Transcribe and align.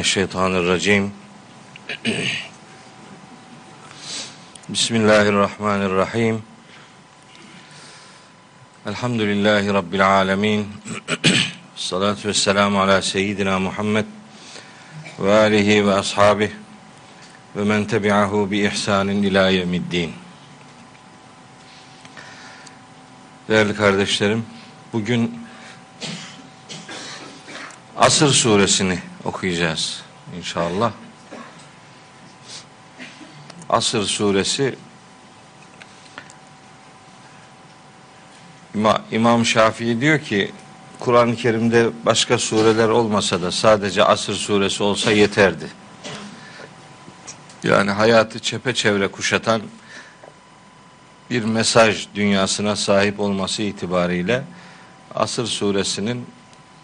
Mineşşeytanirracim. 0.00 1.12
Bismillahirrahmanirrahim. 4.68 6.42
Elhamdülillahi 8.86 9.74
rabbil 9.74 10.06
alamin. 10.20 10.68
Salatu 11.76 12.28
vesselamu 12.28 12.80
ala 12.80 13.02
seyyidina 13.02 13.58
Muhammed 13.58 14.04
ve 15.18 15.38
alihi 15.38 15.86
ve 15.86 15.94
ashabihi 15.94 16.52
ve 17.56 17.64
men 17.64 17.84
tebi'ahu 17.84 18.50
bi 18.50 18.58
ihsanin 18.58 19.22
ila 19.22 19.50
yevmiddin. 19.50 20.12
Değerli 23.48 23.74
kardeşlerim, 23.74 24.46
bugün 24.92 25.40
Asır 27.96 28.28
suresini 28.28 29.09
okuyacağız 29.24 30.02
inşallah. 30.36 30.92
Asır 33.68 34.04
suresi 34.04 34.74
İmam 39.10 39.46
Şafii 39.46 40.00
diyor 40.00 40.18
ki 40.20 40.52
Kur'an-ı 41.00 41.36
Kerim'de 41.36 41.90
başka 42.06 42.38
sureler 42.38 42.88
olmasa 42.88 43.42
da 43.42 43.52
sadece 43.52 44.04
Asır 44.04 44.34
suresi 44.34 44.82
olsa 44.82 45.12
yeterdi. 45.12 45.66
Yani 47.62 47.90
hayatı 47.90 48.38
çepeçevre 48.38 49.08
kuşatan 49.08 49.62
bir 51.30 51.44
mesaj 51.44 52.06
dünyasına 52.14 52.76
sahip 52.76 53.20
olması 53.20 53.62
itibariyle 53.62 54.44
Asır 55.14 55.46
suresinin 55.46 56.26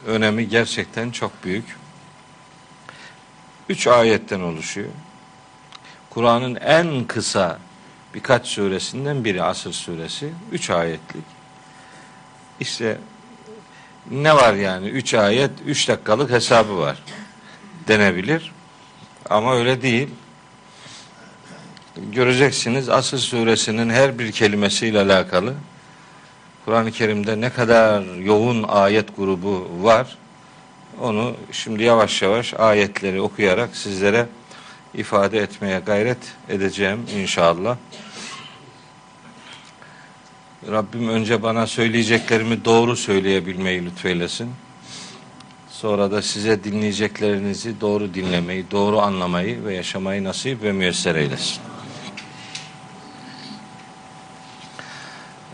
önemi 0.06 0.48
gerçekten 0.48 1.10
çok 1.10 1.44
büyük. 1.44 1.85
Üç 3.68 3.86
ayetten 3.86 4.40
oluşuyor. 4.40 4.88
Kur'an'ın 6.10 6.54
en 6.54 7.04
kısa 7.04 7.58
birkaç 8.14 8.46
suresinden 8.46 9.24
biri 9.24 9.42
Asır 9.42 9.72
suresi. 9.72 10.32
Üç 10.52 10.70
ayetlik. 10.70 11.24
İşte 12.60 12.98
ne 14.10 14.34
var 14.34 14.54
yani? 14.54 14.88
Üç 14.88 15.14
ayet, 15.14 15.50
üç 15.66 15.88
dakikalık 15.88 16.30
hesabı 16.30 16.78
var 16.78 17.02
denebilir. 17.88 18.52
Ama 19.30 19.54
öyle 19.54 19.82
değil. 19.82 20.08
Göreceksiniz 21.96 22.88
Asır 22.88 23.18
suresinin 23.18 23.90
her 23.90 24.18
bir 24.18 24.32
kelimesiyle 24.32 25.00
alakalı 25.00 25.54
Kur'an-ı 26.64 26.92
Kerim'de 26.92 27.40
ne 27.40 27.50
kadar 27.50 28.02
yoğun 28.02 28.62
ayet 28.62 29.16
grubu 29.16 29.68
var. 29.82 30.18
Onu 31.00 31.34
şimdi 31.52 31.82
yavaş 31.82 32.22
yavaş 32.22 32.54
ayetleri 32.54 33.20
okuyarak 33.20 33.76
sizlere 33.76 34.26
ifade 34.94 35.38
etmeye 35.38 35.78
gayret 35.78 36.18
edeceğim 36.48 37.00
inşallah. 37.16 37.76
Rabbim 40.70 41.08
önce 41.08 41.42
bana 41.42 41.66
söyleyeceklerimi 41.66 42.64
doğru 42.64 42.96
söyleyebilmeyi 42.96 43.84
lütfeylesin. 43.84 44.50
Sonra 45.70 46.10
da 46.10 46.22
size 46.22 46.64
dinleyeceklerinizi 46.64 47.80
doğru 47.80 48.14
dinlemeyi, 48.14 48.70
doğru 48.70 49.00
anlamayı 49.00 49.64
ve 49.64 49.74
yaşamayı 49.74 50.24
nasip 50.24 50.62
ve 50.62 50.72
müyesser 50.72 51.14
eylesin. 51.14 51.58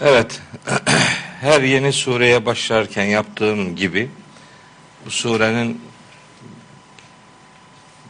Evet, 0.00 0.41
her 1.41 1.62
yeni 1.62 1.92
sureye 1.92 2.47
başlarken 2.47 3.04
yaptığım 3.04 3.76
gibi 3.76 4.10
bu 5.06 5.10
surenin 5.10 5.80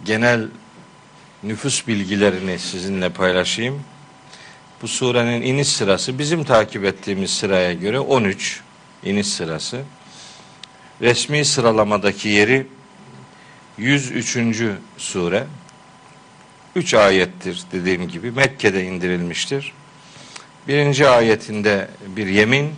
genel 0.05 0.49
nüfus 1.43 1.87
bilgilerini 1.87 2.59
sizinle 2.59 3.09
paylaşayım. 3.09 3.83
Bu 4.83 4.89
surenin 4.89 5.43
iniş 5.43 5.69
sırası 5.69 6.19
bizim 6.19 6.45
takip 6.45 6.85
ettiğimiz 6.85 7.31
sıraya 7.31 7.73
göre 7.73 7.99
13 7.99 8.61
iniş 9.05 9.27
sırası. 9.27 9.83
Resmi 11.01 11.45
sıralamadaki 11.45 12.29
yeri 12.29 12.67
103. 13.79 14.39
sure. 14.99 15.47
3 16.77 16.95
ayettir 16.95 17.63
dediğim 17.73 18.09
gibi 18.09 18.31
Mekke'de 18.31 18.85
indirilmiştir. 18.85 19.73
Birinci 20.69 21.09
ayetinde 21.09 21.89
bir 22.07 22.27
yemin, 22.27 22.75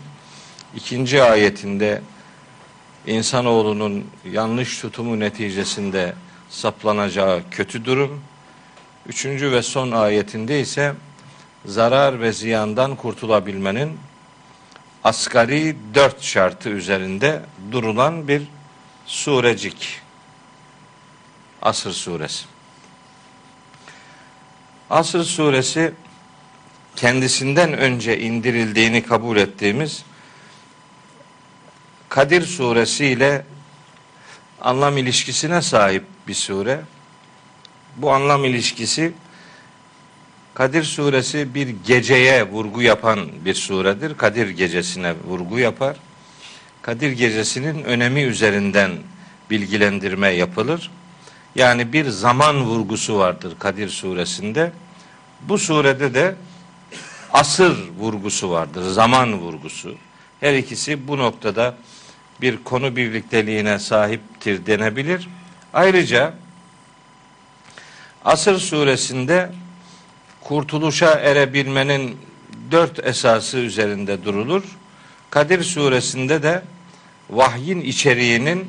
ikinci 0.77 1.23
ayetinde 1.23 2.03
insanoğlunun 3.07 4.07
yanlış 4.33 4.81
tutumu 4.81 5.21
neticesinde 5.21 6.15
saplanacağı 6.51 7.43
kötü 7.51 7.85
durum, 7.85 8.21
üçüncü 9.07 9.53
ve 9.53 9.63
son 9.63 9.91
ayetinde 9.91 10.61
ise 10.61 10.95
zarar 11.67 12.21
ve 12.21 12.33
ziyandan 12.33 12.97
kurtulabilmenin 12.97 13.99
asgari 15.05 15.77
dört 15.95 16.23
şartı 16.23 16.69
üzerinde 16.69 17.41
durulan 17.73 18.29
bir 18.29 18.43
surecik. 19.07 20.01
Asır 21.63 21.93
suresi. 21.93 22.45
Asır 24.91 25.25
suresi 25.25 25.93
kendisinden 26.97 27.73
önce 27.73 28.21
indirildiğini 28.21 29.03
kabul 29.03 29.37
ettiğimiz 29.37 30.05
Kadir 32.15 32.43
suresi 32.43 33.07
ile 33.07 33.45
anlam 34.61 34.99
ilişkisine 34.99 35.63
sahip 35.63 36.05
bir 36.29 36.35
sure. 36.35 36.81
Bu 37.97 38.13
anlam 38.13 38.45
ilişkisi 38.45 39.13
Kadir 40.55 40.83
suresi 40.83 41.55
bir 41.55 41.69
geceye 41.69 42.49
vurgu 42.49 42.83
yapan 42.83 43.29
bir 43.45 43.55
suredir. 43.55 44.17
Kadir 44.17 44.49
gecesine 44.49 45.15
vurgu 45.27 45.59
yapar. 45.59 45.97
Kadir 46.83 47.13
gecesinin 47.13 47.85
önemi 47.85 48.23
üzerinden 48.23 48.91
bilgilendirme 49.51 50.29
yapılır. 50.29 50.91
Yani 51.55 51.93
bir 51.93 52.09
zaman 52.09 52.65
vurgusu 52.65 53.19
vardır 53.19 53.55
Kadir 53.59 53.89
suresinde. 53.89 54.73
Bu 55.41 55.59
surede 55.59 56.15
de 56.15 56.35
asır 57.33 57.77
vurgusu 57.99 58.51
vardır, 58.51 58.83
zaman 58.83 59.39
vurgusu. 59.39 59.95
Her 60.41 60.55
ikisi 60.55 61.09
bu 61.09 61.19
noktada 61.19 61.75
bir 62.45 62.65
konu 62.65 62.97
birlikteliğine 62.97 63.79
sahiptir 63.79 64.67
denebilir. 64.67 65.29
Ayrıca 65.73 66.35
Asır 68.25 68.59
suresinde 68.59 69.51
kurtuluşa 70.41 71.11
erebilmenin 71.11 72.17
dört 72.71 73.07
esası 73.07 73.59
üzerinde 73.59 74.25
durulur. 74.25 74.63
Kadir 75.31 75.63
suresinde 75.63 76.43
de 76.43 76.63
vahyin 77.31 77.81
içeriğinin 77.81 78.69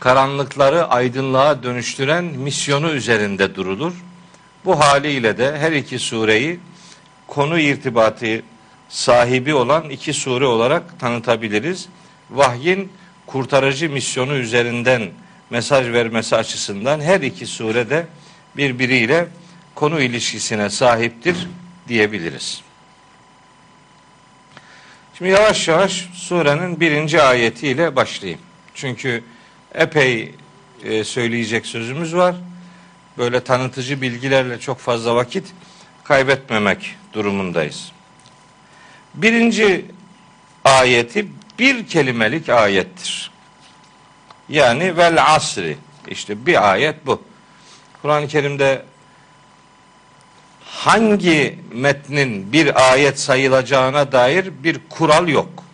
karanlıkları 0.00 0.88
aydınlığa 0.88 1.62
dönüştüren 1.62 2.24
misyonu 2.24 2.90
üzerinde 2.90 3.54
durulur. 3.54 3.92
Bu 4.64 4.80
haliyle 4.80 5.38
de 5.38 5.58
her 5.58 5.72
iki 5.72 5.98
sureyi 5.98 6.60
konu 7.26 7.58
irtibatı 7.58 8.42
sahibi 8.88 9.54
olan 9.54 9.90
iki 9.90 10.12
sure 10.12 10.46
olarak 10.46 11.00
tanıtabiliriz. 11.00 11.88
Vahyin 12.30 12.92
kurtarıcı 13.26 13.90
misyonu 13.90 14.34
üzerinden 14.34 15.10
mesaj 15.50 15.88
vermesi 15.88 16.36
açısından 16.36 17.00
her 17.00 17.20
iki 17.20 17.46
sure 17.46 17.90
de 17.90 18.06
birbiriyle 18.56 19.28
konu 19.74 20.00
ilişkisine 20.00 20.70
sahiptir 20.70 21.48
diyebiliriz. 21.88 22.62
Şimdi 25.18 25.30
yavaş 25.30 25.68
yavaş 25.68 26.08
surenin 26.14 26.80
birinci 26.80 27.22
ayetiyle 27.22 27.96
başlayayım. 27.96 28.40
Çünkü 28.74 29.24
epey 29.74 30.34
e, 30.84 31.04
söyleyecek 31.04 31.66
sözümüz 31.66 32.14
var. 32.14 32.34
böyle 33.18 33.44
tanıtıcı 33.44 34.00
bilgilerle 34.02 34.60
çok 34.60 34.78
fazla 34.78 35.16
vakit 35.16 35.52
kaybetmemek 36.04 36.96
durumundayız. 37.12 37.92
Birinci 39.14 39.84
ayeti 40.64 41.26
bir 41.60 41.86
kelimelik 41.86 42.48
ayettir. 42.48 43.30
Yani 44.48 44.96
vel 44.96 45.34
asri. 45.34 45.76
İşte 46.08 46.46
bir 46.46 46.70
ayet 46.70 47.06
bu. 47.06 47.22
Kur'an-ı 48.02 48.28
Kerim'de 48.28 48.82
hangi 50.64 51.58
metnin 51.72 52.52
bir 52.52 52.90
ayet 52.90 53.20
sayılacağına 53.20 54.12
dair 54.12 54.50
bir 54.62 54.80
kural 54.90 55.28
yok. 55.28 55.64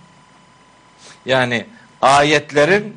Yani 1.27 1.67
ayetlerin 2.03 2.97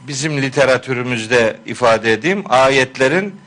bizim 0.00 0.42
literatürümüzde 0.42 1.56
ifade 1.66 2.12
edeyim 2.12 2.44
ayetlerin 2.48 3.40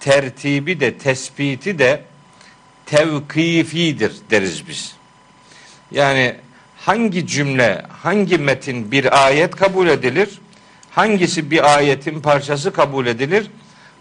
tertibi 0.00 0.80
de 0.80 0.98
tespiti 0.98 1.78
de 1.78 2.02
tevkifidir 2.86 4.12
deriz 4.30 4.68
biz. 4.68 4.96
Yani 5.90 6.36
hangi 6.86 7.26
cümle, 7.26 7.86
hangi 8.02 8.38
metin 8.38 8.92
bir 8.92 9.26
ayet 9.26 9.56
kabul 9.56 9.88
edilir? 9.88 10.28
Hangisi 10.90 11.50
bir 11.50 11.76
ayetin 11.76 12.20
parçası 12.20 12.72
kabul 12.72 13.06
edilir? 13.06 13.46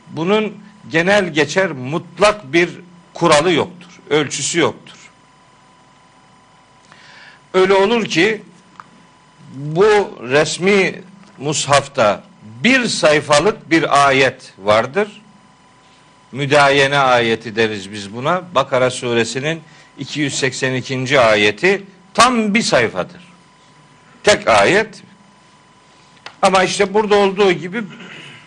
Bunun 0.10 0.58
genel 0.92 1.34
geçer 1.34 1.72
mutlak 1.72 2.54
bir 2.54 2.70
kuralı 3.14 3.52
yoktur. 3.52 3.90
Ölçüsü 4.10 4.60
yoktur. 4.60 4.96
Öyle 7.54 7.74
olur 7.74 8.06
ki 8.06 8.42
bu 9.56 10.18
resmi 10.22 11.02
mushafta 11.38 12.24
bir 12.64 12.86
sayfalık 12.86 13.70
bir 13.70 14.08
ayet 14.08 14.54
vardır. 14.58 15.22
Müdayene 16.32 16.98
ayeti 16.98 17.56
deriz 17.56 17.92
biz 17.92 18.14
buna. 18.14 18.44
Bakara 18.56 18.90
suresinin 18.90 19.62
282. 20.00 21.20
ayeti 21.20 21.84
tam 22.20 22.54
bir 22.54 22.62
sayfadır. 22.62 23.22
Tek 24.24 24.48
ayet. 24.48 25.04
Ama 26.42 26.64
işte 26.64 26.94
burada 26.94 27.16
olduğu 27.16 27.52
gibi 27.52 27.84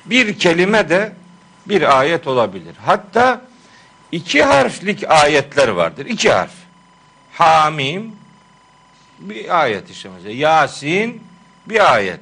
bir 0.04 0.38
kelime 0.38 0.88
de 0.88 1.12
bir 1.66 1.98
ayet 1.98 2.26
olabilir. 2.26 2.74
Hatta 2.84 3.40
iki 4.12 4.42
harflik 4.42 5.10
ayetler 5.10 5.69
vardır. 5.69 6.06
İki 6.06 6.32
harf. 6.32 6.52
Hamim 7.32 8.16
bir 9.19 9.60
ayet 9.60 9.90
işte 9.90 10.08
mesela. 10.14 10.34
Yasin 10.34 11.22
bir 11.66 11.94
ayet. 11.94 12.20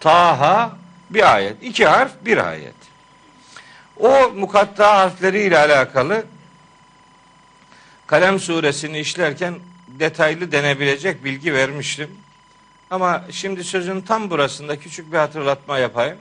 Taha 0.00 0.76
bir 1.10 1.34
ayet. 1.34 1.62
İki 1.62 1.86
harf 1.86 2.12
bir 2.24 2.48
ayet. 2.48 2.74
O 3.96 4.30
mukatta 4.30 4.96
harfleriyle 4.96 5.58
alakalı 5.58 6.24
Kalem 8.06 8.40
suresini 8.40 8.98
işlerken 8.98 9.54
detaylı 10.00 10.52
denebilecek 10.52 11.24
bilgi 11.24 11.54
vermiştim. 11.54 12.10
Ama 12.90 13.24
şimdi 13.30 13.64
sözün 13.64 14.00
tam 14.00 14.30
burasında 14.30 14.78
küçük 14.78 15.12
bir 15.12 15.18
hatırlatma 15.18 15.78
yapayım. 15.78 16.18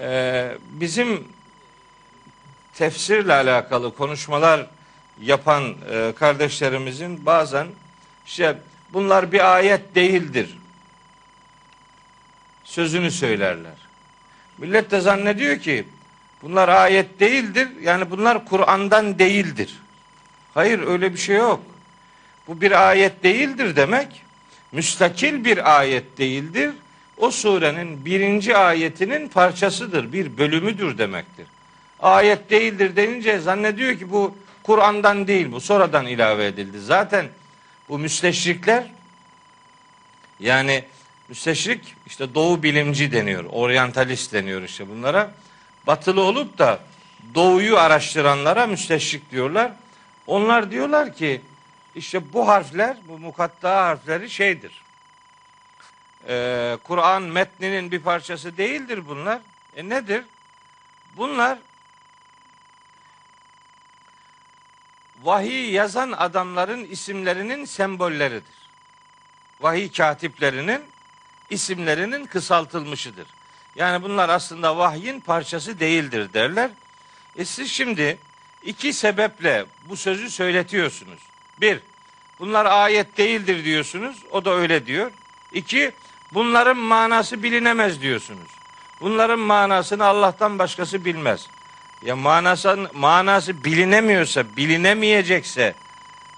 Ee, 0.00 0.58
bizim 0.70 1.28
tefsirle 2.74 3.32
alakalı 3.32 3.94
konuşmalar 3.94 4.66
yapan 5.20 5.74
e, 5.90 6.12
kardeşlerimizin 6.18 7.26
bazen 7.26 7.66
işte 8.26 8.58
bunlar 8.92 9.32
bir 9.32 9.54
ayet 9.56 9.94
değildir 9.94 10.58
sözünü 12.64 13.10
söylerler. 13.10 13.74
Millet 14.58 14.90
de 14.90 15.00
zannediyor 15.00 15.58
ki 15.58 15.84
bunlar 16.42 16.68
ayet 16.68 17.20
değildir. 17.20 17.68
Yani 17.82 18.10
bunlar 18.10 18.44
Kur'an'dan 18.44 19.18
değildir. 19.18 19.78
Hayır 20.54 20.86
öyle 20.86 21.12
bir 21.12 21.18
şey 21.18 21.36
yok. 21.36 21.60
Bu 22.48 22.60
bir 22.60 22.88
ayet 22.88 23.22
değildir 23.22 23.76
demek. 23.76 24.22
Müstakil 24.72 25.44
bir 25.44 25.78
ayet 25.78 26.18
değildir. 26.18 26.70
O 27.16 27.30
surenin 27.30 28.04
birinci 28.04 28.56
ayetinin 28.56 29.28
parçasıdır. 29.28 30.12
Bir 30.12 30.38
bölümüdür 30.38 30.98
demektir. 30.98 31.46
Ayet 32.00 32.50
değildir 32.50 32.96
denince 32.96 33.38
zannediyor 33.38 33.98
ki 33.98 34.10
bu 34.10 34.36
Kur'an'dan 34.62 35.26
değil 35.26 35.52
bu 35.52 35.60
sonradan 35.60 36.06
ilave 36.06 36.46
edildi. 36.46 36.80
Zaten 36.80 37.26
bu 37.88 37.98
müsteşrikler 37.98 38.84
yani 40.40 40.84
müsteşrik 41.28 41.94
işte 42.06 42.34
doğu 42.34 42.62
bilimci 42.62 43.12
deniyor. 43.12 43.44
Oryantalist 43.44 44.32
deniyor 44.32 44.62
işte 44.62 44.88
bunlara. 44.88 45.34
Batılı 45.86 46.20
olup 46.20 46.58
da 46.58 46.80
doğuyu 47.34 47.78
araştıranlara 47.78 48.66
müsteşrik 48.66 49.30
diyorlar. 49.30 49.72
Onlar 50.26 50.70
diyorlar 50.70 51.14
ki 51.14 51.40
işte 51.94 52.32
bu 52.32 52.48
harfler, 52.48 52.96
bu 53.08 53.18
mukatta 53.18 53.86
harfleri 53.86 54.30
şeydir. 54.30 54.82
Ee, 56.28 56.78
Kur'an 56.84 57.22
metninin 57.22 57.90
bir 57.90 58.00
parçası 58.00 58.56
değildir 58.56 59.08
bunlar. 59.08 59.40
E 59.76 59.88
nedir? 59.88 60.24
Bunlar 61.16 61.58
vahiy 65.22 65.70
yazan 65.70 66.12
adamların 66.12 66.84
isimlerinin 66.84 67.64
sembolleridir. 67.64 68.62
Vahiy 69.60 69.92
katiplerinin 69.92 70.82
isimlerinin 71.50 72.26
kısaltılmışıdır. 72.26 73.26
Yani 73.76 74.02
bunlar 74.02 74.28
aslında 74.28 74.76
vahyin 74.76 75.20
parçası 75.20 75.80
değildir 75.80 76.32
derler. 76.32 76.70
E 77.36 77.44
siz 77.44 77.70
şimdi 77.70 78.18
iki 78.62 78.92
sebeple 78.92 79.64
bu 79.88 79.96
sözü 79.96 80.30
söyletiyorsunuz. 80.30 81.31
Bir, 81.60 81.80
bunlar 82.38 82.66
ayet 82.66 83.16
değildir 83.16 83.64
diyorsunuz. 83.64 84.16
O 84.30 84.44
da 84.44 84.50
öyle 84.50 84.86
diyor. 84.86 85.10
İki, 85.52 85.92
bunların 86.32 86.76
manası 86.76 87.42
bilinemez 87.42 88.02
diyorsunuz. 88.02 88.50
Bunların 89.00 89.38
manasını 89.38 90.04
Allah'tan 90.04 90.58
başkası 90.58 91.04
bilmez. 91.04 91.48
Ya 92.02 92.16
manası, 92.16 92.90
manası 92.94 93.64
bilinemiyorsa, 93.64 94.56
bilinemeyecekse 94.56 95.74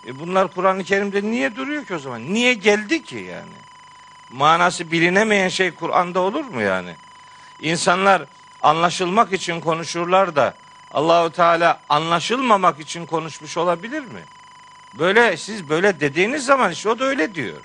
e 0.06 0.18
bunlar 0.20 0.48
Kur'an-ı 0.48 0.84
Kerim'de 0.84 1.22
niye 1.22 1.56
duruyor 1.56 1.84
ki 1.84 1.94
o 1.94 1.98
zaman? 1.98 2.34
Niye 2.34 2.54
geldi 2.54 3.02
ki 3.02 3.16
yani? 3.16 3.54
Manası 4.30 4.90
bilinemeyen 4.90 5.48
şey 5.48 5.70
Kur'an'da 5.70 6.20
olur 6.20 6.44
mu 6.44 6.60
yani? 6.60 6.96
İnsanlar 7.60 8.22
anlaşılmak 8.62 9.32
için 9.32 9.60
konuşurlar 9.60 10.36
da 10.36 10.54
Allahu 10.92 11.30
Teala 11.30 11.80
anlaşılmamak 11.88 12.80
için 12.80 13.06
konuşmuş 13.06 13.56
olabilir 13.56 14.00
mi? 14.00 14.20
Böyle 14.98 15.36
siz 15.36 15.68
böyle 15.68 16.00
dediğiniz 16.00 16.44
zaman 16.44 16.72
işte 16.72 16.88
o 16.88 16.98
da 16.98 17.04
öyle 17.04 17.34
diyor. 17.34 17.60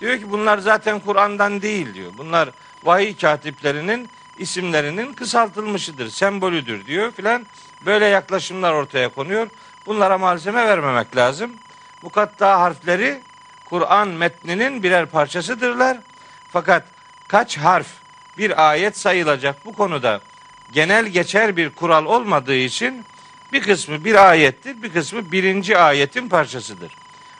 Diyor 0.00 0.18
ki 0.18 0.30
bunlar 0.30 0.58
zaten 0.58 1.00
Kur'an'dan 1.00 1.62
değil 1.62 1.94
diyor. 1.94 2.12
Bunlar 2.18 2.50
vahiy 2.82 3.16
katiplerinin 3.16 4.08
isimlerinin 4.38 5.12
kısaltılmışıdır, 5.12 6.10
sembolüdür 6.10 6.86
diyor 6.86 7.12
filan. 7.12 7.46
Böyle 7.86 8.06
yaklaşımlar 8.06 8.72
ortaya 8.72 9.08
konuyor. 9.08 9.48
Bunlara 9.86 10.18
malzeme 10.18 10.66
vermemek 10.66 11.16
lazım. 11.16 11.52
Mukatta 12.02 12.60
harfleri 12.60 13.20
Kur'an 13.64 14.08
metninin 14.08 14.82
birer 14.82 15.06
parçasıdırlar. 15.06 15.98
Fakat 16.52 16.84
kaç 17.28 17.58
harf 17.58 17.86
bir 18.38 18.70
ayet 18.70 18.98
sayılacak 18.98 19.64
bu 19.64 19.72
konuda 19.72 20.20
genel 20.72 21.06
geçer 21.06 21.56
bir 21.56 21.70
kural 21.70 22.04
olmadığı 22.04 22.54
için 22.56 23.04
bir 23.52 23.62
kısmı 23.62 24.04
bir 24.04 24.30
ayettir, 24.30 24.82
bir 24.82 24.92
kısmı 24.92 25.32
birinci 25.32 25.78
ayetin 25.78 26.28
parçasıdır. 26.28 26.92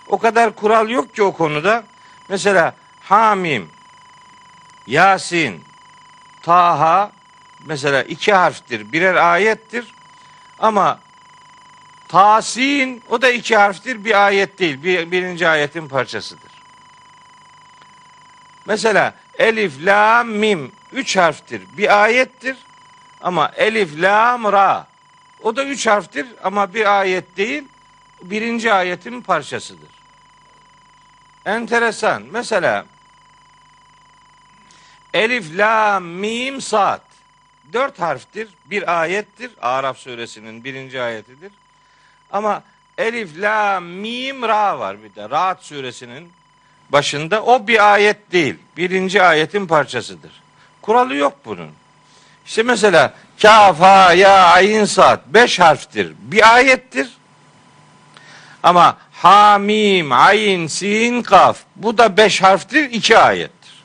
O 0.06 0.18
kadar 0.18 0.54
kural 0.54 0.88
yok 0.88 1.14
ki 1.14 1.22
o 1.22 1.32
konuda. 1.32 1.84
Mesela 2.28 2.74
Hamim, 3.00 3.70
Yasin, 4.86 5.64
Taha 6.42 7.12
mesela 7.64 8.02
iki 8.02 8.32
harftir, 8.32 8.92
birer 8.92 9.14
ayettir. 9.14 9.94
Ama 10.58 11.00
Tasin 12.08 13.02
o 13.10 13.22
da 13.22 13.30
iki 13.30 13.56
harftir, 13.56 14.04
bir 14.04 14.26
ayet 14.26 14.58
değil, 14.58 14.82
bir, 14.82 15.10
birinci 15.10 15.48
ayetin 15.48 15.88
parçasıdır. 15.88 16.52
Mesela 18.66 19.14
Elif, 19.38 19.72
La, 19.86 20.24
Mim 20.24 20.72
üç 20.92 21.16
harftir, 21.16 21.62
bir 21.76 22.02
ayettir. 22.02 22.56
Ama 23.20 23.52
Elif, 23.56 24.02
Lam, 24.02 24.52
Ra 24.52 24.91
o 25.42 25.56
da 25.56 25.64
üç 25.64 25.86
harftir 25.86 26.26
ama 26.44 26.74
bir 26.74 27.00
ayet 27.00 27.36
değil, 27.36 27.64
birinci 28.22 28.72
ayetin 28.72 29.20
parçasıdır. 29.20 29.88
Enteresan. 31.44 32.22
Mesela 32.30 32.86
Elif, 35.14 35.58
La, 35.58 36.00
Mim, 36.00 36.60
Sad. 36.60 37.00
Dört 37.72 38.00
harftir, 38.00 38.48
bir 38.66 39.00
ayettir. 39.00 39.50
Araf 39.60 39.98
suresinin 39.98 40.64
birinci 40.64 41.02
ayetidir. 41.02 41.52
Ama 42.30 42.62
Elif, 42.98 43.30
La, 43.38 43.80
Mim, 43.80 44.42
Ra 44.42 44.78
var 44.78 45.02
bir 45.02 45.14
de. 45.14 45.30
Rahat 45.30 45.64
suresinin 45.64 46.32
başında. 46.90 47.44
O 47.44 47.66
bir 47.66 47.92
ayet 47.92 48.32
değil. 48.32 48.54
Birinci 48.76 49.22
ayetin 49.22 49.66
parçasıdır. 49.66 50.42
Kuralı 50.82 51.14
yok 51.14 51.36
bunun. 51.44 51.70
İşte 52.46 52.62
mesela 52.62 53.14
kaf, 53.42 53.80
ha, 53.80 54.12
ya, 54.12 54.44
ayin, 54.44 54.84
saat 54.84 55.26
beş 55.26 55.60
harftir. 55.60 56.12
Bir 56.18 56.54
ayettir. 56.54 57.08
Ama 58.62 58.96
hamim, 59.12 60.12
ayin, 60.12 60.66
sin, 60.66 61.22
kaf. 61.22 61.58
Bu 61.76 61.98
da 61.98 62.16
beş 62.16 62.42
harftir, 62.42 62.90
iki 62.90 63.18
ayettir. 63.18 63.84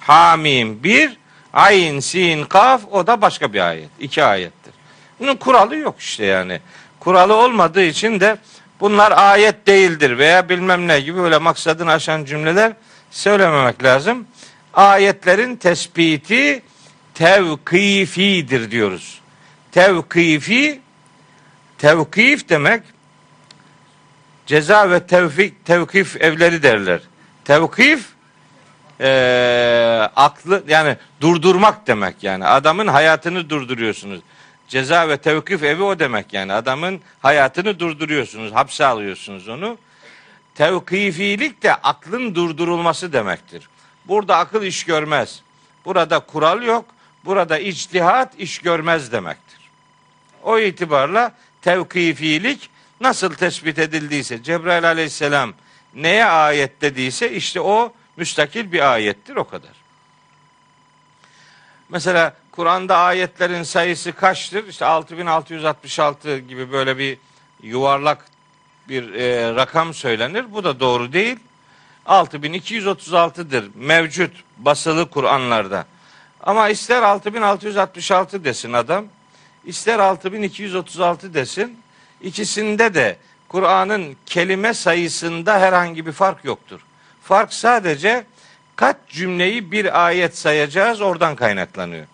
Hamim 0.00 0.82
bir, 0.82 1.16
ayin, 1.52 2.00
sin, 2.00 2.44
kaf 2.44 2.80
o 2.90 3.06
da 3.06 3.22
başka 3.22 3.52
bir 3.52 3.68
ayet. 3.68 3.88
iki 4.00 4.24
ayettir. 4.24 4.74
Bunun 5.20 5.36
kuralı 5.36 5.76
yok 5.76 5.94
işte 5.98 6.24
yani. 6.24 6.60
Kuralı 7.00 7.34
olmadığı 7.34 7.82
için 7.82 8.20
de 8.20 8.36
bunlar 8.80 9.12
ayet 9.16 9.66
değildir 9.66 10.18
veya 10.18 10.48
bilmem 10.48 10.88
ne 10.88 11.00
gibi 11.00 11.18
böyle 11.18 11.38
maksadını 11.38 11.92
aşan 11.92 12.24
cümleler 12.24 12.72
söylememek 13.10 13.84
lazım. 13.84 14.26
Ayetlerin 14.74 15.56
tespiti 15.56 16.62
tevkifidir 17.18 18.70
diyoruz. 18.70 19.20
Tevkifi 19.72 20.80
tevkif 21.78 22.48
demek 22.48 22.82
ceza 24.46 24.90
ve 24.90 25.06
tevfik 25.06 25.64
tevkif 25.64 26.22
evleri 26.22 26.62
derler. 26.62 27.00
Tevkif 27.44 28.08
e, 29.00 29.10
aklı 30.16 30.64
yani 30.68 30.96
durdurmak 31.20 31.86
demek 31.86 32.22
yani 32.22 32.46
adamın 32.46 32.86
hayatını 32.86 33.50
durduruyorsunuz. 33.50 34.20
Ceza 34.68 35.08
ve 35.08 35.16
tevkif 35.16 35.62
evi 35.62 35.82
o 35.82 35.98
demek 35.98 36.32
yani 36.32 36.52
adamın 36.52 37.00
hayatını 37.20 37.78
durduruyorsunuz, 37.78 38.52
hapse 38.52 38.86
alıyorsunuz 38.86 39.48
onu. 39.48 39.78
Tevkifilik 40.54 41.62
de 41.62 41.74
aklın 41.74 42.34
durdurulması 42.34 43.12
demektir. 43.12 43.68
Burada 44.08 44.36
akıl 44.36 44.62
iş 44.62 44.84
görmez. 44.84 45.42
Burada 45.84 46.18
kural 46.18 46.62
yok. 46.62 46.97
Burada 47.24 47.58
içtihat 47.58 48.40
iş 48.40 48.58
görmez 48.58 49.12
demektir. 49.12 49.58
O 50.42 50.58
itibarla 50.58 51.32
tevkifilik 51.62 52.70
nasıl 53.00 53.34
tespit 53.34 53.78
edildiyse 53.78 54.42
Cebrail 54.42 54.88
aleyhisselam 54.88 55.54
neye 55.94 56.24
ayet 56.24 56.80
dediyse 56.80 57.32
işte 57.32 57.60
o 57.60 57.92
müstakil 58.16 58.72
bir 58.72 58.92
ayettir 58.92 59.36
o 59.36 59.48
kadar. 59.48 59.70
Mesela 61.88 62.36
Kur'an'da 62.52 62.96
ayetlerin 62.96 63.62
sayısı 63.62 64.12
kaçtır? 64.12 64.68
İşte 64.68 64.84
6666 64.84 66.38
gibi 66.38 66.72
böyle 66.72 66.98
bir 66.98 67.18
yuvarlak 67.62 68.24
bir 68.88 69.14
e, 69.14 69.54
rakam 69.54 69.94
söylenir. 69.94 70.52
Bu 70.52 70.64
da 70.64 70.80
doğru 70.80 71.12
değil. 71.12 71.36
6236'dır 72.06 73.70
mevcut 73.74 74.32
basılı 74.58 75.10
Kur'anlarda. 75.10 75.86
Ama 76.48 76.68
ister 76.68 77.02
6666 77.02 78.44
desin 78.44 78.72
adam, 78.72 79.04
ister 79.64 79.98
6236 79.98 81.34
desin. 81.34 81.78
İkisinde 82.22 82.94
de 82.94 83.16
Kur'an'ın 83.48 84.16
kelime 84.26 84.74
sayısında 84.74 85.60
herhangi 85.60 86.06
bir 86.06 86.12
fark 86.12 86.44
yoktur. 86.44 86.80
Fark 87.22 87.52
sadece 87.52 88.24
kaç 88.76 88.96
cümleyi 89.08 89.72
bir 89.72 90.06
ayet 90.06 90.38
sayacağız 90.38 91.00
oradan 91.00 91.36
kaynaklanıyor. 91.36 92.06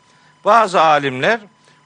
Bazı 0.45 0.81
alimler 0.81 1.41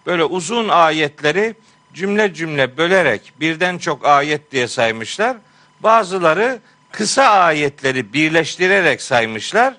böyle 0.07 0.25
uzun 0.25 0.69
ayetleri 0.69 1.55
cümle 1.95 2.35
cümle 2.35 2.77
bölerek 2.77 3.33
birden 3.41 3.79
çok 3.79 4.07
ayet 4.07 4.53
diye 4.53 4.69
saymışlar. 4.69 5.37
Bazıları 5.81 6.59
kısa 6.93 7.25
ayetleri 7.25 8.13
birleştirerek 8.13 9.03
saymışlar. 9.03 9.75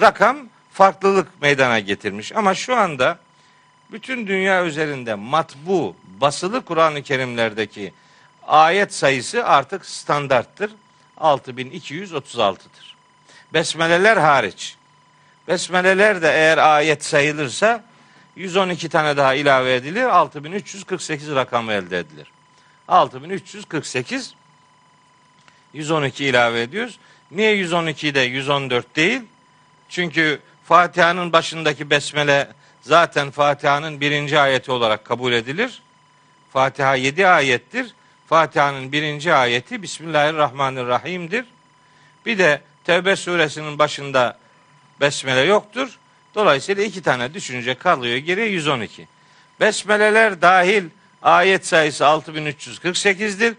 Rakam 0.00 0.36
farklılık 0.74 1.42
meydana 1.42 1.78
getirmiş. 1.78 2.32
Ama 2.32 2.54
şu 2.54 2.76
anda 2.76 3.18
bütün 3.92 4.26
dünya 4.26 4.64
üzerinde 4.64 5.14
matbu, 5.14 5.96
basılı 6.20 6.64
Kur'an-ı 6.64 7.02
Kerimlerdeki 7.02 7.92
ayet 8.46 8.94
sayısı 8.94 9.44
artık 9.44 9.86
standarttır. 9.86 10.70
6236'dır. 11.20 12.96
Besmeleler 13.52 14.16
hariç. 14.16 14.76
Besmeleler 15.48 16.22
de 16.22 16.28
eğer 16.28 16.58
ayet 16.58 17.04
sayılırsa 17.04 17.84
112 18.36 18.88
tane 18.88 19.16
daha 19.16 19.34
ilave 19.34 19.74
edilir. 19.74 20.04
6348 20.04 21.30
rakamı 21.34 21.72
elde 21.72 21.98
edilir. 21.98 22.32
6348 22.88 24.34
112 25.72 26.24
ilave 26.24 26.62
ediyoruz. 26.62 26.98
Niye 27.30 27.56
112'de 27.56 28.20
114 28.20 28.96
değil? 28.96 29.22
Çünkü 29.88 30.40
Fatiha'nın 30.64 31.32
başındaki 31.32 31.90
besmele 31.90 32.48
zaten 32.82 33.30
Fatiha'nın 33.30 34.00
birinci 34.00 34.38
ayeti 34.38 34.72
olarak 34.72 35.04
kabul 35.04 35.32
edilir. 35.32 35.82
Fatiha 36.52 36.94
yedi 36.94 37.26
ayettir. 37.26 37.94
Fatiha'nın 38.26 38.92
birinci 38.92 39.34
ayeti 39.34 39.82
Bismillahirrahmanirrahim'dir. 39.82 41.44
Bir 42.26 42.38
de 42.38 42.60
Tevbe 42.84 43.16
suresinin 43.16 43.78
başında 43.78 44.38
besmele 45.00 45.40
yoktur. 45.40 45.98
Dolayısıyla 46.34 46.84
iki 46.84 47.02
tane 47.02 47.34
düşünce 47.34 47.74
kalıyor 47.74 48.16
geriye 48.16 48.46
112. 48.46 49.08
Besmeleler 49.60 50.42
dahil 50.42 50.84
ayet 51.22 51.66
sayısı 51.66 52.04
6348'dir. 52.04 53.54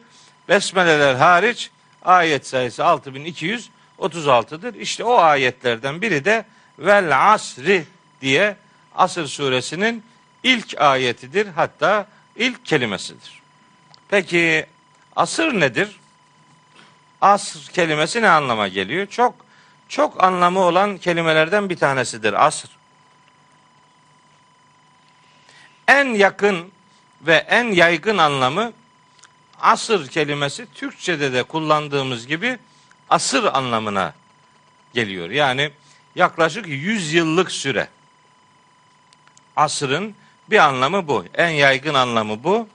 Besmeleler 0.50 1.16
hariç 1.16 1.72
ayet 2.06 2.48
sayısı 2.48 2.82
6236'dır. 2.82 4.76
İşte 4.76 5.04
o 5.04 5.18
ayetlerden 5.18 6.02
biri 6.02 6.26
de 6.26 6.46
vel 6.80 7.34
asri 7.34 7.86
diye 8.22 8.58
Asır 8.96 9.28
suresinin 9.28 10.04
ilk 10.44 10.82
ayetidir. 10.82 11.48
Hatta 11.48 12.08
ilk 12.36 12.66
kelimesidir. 12.66 13.42
Peki 14.10 14.66
asır 15.16 15.60
nedir? 15.60 16.00
Asr 17.22 17.72
kelimesi 17.72 18.22
ne 18.22 18.30
anlama 18.30 18.68
geliyor? 18.68 19.08
Çok 19.08 19.36
çok 19.90 20.24
anlamı 20.24 20.60
olan 20.60 20.98
kelimelerden 20.98 21.70
bir 21.70 21.78
tanesidir 21.78 22.46
asr. 22.46 22.68
En 25.88 26.06
yakın 26.06 26.72
ve 27.22 27.36
en 27.36 27.64
yaygın 27.64 28.18
anlamı 28.18 28.74
asır 29.62 30.08
kelimesi 30.08 30.68
Türkçe'de 30.74 31.34
de 31.34 31.44
kullandığımız 31.44 32.28
gibi 32.28 32.58
asır 33.10 33.44
anlamına 33.44 34.14
geliyor. 34.94 35.30
Yani 35.30 35.72
yaklaşık 36.16 36.68
100 36.68 37.14
yıllık 37.14 37.52
süre. 37.52 37.88
Asrın 39.56 40.16
bir 40.50 40.58
anlamı 40.58 41.08
bu. 41.08 41.26
En 41.34 41.50
yaygın 41.50 41.94
anlamı 41.94 42.44
bu. 42.44 42.68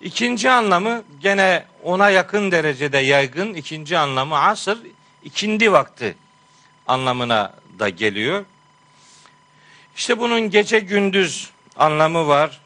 İkinci 0.00 0.50
anlamı 0.50 1.02
gene 1.20 1.66
ona 1.82 2.10
yakın 2.10 2.50
derecede 2.50 2.98
yaygın. 2.98 3.54
İkinci 3.54 3.98
anlamı 3.98 4.38
asır, 4.38 4.78
ikindi 5.22 5.72
vakti 5.72 6.16
anlamına 6.86 7.52
da 7.78 7.88
geliyor. 7.88 8.44
İşte 9.96 10.18
bunun 10.18 10.50
gece 10.50 10.78
gündüz 10.78 11.50
anlamı 11.76 12.28
var. 12.28 12.60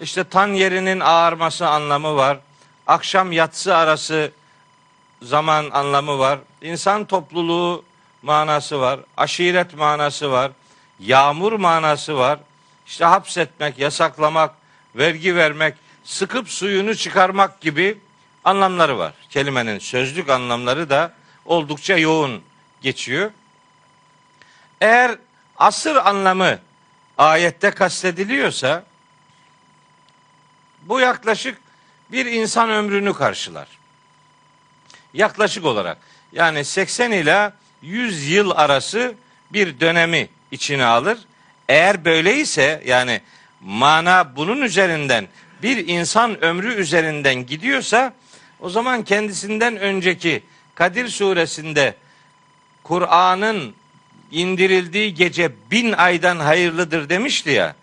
İşte 0.00 0.24
tan 0.24 0.48
yerinin 0.48 1.00
ağarması 1.00 1.68
anlamı 1.68 2.16
var. 2.16 2.38
Akşam 2.86 3.32
yatsı 3.32 3.76
arası 3.76 4.32
zaman 5.22 5.70
anlamı 5.70 6.18
var. 6.18 6.38
İnsan 6.62 7.04
topluluğu 7.04 7.84
manası 8.24 8.80
var. 8.80 9.00
Aşiret 9.16 9.74
manası 9.74 10.30
var. 10.30 10.52
Yağmur 11.00 11.52
manası 11.52 12.18
var. 12.18 12.38
İşte 12.86 13.04
hapsetmek, 13.04 13.78
yasaklamak, 13.78 14.54
vergi 14.96 15.36
vermek, 15.36 15.74
sıkıp 16.04 16.48
suyunu 16.48 16.94
çıkarmak 16.94 17.60
gibi 17.60 17.98
anlamları 18.44 18.98
var. 18.98 19.14
Kelimenin 19.30 19.78
sözlük 19.78 20.28
anlamları 20.28 20.90
da 20.90 21.12
oldukça 21.44 21.96
yoğun 21.96 22.42
geçiyor. 22.82 23.30
Eğer 24.80 25.18
asır 25.58 25.96
anlamı 25.96 26.58
ayette 27.18 27.70
kastediliyorsa 27.70 28.84
bu 30.82 31.00
yaklaşık 31.00 31.58
bir 32.12 32.26
insan 32.26 32.70
ömrünü 32.70 33.14
karşılar. 33.14 33.68
Yaklaşık 35.14 35.64
olarak 35.64 35.98
yani 36.32 36.64
80 36.64 37.10
ila 37.10 37.52
100 37.84 38.30
yıl 38.30 38.50
arası 38.50 39.14
bir 39.52 39.80
dönemi 39.80 40.28
içine 40.50 40.84
alır. 40.84 41.18
Eğer 41.68 42.04
böyleyse 42.04 42.82
yani 42.86 43.20
mana 43.60 44.36
bunun 44.36 44.62
üzerinden 44.62 45.28
bir 45.62 45.88
insan 45.88 46.44
ömrü 46.44 46.74
üzerinden 46.74 47.46
gidiyorsa 47.46 48.12
o 48.60 48.70
zaman 48.70 49.04
kendisinden 49.04 49.76
önceki 49.76 50.42
Kadir 50.74 51.08
suresinde 51.08 51.94
Kur'an'ın 52.82 53.74
indirildiği 54.30 55.14
gece 55.14 55.52
bin 55.70 55.92
aydan 55.92 56.38
hayırlıdır 56.38 57.08
demişti 57.08 57.50
ya. 57.50 57.74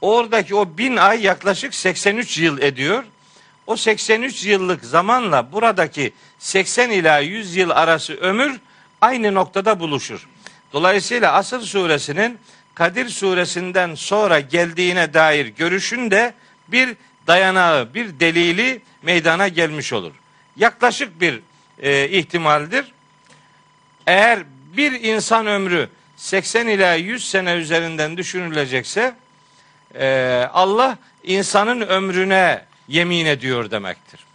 Oradaki 0.00 0.54
o 0.54 0.78
bin 0.78 0.96
ay 0.96 1.22
yaklaşık 1.22 1.74
83 1.74 2.38
yıl 2.38 2.62
ediyor. 2.62 3.04
O 3.66 3.76
83 3.76 4.44
yıllık 4.44 4.84
zamanla 4.84 5.52
buradaki 5.52 6.12
80 6.38 6.90
ila 6.90 7.18
100 7.18 7.56
yıl 7.56 7.70
arası 7.70 8.14
ömür 8.14 8.60
aynı 9.00 9.34
noktada 9.34 9.80
buluşur. 9.80 10.28
Dolayısıyla 10.72 11.32
Asır 11.32 11.60
suresinin 11.60 12.38
Kadir 12.74 13.08
suresinden 13.08 13.94
sonra 13.94 14.40
geldiğine 14.40 15.14
dair 15.14 15.46
görüşün 15.46 16.10
de 16.10 16.34
bir 16.68 16.96
dayanağı, 17.26 17.94
bir 17.94 18.20
delili 18.20 18.82
meydana 19.02 19.48
gelmiş 19.48 19.92
olur. 19.92 20.12
Yaklaşık 20.56 21.20
bir 21.20 21.40
e, 21.78 22.08
ihtimaldir. 22.08 22.92
Eğer 24.06 24.42
bir 24.76 24.92
insan 24.92 25.46
ömrü 25.46 25.88
80 26.16 26.66
ila 26.66 26.94
100 26.94 27.30
sene 27.30 27.52
üzerinden 27.54 28.16
düşünülecekse 28.16 29.14
e, 29.94 30.48
Allah 30.52 30.98
insanın 31.24 31.80
ömrüne 31.80 32.64
yemin 32.88 33.26
ediyor 33.26 33.70
demektir. 33.70 34.27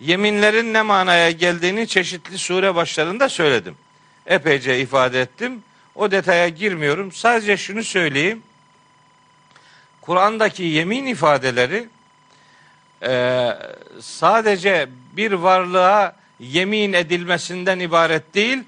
Yeminlerin 0.00 0.72
ne 0.74 0.82
manaya 0.82 1.30
geldiğini 1.30 1.88
çeşitli 1.88 2.38
sure 2.38 2.74
başlarında 2.74 3.28
söyledim. 3.28 3.76
Epeyce 4.26 4.80
ifade 4.80 5.20
ettim. 5.20 5.62
O 5.94 6.10
detaya 6.10 6.48
girmiyorum. 6.48 7.12
Sadece 7.12 7.56
şunu 7.56 7.84
söyleyeyim. 7.84 8.42
Kur'an'daki 10.00 10.62
yemin 10.62 11.06
ifadeleri 11.06 11.88
e, 13.02 13.50
sadece 14.00 14.88
bir 15.16 15.32
varlığa 15.32 16.16
yemin 16.40 16.92
edilmesinden 16.92 17.78
ibaret 17.78 18.34
değil, 18.34 18.58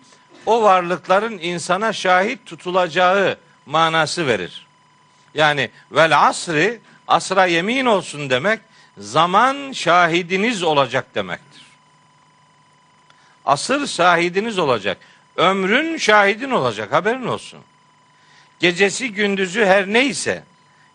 o 0.46 0.62
varlıkların 0.62 1.38
insana 1.38 1.92
şahit 1.92 2.46
tutulacağı 2.46 3.38
manası 3.66 4.26
verir. 4.26 4.66
Yani 5.34 5.70
vel 5.92 6.26
asri 6.26 6.80
asra 7.08 7.46
yemin 7.46 7.86
olsun 7.86 8.30
demek 8.30 8.60
zaman 8.98 9.72
şahidiniz 9.72 10.62
olacak 10.62 11.14
demektir. 11.14 11.62
Asır 13.44 13.86
şahidiniz 13.86 14.58
olacak. 14.58 14.98
Ömrün 15.36 15.96
şahidin 15.96 16.50
olacak 16.50 16.92
haberin 16.92 17.26
olsun. 17.26 17.60
Gecesi 18.60 19.12
gündüzü 19.12 19.64
her 19.64 19.86
neyse 19.86 20.44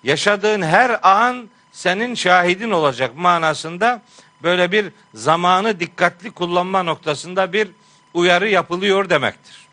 yaşadığın 0.03 0.61
her 0.61 1.09
an 1.09 1.49
senin 1.71 2.15
şahidin 2.15 2.71
olacak 2.71 3.17
manasında 3.17 4.01
böyle 4.43 4.71
bir 4.71 4.91
zamanı 5.13 5.79
dikkatli 5.79 6.31
kullanma 6.31 6.83
noktasında 6.83 7.53
bir 7.53 7.69
uyarı 8.13 8.49
yapılıyor 8.49 9.09
demektir. 9.09 9.67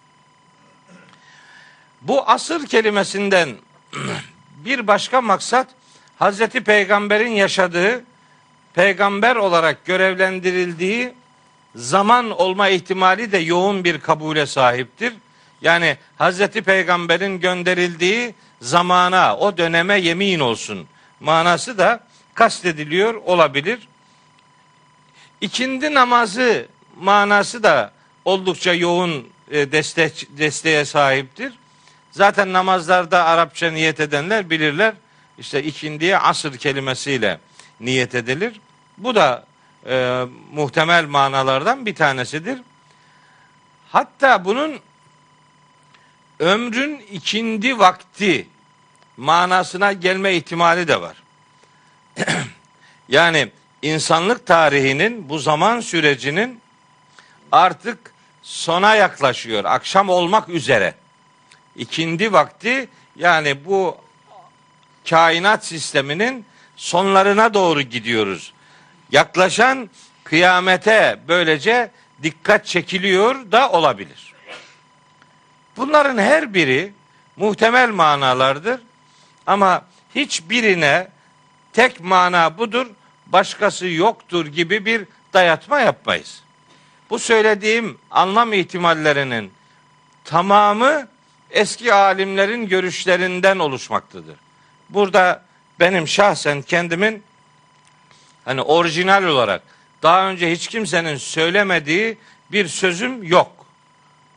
Bu 2.02 2.30
asır 2.30 2.66
kelimesinden 2.66 3.56
bir 4.64 4.86
başka 4.86 5.20
maksat 5.20 5.68
Hazreti 6.18 6.64
Peygamber'in 6.64 7.30
yaşadığı, 7.30 8.04
peygamber 8.78 9.36
olarak 9.36 9.84
görevlendirildiği 9.84 11.12
zaman 11.74 12.30
olma 12.30 12.68
ihtimali 12.68 13.32
de 13.32 13.38
yoğun 13.38 13.84
bir 13.84 14.00
kabule 14.00 14.46
sahiptir. 14.46 15.14
Yani 15.62 15.96
Hazreti 16.18 16.62
Peygamber'in 16.62 17.40
gönderildiği 17.40 18.34
zamana, 18.60 19.36
o 19.36 19.56
döneme 19.56 20.00
yemin 20.00 20.40
olsun 20.40 20.86
manası 21.20 21.78
da 21.78 22.00
kastediliyor 22.34 23.14
olabilir. 23.14 23.88
İkindi 25.40 25.94
namazı 25.94 26.66
manası 27.00 27.62
da 27.62 27.92
oldukça 28.24 28.74
yoğun 28.74 29.28
e, 29.50 29.72
destek, 29.72 30.28
desteğe 30.30 30.84
sahiptir. 30.84 31.52
Zaten 32.10 32.52
namazlarda 32.52 33.24
Arapça 33.24 33.70
niyet 33.70 34.00
edenler 34.00 34.50
bilirler. 34.50 34.94
İşte 35.38 35.62
ikindiye 35.62 36.18
asır 36.18 36.58
kelimesiyle 36.58 37.38
niyet 37.80 38.14
edilir. 38.14 38.60
Bu 38.98 39.14
da 39.14 39.44
e, 39.86 40.24
muhtemel 40.52 41.04
manalardan 41.04 41.86
bir 41.86 41.94
tanesidir. 41.94 42.60
Hatta 43.92 44.44
bunun 44.44 44.80
ömrün 46.38 46.98
ikindi 47.12 47.78
vakti 47.78 48.48
manasına 49.16 49.92
gelme 49.92 50.34
ihtimali 50.34 50.88
de 50.88 51.00
var. 51.00 51.16
yani 53.08 53.48
insanlık 53.82 54.46
tarihinin 54.46 55.28
bu 55.28 55.38
zaman 55.38 55.80
sürecinin 55.80 56.60
artık 57.52 57.98
sona 58.42 58.94
yaklaşıyor. 58.94 59.64
Akşam 59.64 60.08
olmak 60.08 60.48
üzere. 60.48 60.94
İkindi 61.76 62.32
vakti 62.32 62.88
yani 63.16 63.64
bu 63.64 63.96
kainat 65.10 65.66
sisteminin 65.66 66.44
sonlarına 66.76 67.54
doğru 67.54 67.82
gidiyoruz. 67.82 68.52
Yaklaşan 69.12 69.90
kıyamete 70.24 71.18
böylece 71.28 71.90
dikkat 72.22 72.66
çekiliyor 72.66 73.52
da 73.52 73.70
olabilir. 73.70 74.34
Bunların 75.76 76.18
her 76.18 76.54
biri 76.54 76.92
muhtemel 77.36 77.90
manalardır 77.90 78.80
ama 79.46 79.84
hiçbirine 80.14 81.08
tek 81.72 82.00
mana 82.00 82.58
budur, 82.58 82.86
başkası 83.26 83.86
yoktur 83.86 84.46
gibi 84.46 84.84
bir 84.84 85.06
dayatma 85.32 85.80
yapmayız. 85.80 86.42
Bu 87.10 87.18
söylediğim 87.18 87.98
anlam 88.10 88.52
ihtimallerinin 88.52 89.52
tamamı 90.24 91.08
eski 91.50 91.94
alimlerin 91.94 92.68
görüşlerinden 92.68 93.58
oluşmaktadır. 93.58 94.36
Burada 94.88 95.42
benim 95.80 96.08
şahsen 96.08 96.62
kendimin 96.62 97.22
hani 98.48 98.62
orijinal 98.62 99.24
olarak 99.24 99.62
daha 100.02 100.28
önce 100.28 100.52
hiç 100.52 100.68
kimsenin 100.68 101.16
söylemediği 101.16 102.18
bir 102.52 102.68
sözüm 102.68 103.22
yok. 103.22 103.66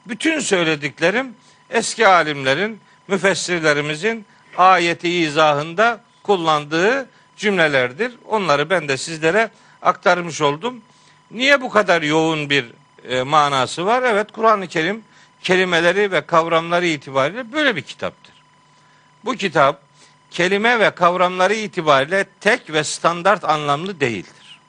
Bütün 0.08 0.39
söylediklerim 0.39 1.36
eski 1.69 2.08
alimlerin, 2.08 2.80
müfessirlerimizin 3.08 4.26
ayeti 4.58 5.10
izahında 5.10 6.04
kullandığı 6.24 7.10
cümlelerdir. 7.38 8.13
Onları 8.28 8.69
ben 8.69 8.88
de 8.88 8.97
sizlere 8.97 9.50
aktarmış 9.82 10.41
oldum. 10.41 10.82
Niye 11.32 11.62
bu 11.62 11.69
kadar 11.69 12.02
yoğun 12.02 12.50
bir 12.50 12.65
e, 13.10 13.24
manası 13.24 13.86
var? 13.86 14.04
Evet 14.04 14.32
Kur'an-ı 14.32 14.67
Kerim 14.67 15.04
kelimeleri 15.43 16.12
ve 16.12 16.21
kavramları 16.26 16.86
itibariyle 16.86 17.52
böyle 17.52 17.76
bir 17.76 17.82
kitaptır. 17.82 18.34
Bu 19.26 19.36
kitap 19.36 19.82
kelime 20.32 20.80
ve 20.80 20.89
kavramları 20.89 21.54
itibariyle 21.54 22.26
tek 22.39 22.74
ve 22.74 22.84
standart 22.84 23.44
anlamlı 23.44 24.00
değildir. 24.00 24.60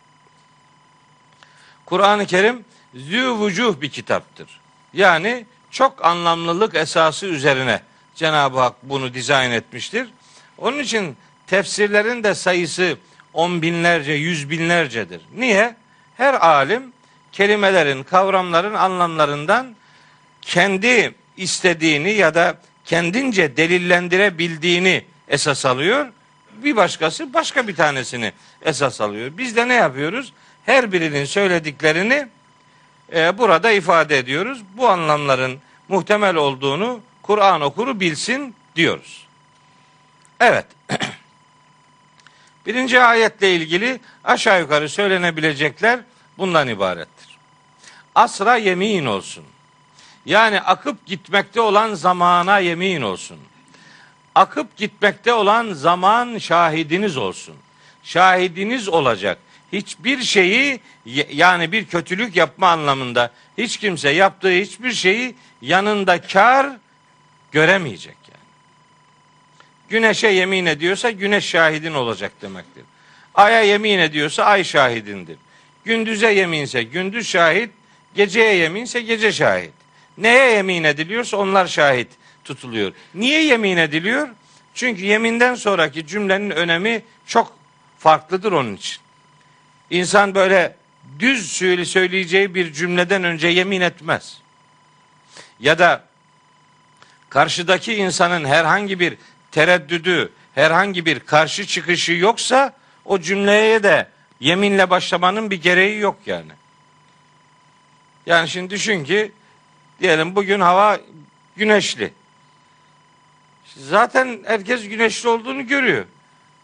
Kur'an-ı 1.86 2.26
Kerim 2.26 2.64
zü 2.94 3.30
vucuh 3.30 3.80
bir 3.80 3.90
kitaptır. 3.90 4.60
Yani 4.92 5.46
çok 5.70 6.04
anlamlılık 6.04 6.74
esası 6.74 7.26
üzerine 7.26 7.80
Cenab-ı 8.14 8.60
Hak 8.60 8.74
bunu 8.82 9.14
dizayn 9.14 9.50
etmiştir. 9.50 10.08
Onun 10.58 10.78
için 10.78 11.16
tefsirlerin 11.46 12.22
de 12.22 12.34
sayısı 12.34 12.98
on 13.32 13.62
binlerce, 13.62 14.12
yüz 14.12 14.50
binlercedir. 14.50 15.20
Niye? 15.36 15.76
Her 16.16 16.34
alim 16.34 16.92
kelimelerin, 17.32 18.02
kavramların 18.02 18.74
anlamlarından 18.74 19.76
kendi 20.42 21.14
istediğini 21.36 22.10
ya 22.10 22.34
da 22.34 22.58
kendince 22.84 23.56
delillendirebildiğini 23.56 25.04
esas 25.32 25.66
alıyor. 25.66 26.12
Bir 26.52 26.76
başkası 26.76 27.34
başka 27.34 27.68
bir 27.68 27.76
tanesini 27.76 28.32
esas 28.62 29.00
alıyor. 29.00 29.30
Biz 29.38 29.56
de 29.56 29.68
ne 29.68 29.74
yapıyoruz? 29.74 30.32
Her 30.66 30.92
birinin 30.92 31.24
söylediklerini 31.24 32.28
e, 33.14 33.38
burada 33.38 33.70
ifade 33.70 34.18
ediyoruz. 34.18 34.62
Bu 34.76 34.88
anlamların 34.88 35.58
muhtemel 35.88 36.36
olduğunu 36.36 37.00
Kur'an 37.22 37.60
okuru 37.60 38.00
bilsin 38.00 38.54
diyoruz. 38.76 39.26
Evet. 40.40 40.66
Birinci 42.66 43.00
ayetle 43.00 43.54
ilgili 43.54 44.00
aşağı 44.24 44.60
yukarı 44.60 44.88
söylenebilecekler 44.88 46.00
bundan 46.38 46.68
ibarettir. 46.68 47.38
Asra 48.14 48.56
yemin 48.56 49.06
olsun. 49.06 49.44
Yani 50.26 50.60
akıp 50.60 51.06
gitmekte 51.06 51.60
olan 51.60 51.94
zamana 51.94 52.58
yemin 52.58 53.02
olsun. 53.02 53.38
Akıp 54.34 54.76
gitmekte 54.76 55.32
olan 55.32 55.72
zaman 55.72 56.38
şahidiniz 56.38 57.16
olsun. 57.16 57.54
Şahidiniz 58.02 58.88
olacak. 58.88 59.38
Hiçbir 59.72 60.22
şeyi 60.22 60.80
yani 61.32 61.72
bir 61.72 61.84
kötülük 61.84 62.36
yapma 62.36 62.68
anlamında 62.68 63.30
hiç 63.58 63.76
kimse 63.76 64.10
yaptığı 64.10 64.50
hiçbir 64.50 64.92
şeyi 64.92 65.34
yanında 65.62 66.20
kar 66.20 66.66
göremeyecek 67.52 68.16
yani. 68.28 68.42
Güneşe 69.88 70.28
yemin 70.28 70.66
ediyorsa 70.66 71.10
güneş 71.10 71.44
şahidin 71.44 71.94
olacak 71.94 72.32
demektir. 72.42 72.84
Aya 73.34 73.62
yemin 73.62 73.98
ediyorsa 73.98 74.44
ay 74.44 74.64
şahidindir. 74.64 75.36
Gündüze 75.84 76.32
yeminse 76.32 76.82
gündüz 76.82 77.28
şahit, 77.28 77.70
geceye 78.14 78.54
yeminse 78.54 79.00
gece 79.00 79.32
şahit. 79.32 79.72
Neye 80.18 80.50
yemin 80.50 80.84
ediliyorsa 80.84 81.36
onlar 81.36 81.66
şahit 81.66 82.08
tutuluyor. 82.44 82.92
Niye 83.14 83.44
yemin 83.44 83.76
ediliyor? 83.76 84.28
Çünkü 84.74 85.04
yeminden 85.04 85.54
sonraki 85.54 86.06
cümlenin 86.06 86.50
önemi 86.50 87.02
çok 87.26 87.56
farklıdır 87.98 88.52
onun 88.52 88.76
için. 88.76 89.02
İnsan 89.90 90.34
böyle 90.34 90.76
düz 91.18 91.52
söyleyeceği 91.84 92.54
bir 92.54 92.72
cümleden 92.72 93.24
önce 93.24 93.48
yemin 93.48 93.80
etmez. 93.80 94.40
Ya 95.60 95.78
da 95.78 96.04
karşıdaki 97.28 97.94
insanın 97.94 98.44
herhangi 98.44 99.00
bir 99.00 99.16
tereddüdü, 99.50 100.32
herhangi 100.54 101.06
bir 101.06 101.20
karşı 101.20 101.66
çıkışı 101.66 102.12
yoksa 102.12 102.72
o 103.04 103.20
cümleye 103.20 103.82
de 103.82 104.08
yeminle 104.40 104.90
başlamanın 104.90 105.50
bir 105.50 105.62
gereği 105.62 105.98
yok 105.98 106.16
yani. 106.26 106.52
Yani 108.26 108.48
şimdi 108.48 108.70
düşün 108.70 109.04
ki 109.04 109.32
diyelim 110.00 110.36
bugün 110.36 110.60
hava 110.60 110.98
güneşli. 111.56 112.12
Zaten 113.76 114.40
herkes 114.46 114.88
güneşli 114.88 115.28
olduğunu 115.28 115.66
görüyor. 115.66 116.04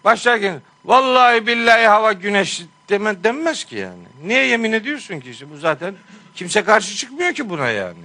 Başlarken 0.05 0.63
vallahi 0.85 1.47
billahi 1.47 1.87
hava 1.87 2.13
güneşli 2.13 2.67
deme, 2.89 3.25
denmez 3.25 3.65
ki 3.65 3.77
yani. 3.77 4.03
Niye 4.25 4.47
yemin 4.47 4.73
ediyorsun 4.73 5.21
ki? 5.21 5.33
Bu 5.53 5.57
zaten 5.57 5.95
kimse 6.35 6.65
karşı 6.65 6.97
çıkmıyor 6.97 7.33
ki 7.33 7.51
buna 7.51 7.69
yani. 7.71 8.05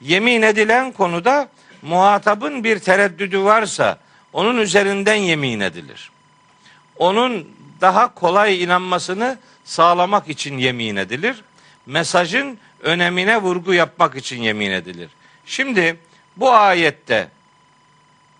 Yemin 0.00 0.42
edilen 0.42 0.92
konuda 0.92 1.48
muhatabın 1.82 2.64
bir 2.64 2.78
tereddüdü 2.78 3.40
varsa 3.40 3.98
onun 4.32 4.58
üzerinden 4.58 5.14
yemin 5.14 5.60
edilir. 5.60 6.10
Onun 6.96 7.48
daha 7.80 8.14
kolay 8.14 8.62
inanmasını 8.62 9.38
sağlamak 9.64 10.28
için 10.28 10.58
yemin 10.58 10.96
edilir. 10.96 11.44
Mesajın 11.86 12.58
önemine 12.82 13.38
vurgu 13.38 13.74
yapmak 13.74 14.16
için 14.16 14.42
yemin 14.42 14.70
edilir. 14.70 15.08
Şimdi 15.46 15.96
bu 16.36 16.52
ayette 16.52 17.28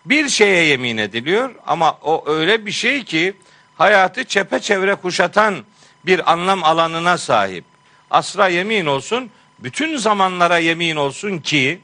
bir 0.05 0.29
şeye 0.29 0.65
yemin 0.65 0.97
ediliyor 0.97 1.55
ama 1.67 1.99
o 2.03 2.25
öyle 2.27 2.67
bir 2.67 2.73
şey 2.73 3.05
ki 3.05 3.35
hayatı 3.77 4.25
çepeçevre 4.25 4.95
kuşatan 4.95 5.65
bir 6.07 6.33
anlam 6.33 6.65
alanına 6.65 7.19
sahip. 7.19 7.65
Asra 8.11 8.49
yemin 8.49 8.87
olsun, 8.87 9.31
bütün 9.59 9.97
zamanlara 9.97 10.59
yemin 10.59 10.97
olsun 10.97 11.39
ki 11.39 11.81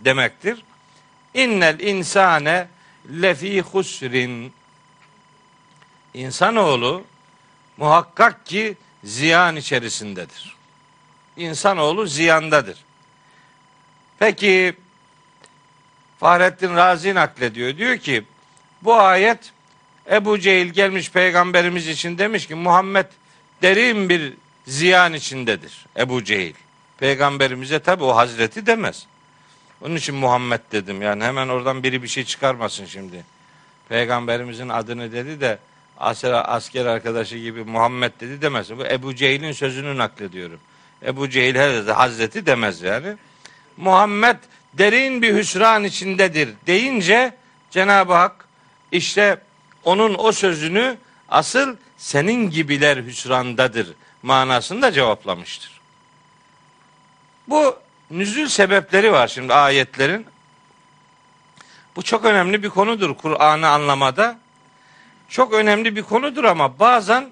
demektir. 0.00 0.62
İnnel 1.34 1.80
insane 1.80 2.68
lefi 3.22 3.60
husrin. 3.60 4.52
İnsanoğlu 6.14 7.04
muhakkak 7.76 8.46
ki 8.46 8.76
ziyan 9.04 9.56
içerisindedir. 9.56 10.56
İnsanoğlu 11.36 12.06
ziyandadır. 12.06 12.78
Peki 14.18 14.76
Fahrettin 16.20 16.76
Razi 16.76 17.14
naklediyor. 17.14 17.76
Diyor 17.76 17.96
ki 17.96 18.24
bu 18.82 18.94
ayet 18.94 19.52
Ebu 20.10 20.38
Cehil 20.38 20.66
gelmiş 20.66 21.10
peygamberimiz 21.10 21.88
için 21.88 22.18
demiş 22.18 22.46
ki 22.46 22.54
Muhammed 22.54 23.06
derin 23.62 24.08
bir 24.08 24.34
ziyan 24.66 25.12
içindedir. 25.12 25.86
Ebu 25.96 26.24
Cehil. 26.24 26.54
Peygamberimize 26.98 27.78
tabi 27.78 28.04
o 28.04 28.16
hazreti 28.16 28.66
demez. 28.66 29.06
Onun 29.80 29.96
için 29.96 30.14
Muhammed 30.14 30.60
dedim. 30.72 31.02
Yani 31.02 31.24
hemen 31.24 31.48
oradan 31.48 31.82
biri 31.82 32.02
bir 32.02 32.08
şey 32.08 32.24
çıkarmasın 32.24 32.86
şimdi. 32.86 33.24
Peygamberimizin 33.88 34.68
adını 34.68 35.12
dedi 35.12 35.40
de 35.40 35.58
asker, 35.98 36.42
asker 36.44 36.86
arkadaşı 36.86 37.38
gibi 37.38 37.64
Muhammed 37.64 38.12
dedi 38.20 38.42
demesin. 38.42 38.78
Bu 38.78 38.86
Ebu 38.86 39.14
Cehil'in 39.14 39.52
sözünü 39.52 39.98
naklediyorum. 39.98 40.60
Ebu 41.06 41.30
Cehil 41.30 41.54
herhalde 41.54 41.92
Hazreti 41.92 42.46
demez 42.46 42.82
yani. 42.82 43.16
Muhammed 43.76 44.36
derin 44.78 45.22
bir 45.22 45.34
hüsran 45.34 45.84
içindedir 45.84 46.48
deyince 46.66 47.36
Cenab-ı 47.70 48.14
Hak 48.14 48.48
işte 48.92 49.40
onun 49.84 50.14
o 50.18 50.32
sözünü 50.32 50.96
asıl 51.28 51.76
senin 51.96 52.50
gibiler 52.50 52.96
hüsrandadır 52.96 53.88
manasında 54.22 54.92
cevaplamıştır. 54.92 55.80
Bu 57.48 57.76
nüzül 58.10 58.48
sebepleri 58.48 59.12
var 59.12 59.28
şimdi 59.28 59.54
ayetlerin. 59.54 60.26
Bu 61.96 62.02
çok 62.02 62.24
önemli 62.24 62.62
bir 62.62 62.68
konudur 62.68 63.14
Kur'an'ı 63.14 63.68
anlamada. 63.68 64.38
Çok 65.28 65.52
önemli 65.52 65.96
bir 65.96 66.02
konudur 66.02 66.44
ama 66.44 66.78
bazen 66.78 67.30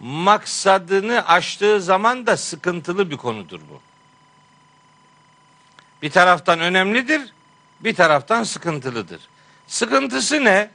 maksadını 0.00 1.28
aştığı 1.28 1.80
zaman 1.80 2.26
da 2.26 2.36
sıkıntılı 2.36 3.10
bir 3.10 3.16
konudur 3.16 3.60
bu. 3.70 3.87
Bir 6.02 6.10
taraftan 6.10 6.60
önemlidir, 6.60 7.32
bir 7.80 7.94
taraftan 7.94 8.42
sıkıntılıdır. 8.42 9.20
Sıkıntısı 9.66 10.44
ne? 10.44 10.70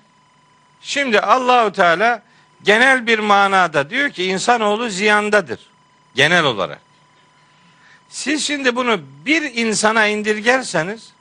Şimdi 0.81 1.19
Allahu 1.19 1.71
Teala 1.71 2.23
genel 2.63 3.07
bir 3.07 3.19
manada 3.19 3.89
diyor 3.89 4.09
ki 4.09 4.23
insanoğlu 4.23 4.89
ziyandadır 4.89 5.59
genel 6.15 6.43
olarak. 6.43 6.81
Siz 8.09 8.45
şimdi 8.45 8.75
bunu 8.75 9.01
bir 9.25 9.41
insana 9.41 10.07
indirgerseniz 10.07 11.13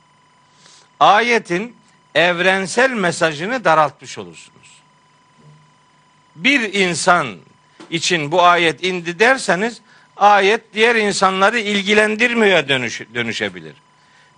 ayetin 0.99 1.75
evrensel 2.15 2.91
mesajını 2.91 3.63
daraltmış 3.63 4.17
olursunuz. 4.17 4.81
Bir 6.35 6.73
insan 6.73 7.37
için 7.89 8.31
bu 8.31 8.43
ayet 8.43 8.83
indi 8.83 9.19
derseniz 9.19 9.81
ayet 10.17 10.73
diğer 10.73 10.95
insanları 10.95 11.59
ilgilendirmiyor 11.59 12.67
dönüş, 12.67 13.01
dönüşebilir. 13.13 13.73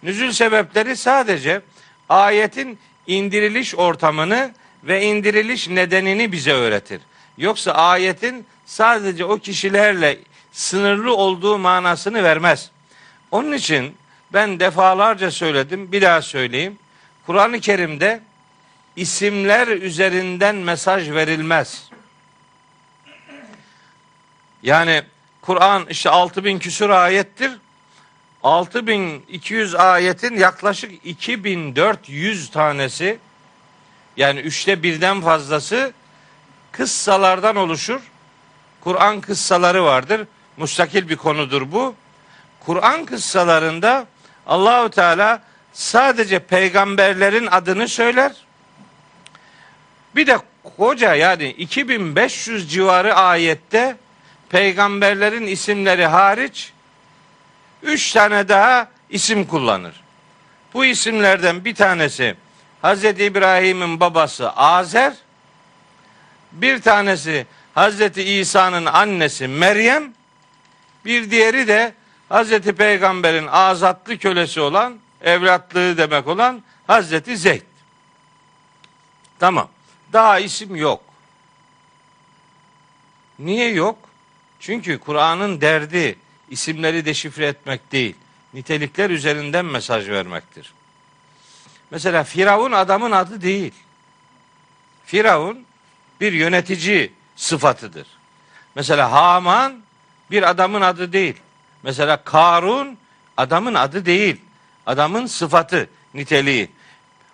Nüzül 0.06 0.32
sebepleri 0.32 0.98
sadece 0.98 1.62
ayetin 2.10 2.80
indiriliş 3.08 3.76
ortamını 3.76 4.52
ve 4.84 5.06
indiriliş 5.06 5.68
nedenini 5.68 6.32
bize 6.32 6.52
öğretir. 6.52 7.02
Yoksa 7.38 7.72
ayetin 7.72 8.46
sadece 8.66 9.26
o 9.26 9.38
kişilerle 9.38 10.18
sınırlı 10.52 11.16
olduğu 11.16 11.58
manasını 11.58 12.24
vermez. 12.24 12.72
Onun 13.32 13.52
için 13.52 13.96
ben 14.34 14.60
defalarca 14.60 15.32
söyledim, 15.32 15.92
bir 15.92 16.02
daha 16.02 16.22
söyleyeyim. 16.22 16.78
Kur'an-ı 17.26 17.60
Kerim'de 17.60 18.20
isimler 18.96 19.68
üzerinden 19.68 20.56
mesaj 20.56 21.12
verilmez. 21.12 21.90
Yani 24.64 25.04
Kur'an 25.42 25.86
işte 25.90 26.10
6000 26.10 26.60
küsur 26.60 26.90
ayettir. 26.90 27.52
6200 28.46 29.76
ayetin 29.76 30.38
yaklaşık 30.38 30.92
2400 31.06 32.52
tanesi 32.52 33.18
yani 34.18 34.40
üçte 34.40 34.84
birden 34.84 35.22
fazlası 35.22 35.94
kıssalardan 36.72 37.56
oluşur. 37.56 38.02
Kur'an 38.82 39.22
kıssaları 39.22 39.84
vardır. 39.84 40.28
Mustakil 40.58 41.10
bir 41.10 41.16
konudur 41.16 41.72
bu. 41.72 41.96
Kur'an 42.66 43.06
kıssalarında 43.06 44.06
Allahu 44.48 44.90
Teala 44.90 45.42
sadece 45.74 46.40
peygamberlerin 46.40 47.48
adını 47.48 47.88
söyler. 47.88 48.32
Bir 50.16 50.28
de 50.28 50.38
koca 50.78 51.16
yani 51.16 51.50
2500 51.50 52.72
civarı 52.72 53.16
ayette 53.16 53.98
peygamberlerin 54.50 55.48
isimleri 55.48 56.06
hariç 56.06 56.75
üç 57.86 58.12
tane 58.12 58.50
daha 58.50 58.88
isim 59.10 59.46
kullanır. 59.46 60.02
Bu 60.74 60.86
isimlerden 60.86 61.66
bir 61.66 61.76
tanesi 61.76 62.36
Hazreti 62.82 63.24
İbrahim'in 63.24 64.00
babası 64.00 64.52
Azer, 64.52 65.14
bir 66.52 66.82
tanesi 66.82 67.48
Hazreti 67.74 68.24
İsa'nın 68.24 68.86
annesi 68.86 69.48
Meryem, 69.48 70.14
bir 71.06 71.32
diğeri 71.32 71.68
de 71.68 71.94
Hazreti 72.30 72.74
Peygamber'in 72.76 73.48
azatlı 73.48 74.18
kölesi 74.18 74.62
olan, 74.62 74.98
evlatlığı 75.22 75.98
demek 75.98 76.28
olan 76.28 76.64
Hazreti 76.88 77.38
Zeyd. 77.38 77.62
Tamam. 79.40 79.70
Daha 80.14 80.40
isim 80.40 80.76
yok. 80.76 81.04
Niye 83.40 83.70
yok? 83.74 83.98
Çünkü 84.60 85.00
Kur'an'ın 85.00 85.62
derdi 85.62 86.18
isimleri 86.50 87.06
deşifre 87.06 87.48
etmek 87.48 87.92
değil, 87.92 88.16
nitelikler 88.54 89.10
üzerinden 89.10 89.66
mesaj 89.66 90.10
vermektir. 90.10 90.74
Mesela 91.92 92.24
Firavun 92.24 92.72
adamın 92.72 93.12
adı 93.12 93.42
değil. 93.42 93.74
Firavun 95.06 95.66
bir 96.22 96.34
yönetici 96.34 97.12
sıfatıdır. 97.36 98.08
Mesela 98.76 99.12
Haman 99.12 99.82
bir 100.32 100.50
adamın 100.50 100.82
adı 100.82 101.14
değil. 101.14 101.36
Mesela 101.84 102.24
Karun 102.24 102.98
adamın 103.38 103.74
adı 103.74 104.06
değil. 104.06 104.42
Adamın 104.86 105.26
sıfatı, 105.26 105.90
niteliği. 106.14 106.70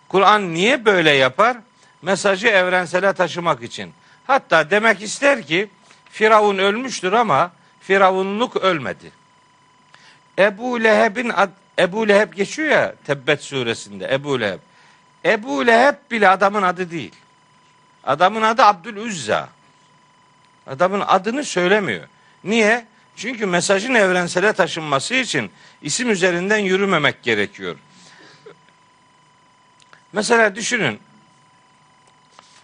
Kur'an 0.10 0.54
niye 0.54 0.86
böyle 0.86 1.12
yapar? 1.12 1.58
Mesajı 2.02 2.48
evrensele 2.48 3.14
taşımak 3.14 3.64
için. 3.64 3.94
Hatta 4.28 4.72
demek 4.72 5.02
ister 5.02 5.48
ki 5.48 5.70
Firavun 6.12 6.58
ölmüştür 6.58 7.14
ama 7.14 7.52
Firavunluk 7.82 8.58
ölmedi. 8.58 9.12
Ebu 10.40 10.84
Leheb'in 10.84 11.30
ad, 11.30 11.50
Ebu 11.80 12.08
Leheb 12.08 12.34
geçiyor 12.34 12.70
ya 12.70 12.96
Tebbet 13.06 13.44
suresinde 13.44 14.14
Ebu 14.14 14.40
Leheb. 14.40 14.60
Ebu 15.26 15.68
Leheb 15.68 15.96
bile 16.12 16.30
adamın 16.30 16.62
adı 16.62 16.92
değil. 16.92 17.16
Adamın 18.04 18.42
adı 18.42 18.64
Abdülüzza. 18.64 19.50
Adamın 20.68 21.04
adını 21.08 21.44
söylemiyor. 21.44 22.08
Niye? 22.44 22.86
Çünkü 23.16 23.46
mesajın 23.46 23.94
evrensele 23.94 24.54
taşınması 24.54 25.16
için 25.16 25.52
isim 25.82 26.10
üzerinden 26.10 26.58
yürümemek 26.58 27.24
gerekiyor. 27.24 27.76
Mesela 30.14 30.56
düşünün. 30.56 31.00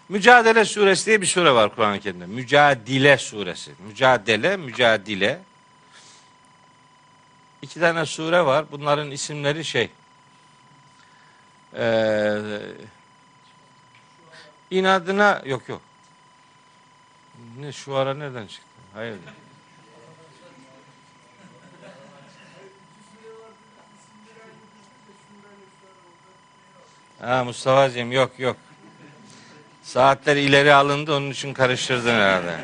Mücadele 0.08 0.64
suresi 0.64 1.06
diye 1.06 1.20
bir 1.20 1.26
sure 1.26 1.52
var 1.52 1.74
Kur'an-ı 1.74 2.00
Kerim'de. 2.00 2.26
Mücadile 2.26 3.18
suresi. 3.18 3.72
Mücadele, 3.88 4.56
mücadile. 4.56 5.40
İki 7.62 7.80
tane 7.80 8.06
sure 8.06 8.44
var. 8.44 8.64
Bunların 8.70 9.10
isimleri 9.10 9.64
şey. 9.64 9.90
Ee, 11.74 12.38
inadına 14.70 15.42
yok 15.44 15.68
yok. 15.68 15.82
Ne 17.58 17.72
şu 17.72 17.96
ara 17.96 18.14
nereden 18.14 18.46
çıktı? 18.46 18.68
Hayır. 18.94 19.16
Ha 27.20 27.44
Mustafa'cığım 27.44 28.12
yok 28.12 28.38
yok. 28.38 28.56
Saatler 29.88 30.36
ileri 30.36 30.74
alındı 30.74 31.16
onun 31.16 31.30
için 31.30 31.54
karıştırdın 31.54 32.14
herhalde. 32.14 32.56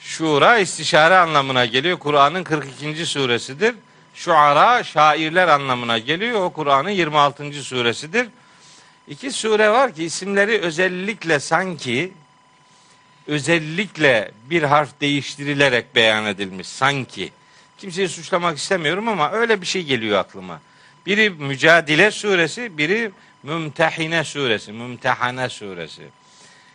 Şura 0.00 0.58
istişare 0.58 1.16
anlamına 1.16 1.66
geliyor. 1.66 1.98
Kur'an'ın 1.98 2.44
42. 2.44 3.06
suresidir. 3.06 3.74
Şuara 4.14 4.84
şairler 4.84 5.48
anlamına 5.48 5.98
geliyor. 5.98 6.40
O 6.40 6.50
Kur'an'ın 6.50 6.90
26. 6.90 7.52
suresidir. 7.52 8.28
İki 9.08 9.30
sure 9.30 9.70
var 9.70 9.94
ki 9.94 10.04
isimleri 10.04 10.60
özellikle 10.60 11.40
sanki 11.40 12.12
özellikle 13.26 14.30
bir 14.50 14.62
harf 14.62 15.00
değiştirilerek 15.00 15.94
beyan 15.94 16.26
edilmiş 16.26 16.68
sanki. 16.68 17.32
Kimseyi 17.78 18.08
suçlamak 18.08 18.58
istemiyorum 18.58 19.08
ama 19.08 19.32
öyle 19.32 19.60
bir 19.60 19.66
şey 19.66 19.84
geliyor 19.84 20.18
aklıma. 20.18 20.60
Biri 21.06 21.30
Mücadile 21.30 22.10
suresi, 22.10 22.78
biri 22.78 23.10
Mümtehine 23.46 24.24
suresi, 24.24 24.72
Mümtehane 24.72 25.48
suresi. 25.48 26.02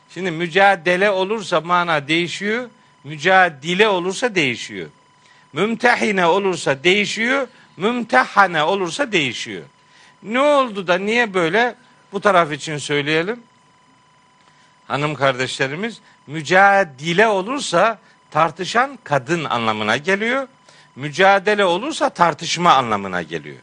Şimdi 0.09 0.31
mücadele 0.31 1.09
olursa 1.09 1.61
mana 1.61 2.07
değişiyor, 2.07 2.69
mücadile 3.03 3.87
olursa 3.87 4.35
değişiyor. 4.35 4.89
Mümtehine 5.53 6.25
olursa 6.25 6.83
değişiyor, 6.83 7.47
mümtehane 7.77 8.63
olursa 8.63 9.11
değişiyor. 9.11 9.63
Ne 10.23 10.39
oldu 10.39 10.87
da 10.87 10.97
niye 10.97 11.33
böyle? 11.33 11.75
Bu 12.11 12.21
taraf 12.21 12.51
için 12.51 12.77
söyleyelim. 12.77 13.43
Hanım 14.87 15.15
kardeşlerimiz 15.15 16.01
mücadele 16.27 17.27
olursa 17.27 17.99
tartışan 18.31 18.99
kadın 19.03 19.43
anlamına 19.43 19.97
geliyor. 19.97 20.47
Mücadele 20.95 21.65
olursa 21.65 22.09
tartışma 22.09 22.73
anlamına 22.73 23.21
geliyor. 23.21 23.59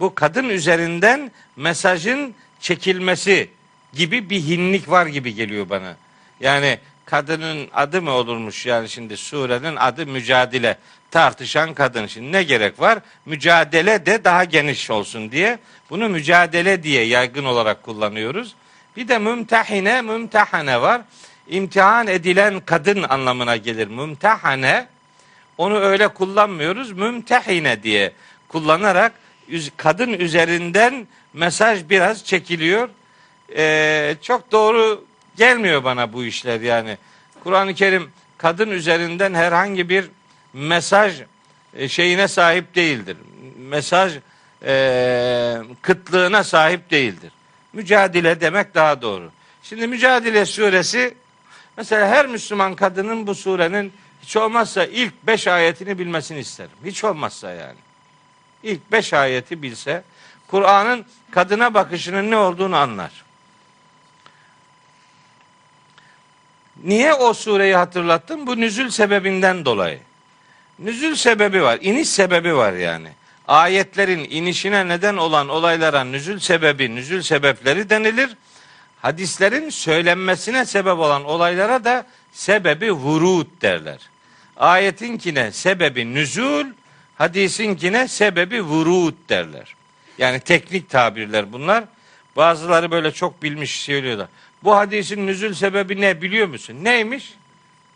Bu 0.00 0.14
kadın 0.14 0.48
üzerinden 0.48 1.30
mesajın 1.56 2.34
çekilmesi 2.60 3.50
gibi 3.92 4.30
bir 4.30 4.40
hinlik 4.40 4.90
var 4.90 5.06
gibi 5.06 5.34
geliyor 5.34 5.70
bana. 5.70 5.96
Yani 6.40 6.78
kadının 7.04 7.68
adı 7.74 8.02
mı 8.02 8.10
olurmuş 8.10 8.66
yani 8.66 8.88
şimdi 8.88 9.16
surenin 9.16 9.76
adı 9.76 10.06
mücadele 10.06 10.78
tartışan 11.10 11.74
kadın. 11.74 12.06
Şimdi 12.06 12.32
ne 12.32 12.42
gerek 12.42 12.80
var? 12.80 12.98
Mücadele 13.26 14.06
de 14.06 14.24
daha 14.24 14.44
geniş 14.44 14.90
olsun 14.90 15.32
diye 15.32 15.58
bunu 15.90 16.08
mücadele 16.08 16.82
diye 16.82 17.04
yaygın 17.04 17.44
olarak 17.44 17.82
kullanıyoruz. 17.82 18.54
Bir 18.96 19.08
de 19.08 19.18
mümtehine, 19.18 20.02
mümtehane 20.02 20.80
var. 20.80 21.00
İmtihan 21.48 22.06
edilen 22.06 22.60
kadın 22.60 23.02
anlamına 23.02 23.56
gelir. 23.56 23.88
Mümtehane 23.88 24.86
onu 25.58 25.78
öyle 25.78 26.08
kullanmıyoruz. 26.08 26.92
Mümtehine 26.92 27.82
diye 27.82 28.12
kullanarak 28.48 29.12
kadın 29.76 30.12
üzerinden 30.12 31.06
mesaj 31.32 31.90
biraz 31.90 32.24
çekiliyor. 32.24 32.88
Ee, 33.56 34.16
çok 34.22 34.52
doğru 34.52 35.04
gelmiyor 35.36 35.84
bana 35.84 36.12
bu 36.12 36.24
işler 36.24 36.60
yani. 36.60 36.98
Kur'an-ı 37.44 37.74
Kerim 37.74 38.10
kadın 38.38 38.70
üzerinden 38.70 39.34
herhangi 39.34 39.88
bir 39.88 40.04
mesaj 40.52 41.22
e, 41.74 41.88
şeyine 41.88 42.28
sahip 42.28 42.74
değildir. 42.74 43.16
Mesaj 43.58 44.18
e, 44.64 45.56
kıtlığına 45.82 46.44
sahip 46.44 46.90
değildir. 46.90 47.32
Mücadele 47.72 48.40
demek 48.40 48.74
daha 48.74 49.02
doğru. 49.02 49.30
Şimdi 49.62 49.86
Mücadele 49.86 50.46
suresi 50.46 51.14
mesela 51.76 52.08
her 52.08 52.26
Müslüman 52.26 52.74
kadının 52.74 53.26
bu 53.26 53.34
surenin 53.34 53.92
hiç 54.22 54.36
olmazsa 54.36 54.84
ilk 54.84 55.26
beş 55.26 55.46
ayetini 55.46 55.98
bilmesini 55.98 56.38
isterim. 56.38 56.70
Hiç 56.84 57.04
olmazsa 57.04 57.52
yani. 57.52 57.87
İlk 58.62 58.92
beş 58.92 59.12
ayeti 59.12 59.62
bilse 59.62 60.02
Kur'an'ın 60.46 61.04
kadına 61.30 61.74
bakışının 61.74 62.30
ne 62.30 62.36
olduğunu 62.36 62.76
anlar. 62.76 63.24
Niye 66.84 67.14
o 67.14 67.34
sureyi 67.34 67.76
hatırlattım? 67.76 68.46
Bu 68.46 68.60
nüzül 68.60 68.90
sebebinden 68.90 69.64
dolayı. 69.64 70.00
Nüzül 70.78 71.14
sebebi 71.14 71.62
var, 71.62 71.78
iniş 71.80 72.08
sebebi 72.08 72.56
var 72.56 72.72
yani. 72.72 73.08
Ayetlerin 73.48 74.26
inişine 74.30 74.88
neden 74.88 75.16
olan 75.16 75.48
olaylara 75.48 76.04
nüzül 76.04 76.38
sebebi, 76.38 76.94
nüzül 76.94 77.22
sebepleri 77.22 77.90
denilir. 77.90 78.36
Hadislerin 79.02 79.70
söylenmesine 79.70 80.64
sebep 80.64 80.98
olan 80.98 81.24
olaylara 81.24 81.84
da 81.84 82.06
sebebi 82.32 82.92
vurut 82.92 83.62
derler. 83.62 83.98
Ayetinkine 84.56 85.52
sebebi 85.52 86.14
nüzul, 86.14 86.66
hadisinkine 87.18 88.08
sebebi 88.08 88.62
vurut 88.62 89.28
derler. 89.28 89.74
Yani 90.18 90.40
teknik 90.40 90.90
tabirler 90.90 91.52
bunlar. 91.52 91.84
Bazıları 92.36 92.90
böyle 92.90 93.12
çok 93.12 93.42
bilmiş 93.42 93.80
söylüyorlar. 93.80 94.28
Bu 94.64 94.76
hadisin 94.76 95.26
nüzül 95.26 95.54
sebebi 95.54 96.00
ne 96.00 96.22
biliyor 96.22 96.48
musun? 96.48 96.76
Neymiş? 96.82 97.34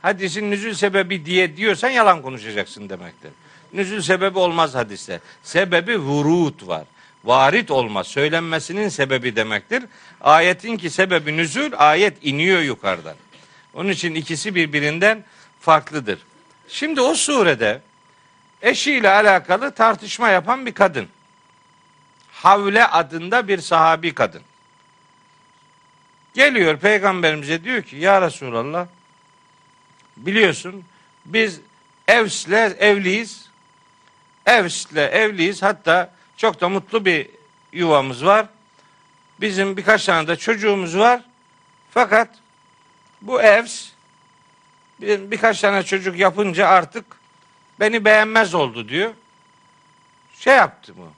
Hadisin 0.03 0.51
nüzül 0.51 0.75
sebebi 0.75 1.27
diye 1.27 1.57
diyorsan 1.57 1.91
yalan 1.91 2.23
konuşacaksın 2.23 2.89
demektir. 2.89 3.31
Nüzül 3.73 4.03
sebebi 4.03 4.39
olmaz 4.39 4.75
hadiste. 4.75 5.21
Sebebi 5.43 5.99
vurut 5.99 6.69
var. 6.69 6.85
Varit 7.25 7.71
olma, 7.71 8.05
söylenmesinin 8.05 8.89
sebebi 8.89 9.37
demektir. 9.37 9.83
Ayetin 10.21 10.77
ki 10.77 10.91
sebebi 10.91 11.37
nüzül, 11.37 11.73
ayet 11.77 12.17
iniyor 12.23 12.61
yukarıdan. 12.61 13.17
Onun 13.75 13.89
için 13.89 14.15
ikisi 14.15 14.55
birbirinden 14.55 15.25
farklıdır. 15.61 16.19
Şimdi 16.69 17.01
o 17.01 17.15
surede 17.15 17.81
eşiyle 18.63 19.11
alakalı 19.11 19.75
tartışma 19.75 20.29
yapan 20.29 20.67
bir 20.67 20.75
kadın. 20.75 21.09
Havle 22.33 22.87
adında 22.87 23.49
bir 23.49 23.59
sahabi 23.59 24.15
kadın. 24.15 24.43
Geliyor 26.35 26.79
peygamberimize 26.79 27.65
diyor 27.65 27.83
ki 27.83 27.97
ya 27.97 28.23
Resulallah 28.23 28.87
biliyorsun 30.17 30.85
biz 31.27 31.61
Evs'le 32.09 32.77
evliyiz. 32.79 33.49
Evs'le 34.47 34.97
evliyiz. 34.97 35.63
Hatta 35.63 36.13
çok 36.37 36.61
da 36.61 36.69
mutlu 36.69 37.05
bir 37.05 37.29
yuvamız 37.73 38.25
var. 38.25 38.47
Bizim 39.41 39.77
birkaç 39.77 40.05
tane 40.05 40.29
de 40.29 40.37
çocuğumuz 40.37 40.99
var. 40.99 41.23
Fakat 41.91 42.29
bu 43.23 43.43
Evs 43.43 43.89
bir, 45.01 45.31
birkaç 45.31 45.61
tane 45.61 45.83
çocuk 45.83 46.19
yapınca 46.19 46.69
artık 46.69 47.05
beni 47.83 48.05
beğenmez 48.05 48.55
oldu 48.55 48.89
diyor. 48.89 49.15
Şey 50.39 50.55
yaptı 50.55 50.95
mı? 50.95 51.09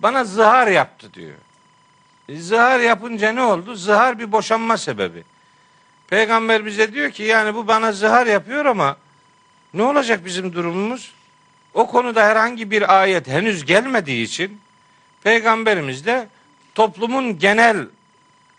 Bana 0.00 0.24
zihar 0.24 0.66
yaptı 0.66 1.14
diyor. 1.14 1.34
E, 2.28 2.36
zihar 2.36 2.80
yapınca 2.80 3.32
ne 3.32 3.42
oldu? 3.42 3.74
Zihar 3.74 4.18
bir 4.18 4.32
boşanma 4.32 4.76
sebebi. 4.76 5.24
Peygamber 6.08 6.66
bize 6.66 6.92
diyor 6.92 7.10
ki 7.10 7.22
yani 7.22 7.54
bu 7.54 7.66
bana 7.68 7.92
zihar 7.92 8.26
yapıyor 8.26 8.64
ama 8.64 8.96
ne 9.74 9.82
olacak 9.82 10.24
bizim 10.24 10.52
durumumuz? 10.52 11.12
O 11.74 11.86
konuda 11.86 12.24
herhangi 12.24 12.70
bir 12.70 13.00
ayet 13.00 13.28
henüz 13.28 13.64
gelmediği 13.64 14.24
için 14.24 14.60
peygamberimiz 15.22 16.06
de 16.06 16.28
toplumun 16.74 17.38
genel 17.38 17.86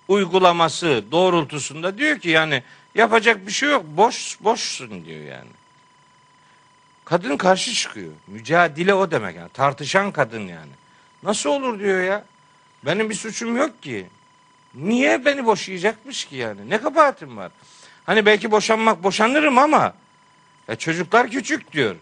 uygulaması 0.08 1.04
doğrultusunda 1.12 1.98
diyor 1.98 2.20
ki 2.20 2.30
yani 2.30 2.64
yapacak 2.96 3.48
bir 3.48 3.52
şey 3.52 3.70
yok. 3.70 3.86
Boş 3.86 4.38
boşsun 4.42 5.06
diyor 5.06 5.24
yani. 5.24 5.63
Kadın 7.14 7.38
karşı 7.38 7.74
çıkıyor. 7.74 8.12
Mücadele 8.28 8.94
o 8.94 9.12
demek 9.12 9.36
yani. 9.36 9.50
Tartışan 9.50 10.12
kadın 10.12 10.40
yani. 10.40 10.72
Nasıl 11.24 11.50
olur 11.50 11.80
diyor 11.80 12.04
ya. 12.04 12.24
Benim 12.86 13.10
bir 13.10 13.16
suçum 13.16 13.58
yok 13.58 13.84
ki. 13.84 14.08
Niye 14.76 15.26
beni 15.26 15.46
boşayacakmış 15.46 16.26
ki 16.26 16.36
yani? 16.36 16.70
Ne 16.70 16.82
kabahatim 16.82 17.38
var? 17.38 17.52
Hani 18.06 18.26
belki 18.26 18.52
boşanmak 18.52 19.04
boşanırım 19.04 19.58
ama 19.58 19.94
ya 20.68 20.76
çocuklar 20.76 21.30
küçük 21.30 21.74
diyor. 21.74 21.96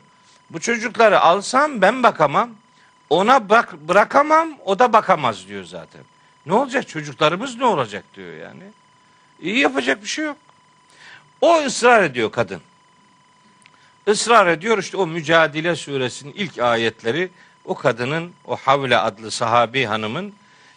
Bu 0.50 0.60
çocukları 0.60 1.20
alsam 1.20 1.82
ben 1.82 2.04
bakamam. 2.04 2.50
Ona 3.10 3.50
bak 3.50 3.74
bırakamam, 3.74 4.58
o 4.66 4.80
da 4.80 4.94
bakamaz 4.94 5.48
diyor 5.48 5.64
zaten. 5.64 6.02
Ne 6.46 6.54
olacak 6.54 6.88
çocuklarımız 6.88 7.58
ne 7.58 7.66
olacak 7.66 8.04
diyor 8.16 8.34
yani. 8.34 8.64
İyi 9.42 9.60
yapacak 9.60 10.02
bir 10.04 10.08
şey 10.08 10.26
yok. 10.26 10.38
O 11.42 11.64
ısrar 11.64 12.04
ediyor 12.04 12.32
kadın. 12.32 12.62
Israr 14.08 14.48
ediyor 14.48 14.78
işte 14.78 14.98
o 14.98 15.08
Mücadele 15.08 15.76
suresinin 15.76 16.34
ilk 16.34 16.60
ayetleri 16.60 17.30
o 17.66 17.76
kadının 17.76 18.32
o 18.46 18.56
Havle 18.56 18.98
adlı 18.98 19.32
sahabi 19.32 19.86
hanımın 19.86 20.34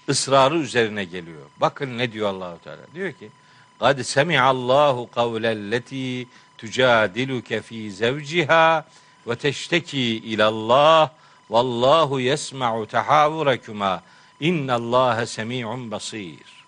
ısrarı 0.09 0.57
üzerine 0.57 1.05
geliyor. 1.05 1.43
Bakın 1.57 1.99
ne 1.99 2.13
diyor 2.13 2.29
Allahu 2.29 2.59
Teala. 2.65 2.81
Diyor 2.95 3.13
ki: 3.13 3.31
"Kad 3.79 4.03
semi'allahu 4.03 5.11
kavlelleti 5.11 6.29
tujadiluke 6.59 7.63
fi 7.63 7.93
zevciha 7.93 8.85
ve 9.27 9.37
teşteki 9.37 10.01
ilallah 10.01 11.11
vallahu 11.51 12.21
yesma'u 12.21 12.87
tahavvurakuma 12.87 14.03
innallâhe 14.41 15.27
semi'un 15.27 15.91
basir." 15.91 16.65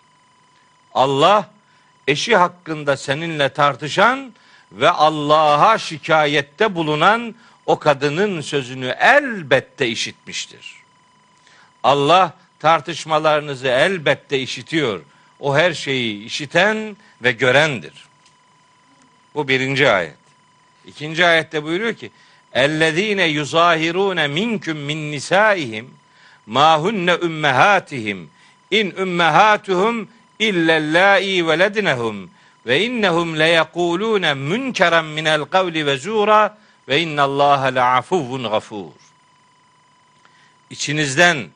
Allah 0.94 1.50
eşi 2.08 2.36
hakkında 2.36 2.96
seninle 2.96 3.48
tartışan 3.48 4.32
ve 4.72 4.90
Allah'a 4.90 5.78
şikayette 5.78 6.74
bulunan 6.74 7.34
o 7.66 7.78
kadının 7.78 8.40
sözünü 8.40 8.96
elbette 9.00 9.88
işitmiştir. 9.88 10.74
Allah 11.82 12.34
tartışmalarınızı 12.58 13.68
elbette 13.68 14.38
işitiyor. 14.38 15.00
O 15.40 15.56
her 15.56 15.72
şeyi 15.72 16.24
işiten 16.24 16.96
ve 17.22 17.32
görendir. 17.32 17.92
Bu 19.34 19.48
birinci 19.48 19.90
ayet. 19.90 20.16
İkinci 20.86 21.26
ayette 21.26 21.62
buyuruyor 21.62 21.94
ki: 21.94 22.10
"Ellezine 22.52 23.24
yuzahirune 23.24 24.28
minkum 24.28 24.78
min 24.78 25.12
nisaihim 25.12 25.90
ma 26.46 26.78
hunne 26.78 27.14
ummahatihim 27.14 28.30
in 28.70 28.90
ummahatuhum 28.90 30.08
illellâi 30.38 31.46
veledinehum 31.46 32.30
ve 32.66 32.84
innehum 32.84 33.38
leyekulûne 33.38 34.34
münkeren 34.34 35.04
minel 35.04 35.44
kavli 35.44 35.86
ve 35.86 35.94
zûra 35.94 36.50
ve 36.88 37.00
innallâhe 37.00 37.74
le'afuvvun 37.74 38.44
gafûr. 38.44 38.90
İçinizden 40.70 41.46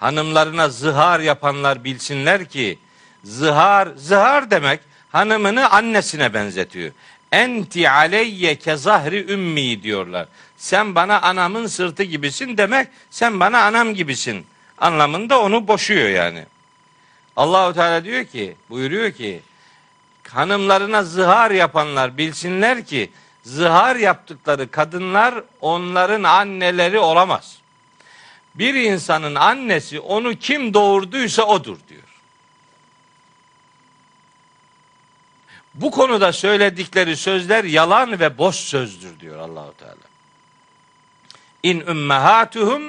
hanımlarına 0.00 0.68
zihar 0.68 1.20
yapanlar 1.20 1.84
bilsinler 1.84 2.48
ki 2.48 2.78
zihar, 3.24 3.88
zihar 3.96 4.50
demek 4.50 4.80
hanımını 5.12 5.70
annesine 5.70 6.34
benzetiyor. 6.34 6.92
Enti 7.32 7.90
aleyye 7.90 8.54
kezahri 8.54 9.32
ümmi 9.32 9.82
diyorlar. 9.82 10.28
Sen 10.56 10.94
bana 10.94 11.20
anamın 11.20 11.66
sırtı 11.66 12.02
gibisin 12.02 12.56
demek 12.56 12.88
sen 13.10 13.40
bana 13.40 13.62
anam 13.62 13.94
gibisin 13.94 14.46
anlamında 14.78 15.40
onu 15.40 15.68
boşuyor 15.68 16.08
yani. 16.08 16.44
Allahu 17.36 17.74
Teala 17.74 18.04
diyor 18.04 18.24
ki, 18.24 18.56
buyuruyor 18.70 19.12
ki 19.12 19.40
hanımlarına 20.34 21.02
zihar 21.02 21.50
yapanlar 21.50 22.18
bilsinler 22.18 22.86
ki 22.86 23.10
zihar 23.42 23.96
yaptıkları 23.96 24.70
kadınlar 24.70 25.34
onların 25.60 26.22
anneleri 26.22 26.98
olamaz. 26.98 27.58
Bir 28.54 28.74
insanın 28.74 29.34
annesi 29.34 30.00
onu 30.00 30.34
kim 30.34 30.74
doğurduysa 30.74 31.42
odur 31.42 31.78
diyor. 31.88 32.02
Bu 35.74 35.90
konuda 35.90 36.32
söyledikleri 36.32 37.16
sözler 37.16 37.64
yalan 37.64 38.20
ve 38.20 38.38
boş 38.38 38.56
sözdür 38.56 39.20
diyor 39.20 39.38
Allahu 39.38 39.74
Teala. 39.76 40.10
İn 41.62 41.80
ummahatuhum 41.80 42.82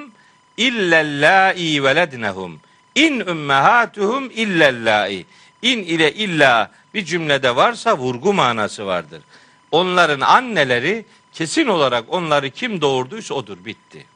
illellâi 0.56 1.84
velednehum. 1.84 2.60
İn 2.94 3.20
ümmehatuhum 3.20 4.30
illellâi. 4.30 5.26
İn 5.62 5.78
ile 5.78 6.12
illa 6.12 6.70
bir 6.94 7.04
cümlede 7.04 7.56
varsa 7.56 7.98
vurgu 7.98 8.32
manası 8.32 8.86
vardır. 8.86 9.22
Onların 9.70 10.20
anneleri 10.20 11.04
kesin 11.32 11.66
olarak 11.66 12.04
onları 12.08 12.50
kim 12.50 12.80
doğurduysa 12.80 13.34
odur 13.34 13.64
bitti. 13.64 14.06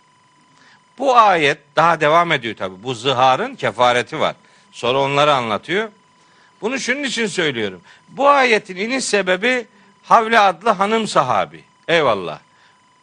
Bu 0.98 1.16
ayet 1.16 1.58
daha 1.76 2.00
devam 2.00 2.32
ediyor 2.32 2.56
tabi. 2.56 2.82
Bu 2.82 2.94
zıharın 2.94 3.54
kefareti 3.54 4.20
var. 4.20 4.36
Sonra 4.72 4.98
onları 4.98 5.34
anlatıyor. 5.34 5.88
Bunu 6.60 6.78
şunun 6.78 7.02
için 7.02 7.26
söylüyorum. 7.26 7.80
Bu 8.08 8.28
ayetin 8.28 8.76
iniş 8.76 9.04
sebebi 9.04 9.66
Havle 10.02 10.38
adlı 10.38 10.70
hanım 10.70 11.06
sahabi. 11.06 11.64
Eyvallah. 11.88 12.38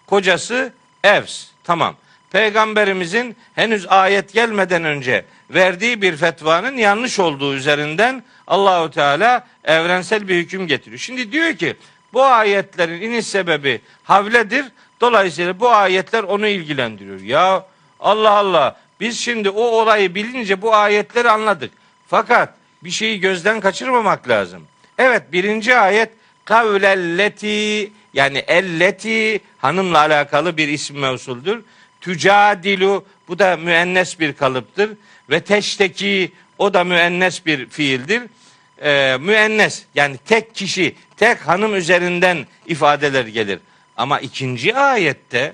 Kocası 0.08 0.73
Evs. 1.03 1.47
Tamam. 1.63 1.95
Peygamberimizin 2.32 3.38
henüz 3.56 3.88
ayet 3.88 4.34
gelmeden 4.34 4.84
önce 4.84 5.25
verdiği 5.49 6.01
bir 6.01 6.17
fetvanın 6.17 6.77
yanlış 6.77 7.19
olduğu 7.19 7.53
üzerinden 7.53 8.23
Allahu 8.47 8.91
Teala 8.91 9.47
evrensel 9.63 10.27
bir 10.27 10.36
hüküm 10.36 10.67
getiriyor. 10.67 10.99
Şimdi 10.99 11.32
diyor 11.32 11.53
ki 11.53 11.75
bu 12.13 12.23
ayetlerin 12.23 13.01
iniş 13.01 13.27
sebebi 13.27 13.82
havledir. 14.03 14.65
Dolayısıyla 15.01 15.60
bu 15.60 15.69
ayetler 15.69 16.23
onu 16.23 16.47
ilgilendiriyor. 16.47 17.19
Ya 17.19 17.65
Allah 17.99 18.32
Allah 18.32 18.79
biz 18.99 19.19
şimdi 19.19 19.49
o 19.49 19.62
olayı 19.62 20.15
bilince 20.15 20.62
bu 20.62 20.75
ayetleri 20.75 21.29
anladık. 21.29 21.71
Fakat 22.08 22.53
bir 22.84 22.91
şeyi 22.91 23.19
gözden 23.19 23.60
kaçırmamak 23.60 24.29
lazım. 24.29 24.63
Evet 24.97 25.23
birinci 25.32 25.75
ayet 25.75 26.10
kavlelleti 26.45 27.91
yani 28.13 28.38
elleti 28.38 29.41
hanımla 29.58 29.99
alakalı 29.99 30.58
bir 30.58 30.67
isim 30.67 30.99
mevsuldür. 30.99 31.62
Tücadilu 32.01 33.06
bu 33.27 33.39
da 33.39 33.58
müennes 33.58 34.19
bir 34.19 34.34
kalıptır. 34.34 34.89
Ve 35.30 35.40
teşteki 35.40 36.32
o 36.58 36.74
da 36.74 36.84
müennes 36.84 37.46
bir 37.46 37.70
fiildir. 37.70 38.24
Ee, 38.84 39.18
müennes 39.20 39.84
yani 39.96 40.18
tek 40.18 40.56
kişi, 40.56 40.96
tek 41.18 41.48
hanım 41.48 41.76
üzerinden 41.76 42.48
ifadeler 42.68 43.26
gelir. 43.26 43.60
Ama 43.98 44.20
ikinci 44.20 44.76
ayette 44.76 45.54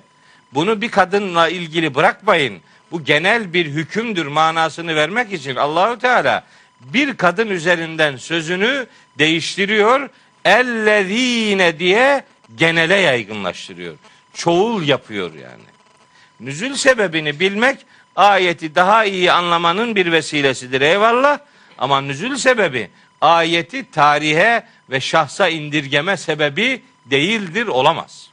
bunu 0.54 0.82
bir 0.82 0.92
kadınla 0.92 1.50
ilgili 1.50 1.96
bırakmayın. 1.96 2.62
Bu 2.92 3.04
genel 3.04 3.54
bir 3.54 3.66
hükümdür 3.66 4.26
manasını 4.26 4.96
vermek 4.96 5.34
için 5.34 5.56
Allahu 5.56 6.00
Teala 6.00 6.46
bir 6.82 7.18
kadın 7.18 7.48
üzerinden 7.48 8.18
sözünü 8.18 8.88
değiştiriyor. 9.18 10.10
Ellezine 10.46 11.80
diye 11.80 12.24
genele 12.56 12.96
yaygınlaştırıyor. 12.96 13.96
Çoğul 14.34 14.88
yapıyor 14.88 15.34
yani. 15.34 15.64
Nüzül 16.40 16.76
sebebini 16.76 17.40
bilmek 17.40 17.86
ayeti 18.20 18.76
daha 18.76 19.06
iyi 19.06 19.32
anlamanın 19.32 19.96
bir 19.96 20.12
vesilesidir 20.12 20.82
eyvallah. 20.82 21.40
Ama 21.78 22.02
nüzül 22.02 22.38
sebebi 22.38 22.90
ayeti 23.22 23.92
tarihe 23.92 24.64
ve 24.90 25.00
şahsa 25.00 25.48
indirgeme 25.48 26.18
sebebi 26.18 26.82
değildir 27.06 27.68
olamaz. 27.68 28.30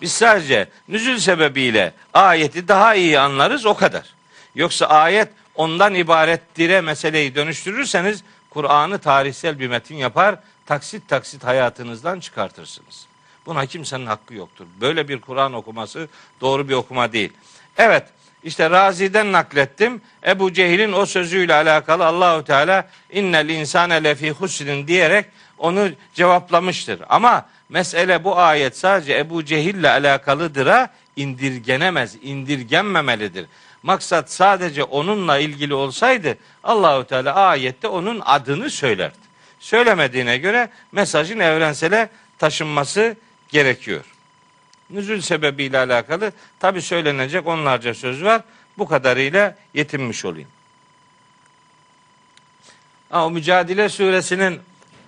Biz 0.00 0.12
sadece 0.12 0.68
nüzül 0.88 1.18
sebebiyle 1.18 1.92
ayeti 2.14 2.68
daha 2.68 2.94
iyi 2.94 3.18
anlarız 3.18 3.66
o 3.66 3.74
kadar. 3.74 4.14
Yoksa 4.54 4.86
ayet 4.86 5.28
ondan 5.54 5.94
ibarettire 5.94 6.80
meseleyi 6.80 7.34
dönüştürürseniz 7.34 8.24
Kur'an'ı 8.50 8.98
tarihsel 8.98 9.58
bir 9.58 9.68
metin 9.68 9.96
yapar, 9.96 10.38
taksit 10.66 11.08
taksit 11.08 11.44
hayatınızdan 11.44 12.20
çıkartırsınız. 12.20 13.06
Buna 13.46 13.66
kimsenin 13.66 14.06
hakkı 14.06 14.34
yoktur. 14.34 14.66
Böyle 14.80 15.08
bir 15.08 15.20
Kur'an 15.20 15.52
okuması 15.52 16.08
doğru 16.40 16.68
bir 16.68 16.74
okuma 16.74 17.12
değil. 17.12 17.32
Evet, 17.76 18.04
işte 18.44 18.70
Razi'den 18.70 19.32
naklettim. 19.32 20.02
Ebu 20.26 20.52
Cehil'in 20.52 20.92
o 20.92 21.06
sözüyle 21.06 21.54
alakalı 21.54 22.06
Allahu 22.06 22.44
Teala 22.44 22.88
innel 23.12 23.48
insane 23.48 24.04
lefi 24.04 24.30
husrin 24.30 24.86
diyerek 24.86 25.26
onu 25.58 25.88
cevaplamıştır. 26.14 27.00
Ama 27.08 27.46
mesele 27.68 28.24
bu 28.24 28.38
ayet 28.38 28.78
sadece 28.78 29.18
Ebu 29.18 29.44
Cehil'le 29.44 29.84
alakalıdıra 29.84 30.88
indirgenemez, 31.16 32.16
indirgenmemelidir. 32.22 33.46
Maksat 33.82 34.32
sadece 34.32 34.84
onunla 34.84 35.38
ilgili 35.38 35.74
olsaydı 35.74 36.38
Allahu 36.64 37.04
Teala 37.04 37.34
ayette 37.34 37.88
onun 37.88 38.22
adını 38.24 38.70
söylerdi. 38.70 39.18
Söylemediğine 39.60 40.38
göre 40.38 40.68
mesajın 40.92 41.38
evrensele 41.38 42.08
taşınması 42.38 43.16
gerekiyor. 43.48 44.04
Nüzül 44.90 45.20
sebebiyle 45.20 45.78
alakalı 45.78 46.32
tabi 46.60 46.82
söylenecek 46.82 47.46
onlarca 47.46 47.94
söz 47.94 48.24
var. 48.24 48.42
Bu 48.78 48.88
kadarıyla 48.88 49.56
yetinmiş 49.74 50.24
olayım. 50.24 50.48
Ha, 53.10 53.26
o 53.26 53.30
Mücadele 53.30 53.88
suresinin 53.88 54.60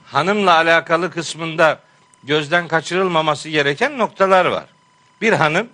hanımla 0.06 0.54
alakalı 0.54 1.10
kısmında 1.10 1.80
gözden 2.24 2.68
kaçırılmaması 2.68 3.48
gereken 3.48 3.98
noktalar 3.98 4.44
var. 4.44 4.66
Bir 5.20 5.32
hanım 5.32 5.68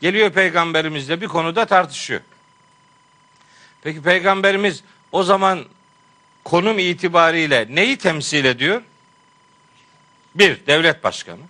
geliyor 0.00 0.30
peygamberimizle 0.30 1.20
bir 1.20 1.28
konuda 1.28 1.64
tartışıyor. 1.64 2.20
Peki 3.82 4.02
peygamberimiz 4.02 4.82
o 5.12 5.22
zaman 5.22 5.64
konum 6.44 6.78
itibariyle 6.78 7.66
neyi 7.70 7.98
temsil 7.98 8.44
ediyor? 8.44 8.82
Bir, 10.34 10.66
devlet 10.66 11.04
başkanı. 11.04 11.40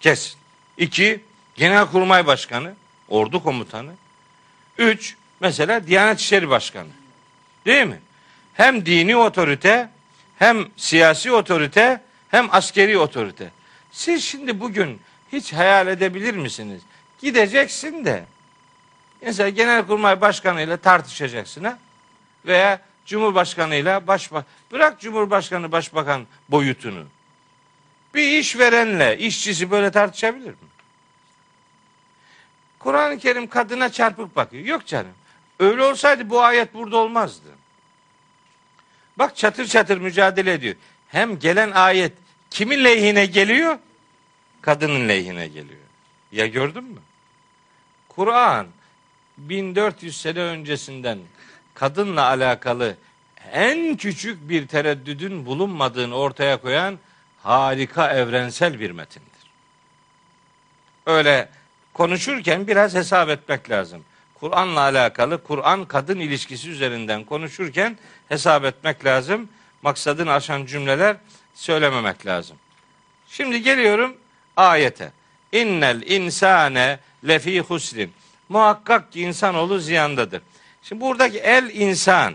Kesin. 0.00 0.39
İki, 0.80 1.20
Genelkurmay 1.54 2.26
Başkanı, 2.26 2.74
ordu 3.08 3.42
komutanı. 3.42 3.92
Üç, 4.78 5.16
mesela 5.40 5.86
Diyanet 5.86 6.20
İşleri 6.20 6.48
Başkanı. 6.48 6.88
Değil 7.66 7.86
mi? 7.86 8.00
Hem 8.54 8.86
dini 8.86 9.16
otorite, 9.16 9.88
hem 10.38 10.66
siyasi 10.76 11.32
otorite, 11.32 12.00
hem 12.28 12.48
askeri 12.54 12.98
otorite. 12.98 13.50
Siz 13.92 14.24
şimdi 14.24 14.60
bugün 14.60 15.00
hiç 15.32 15.52
hayal 15.52 15.86
edebilir 15.86 16.34
misiniz? 16.34 16.82
Gideceksin 17.22 18.04
de 18.04 18.24
Mesela 19.22 19.48
Genelkurmay 19.48 20.20
Başkanı 20.20 20.62
ile 20.62 20.76
tartışacaksın 20.76 21.64
ha? 21.64 21.78
Veya 22.46 22.80
Cumhurbaşkanı 23.06 23.74
ile 23.74 24.06
başbakan. 24.06 24.46
Bırak 24.72 25.00
Cumhurbaşkanı 25.00 25.72
Başbakan 25.72 26.26
boyutunu. 26.48 27.04
Bir 28.14 28.38
işverenle 28.38 29.18
işçisi 29.18 29.70
böyle 29.70 29.90
tartışabilir 29.90 30.50
mi? 30.50 30.69
Kur'an-ı 32.80 33.18
Kerim 33.18 33.46
kadına 33.46 33.92
çarpık 33.92 34.36
bakıyor. 34.36 34.64
Yok 34.64 34.86
canım. 34.86 35.12
Öyle 35.58 35.82
olsaydı 35.82 36.30
bu 36.30 36.42
ayet 36.42 36.74
burada 36.74 36.96
olmazdı. 36.96 37.48
Bak 39.16 39.36
çatır 39.36 39.66
çatır 39.66 39.98
mücadele 39.98 40.52
ediyor. 40.52 40.74
Hem 41.08 41.38
gelen 41.38 41.70
ayet 41.70 42.12
kimin 42.50 42.84
lehine 42.84 43.26
geliyor? 43.26 43.78
Kadının 44.60 45.08
lehine 45.08 45.48
geliyor. 45.48 45.80
Ya 46.32 46.46
gördün 46.46 46.84
mü? 46.84 47.00
Kur'an 48.08 48.66
1400 49.38 50.20
sene 50.20 50.40
öncesinden 50.40 51.18
kadınla 51.74 52.26
alakalı 52.26 52.96
en 53.52 53.96
küçük 53.96 54.48
bir 54.48 54.66
tereddüdün 54.66 55.46
bulunmadığını 55.46 56.14
ortaya 56.14 56.56
koyan 56.56 56.98
harika 57.42 58.12
evrensel 58.12 58.80
bir 58.80 58.90
metindir. 58.90 59.30
Öyle 61.06 61.48
konuşurken 62.00 62.66
biraz 62.66 62.94
hesap 62.94 63.28
etmek 63.28 63.70
lazım. 63.70 64.04
Kur'an'la 64.34 64.80
alakalı 64.80 65.42
Kur'an 65.42 65.84
kadın 65.84 66.20
ilişkisi 66.20 66.70
üzerinden 66.70 67.24
konuşurken 67.24 67.98
hesap 68.28 68.64
etmek 68.64 69.04
lazım. 69.04 69.48
Maksadını 69.82 70.32
aşan 70.32 70.66
cümleler 70.66 71.16
söylememek 71.54 72.26
lazım. 72.26 72.56
Şimdi 73.28 73.62
geliyorum 73.62 74.16
ayete. 74.56 75.12
İnnel 75.52 76.02
insane 76.02 76.98
lefi 77.28 77.60
husrin. 77.60 78.12
Muhakkak 78.48 79.12
ki 79.12 79.20
insanoğlu 79.20 79.78
ziyandadır. 79.78 80.42
Şimdi 80.82 81.00
buradaki 81.00 81.38
el 81.38 81.70
insan, 81.74 82.34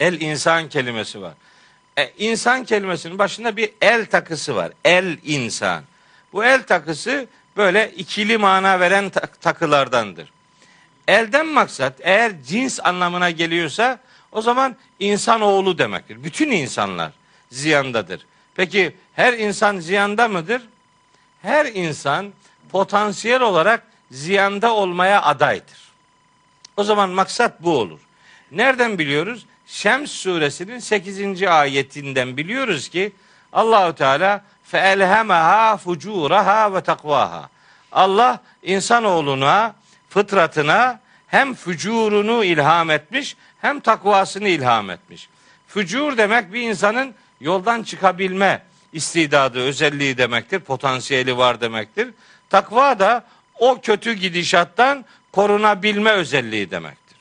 el 0.00 0.20
insan 0.20 0.68
kelimesi 0.68 1.22
var. 1.22 1.34
E, 1.98 2.12
insan 2.18 2.64
kelimesinin 2.64 3.18
başında 3.18 3.56
bir 3.56 3.70
el 3.80 4.06
takısı 4.06 4.56
var. 4.56 4.72
El 4.84 5.18
insan. 5.24 5.84
Bu 6.32 6.44
el 6.44 6.62
takısı 6.62 7.26
böyle 7.56 7.92
ikili 7.96 8.38
mana 8.38 8.80
veren 8.80 9.10
takılardandır. 9.40 10.32
Elden 11.08 11.46
maksat 11.46 11.94
eğer 12.00 12.42
cins 12.42 12.80
anlamına 12.84 13.30
geliyorsa 13.30 13.98
o 14.32 14.42
zaman 14.42 14.76
insan 14.98 15.40
oğlu 15.40 15.78
demektir. 15.78 16.24
Bütün 16.24 16.50
insanlar 16.50 17.12
ziyandadır. 17.50 18.26
Peki 18.54 18.96
her 19.14 19.32
insan 19.32 19.78
ziyanda 19.78 20.28
mıdır? 20.28 20.62
Her 21.42 21.66
insan 21.66 22.32
potansiyel 22.70 23.40
olarak 23.40 23.82
ziyanda 24.10 24.74
olmaya 24.74 25.22
adaydır. 25.22 25.78
O 26.76 26.84
zaman 26.84 27.10
maksat 27.10 27.62
bu 27.62 27.78
olur. 27.78 28.00
Nereden 28.50 28.98
biliyoruz? 28.98 29.46
Şems 29.66 30.10
suresinin 30.10 30.78
8. 30.78 31.42
ayetinden 31.42 32.36
biliyoruz 32.36 32.88
ki 32.88 33.12
Allahu 33.52 33.94
Teala 33.94 34.44
feelhemaha 34.72 35.76
fucuraha 35.76 36.74
ve 36.74 36.80
takvaha. 36.80 37.48
Allah 37.92 38.40
insanoğluna, 38.62 39.74
fıtratına 40.08 41.00
hem 41.26 41.54
fücurunu 41.54 42.44
ilham 42.44 42.90
etmiş 42.90 43.36
hem 43.60 43.80
takvasını 43.80 44.48
ilham 44.48 44.90
etmiş. 44.90 45.28
Fücur 45.68 46.16
demek 46.16 46.52
bir 46.52 46.62
insanın 46.62 47.14
yoldan 47.40 47.82
çıkabilme 47.82 48.62
istidadı, 48.92 49.58
özelliği 49.58 50.18
demektir. 50.18 50.60
Potansiyeli 50.60 51.36
var 51.36 51.60
demektir. 51.60 52.10
Takva 52.50 52.98
da 52.98 53.24
o 53.58 53.80
kötü 53.80 54.12
gidişattan 54.12 55.04
korunabilme 55.32 56.10
özelliği 56.10 56.70
demektir. 56.70 57.18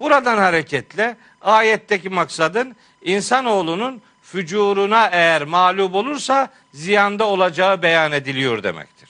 Buradan 0.00 0.38
hareketle 0.38 1.16
ayetteki 1.42 2.08
maksadın 2.08 2.76
insanoğlunun 3.02 4.02
fücuruna 4.24 5.08
eğer 5.12 5.42
mağlup 5.42 5.94
olursa 5.94 6.48
ziyanda 6.74 7.24
olacağı 7.24 7.82
beyan 7.82 8.12
ediliyor 8.12 8.62
demektir. 8.62 9.08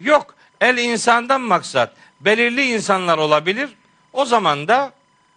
Yok 0.00 0.34
el 0.60 0.78
insandan 0.78 1.40
maksat 1.40 1.92
belirli 2.20 2.72
insanlar 2.72 3.18
olabilir. 3.18 3.70
O 4.12 4.24
zaman 4.24 4.68
da 4.68 4.92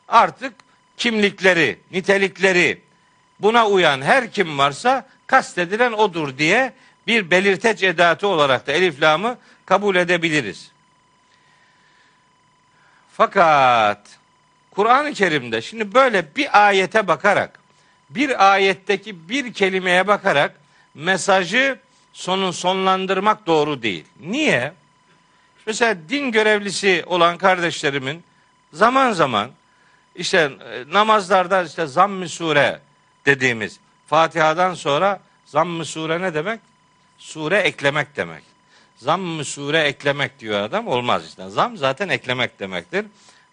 artık 0.07 0.53
kimlikleri, 0.97 1.79
nitelikleri 1.91 2.81
buna 3.39 3.67
uyan 3.67 4.01
her 4.01 4.31
kim 4.31 4.57
varsa 4.57 5.07
kastedilen 5.27 5.91
odur 5.91 6.37
diye 6.37 6.73
bir 7.07 7.31
belirteç 7.31 7.83
edatı 7.83 8.27
olarak 8.27 8.67
da 8.67 8.71
elif 8.71 9.01
lamı 9.01 9.37
kabul 9.65 9.95
edebiliriz. 9.95 10.71
Fakat 13.13 14.07
Kur'an-ı 14.71 15.13
Kerim'de 15.13 15.61
şimdi 15.61 15.93
böyle 15.93 16.35
bir 16.35 16.67
ayete 16.67 17.07
bakarak 17.07 17.60
bir 18.15 18.51
ayetteki 18.53 19.29
bir 19.29 19.53
kelimeye 19.53 20.07
bakarak 20.07 20.55
mesajı 20.93 21.79
sonun 22.13 22.51
sonlandırmak 22.51 23.47
doğru 23.47 23.81
değil. 23.81 24.05
Niye? 24.19 24.73
Mesela 25.65 25.97
din 26.09 26.31
görevlisi 26.31 27.03
olan 27.07 27.37
kardeşlerimin 27.37 28.23
zaman 28.73 29.11
zaman 29.11 29.51
işte 30.15 30.37
e, 30.37 30.93
namazlarda 30.93 31.63
işte 31.63 31.87
zamm-ı 31.87 32.29
sure 32.29 32.79
dediğimiz 33.25 33.79
Fatiha'dan 34.07 34.73
sonra 34.73 35.19
zamm-ı 35.45 35.85
sure 35.85 36.21
ne 36.21 36.33
demek? 36.33 36.59
Sure 37.17 37.57
eklemek 37.57 38.15
demek. 38.15 38.43
Zamm-ı 38.97 39.45
sure 39.45 39.79
eklemek 39.79 40.39
diyor 40.39 40.61
adam. 40.61 40.87
Olmaz 40.87 41.27
işte. 41.27 41.49
Zam 41.49 41.77
zaten 41.77 42.09
eklemek 42.09 42.59
demektir. 42.59 43.05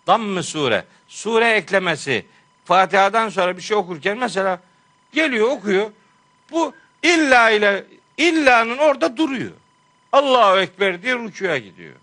Zamm-ı 0.07 0.43
sure. 0.43 0.85
Sure 1.09 1.51
eklemesi. 1.51 2.27
Fatiha'dan 2.69 3.29
sonra 3.29 3.57
bir 3.57 3.63
şey 3.63 3.77
okurken 3.77 4.19
mesela 4.19 4.61
geliyor 5.13 5.49
okuyor. 5.49 5.91
Bu 6.51 6.75
illa 7.03 7.51
ile 7.51 7.85
illanın 8.17 8.79
orada 8.79 9.17
duruyor. 9.17 9.53
Allahu 10.13 10.59
Ekber 10.59 11.03
diye 11.03 11.15
rükuya 11.15 11.59
gidiyor. 11.59 11.95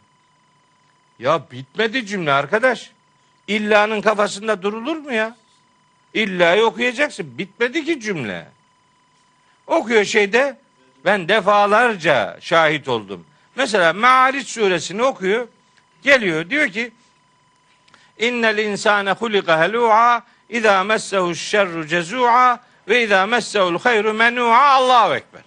Ya 1.20 1.42
bitmedi 1.52 2.06
cümle 2.06 2.32
arkadaş. 2.32 2.92
İlla'nın 3.48 4.02
kafasında 4.02 4.62
durulur 4.62 4.98
mu 4.98 5.14
ya? 5.14 5.36
İlla'yı 6.14 6.66
okuyacaksın. 6.66 7.38
Bitmedi 7.38 7.86
ki 7.86 8.00
cümle. 8.00 8.48
Okuyor 9.68 10.04
şeyde 10.04 10.58
ben 11.06 11.28
defalarca 11.28 12.38
şahit 12.42 12.88
oldum. 12.88 13.26
Mesela 13.56 13.94
Me'ariç 13.94 14.48
suresini 14.48 15.04
okuyor. 15.04 15.48
Geliyor 16.04 16.50
diyor 16.50 16.68
ki 16.68 16.92
İnnel 18.20 18.58
insane 18.58 19.12
hulika 19.12 19.60
helu'a 19.60 20.24
İzâ 20.50 20.84
messehu 20.84 21.36
şerru 21.36 21.88
cezu'a 21.88 22.60
ve 22.88 23.04
izâ 23.04 23.26
messehu'l 23.26 23.80
hayru 23.80 24.10
menû'a 24.10 24.66
Allahu 24.66 25.16
Ekber. 25.16 25.42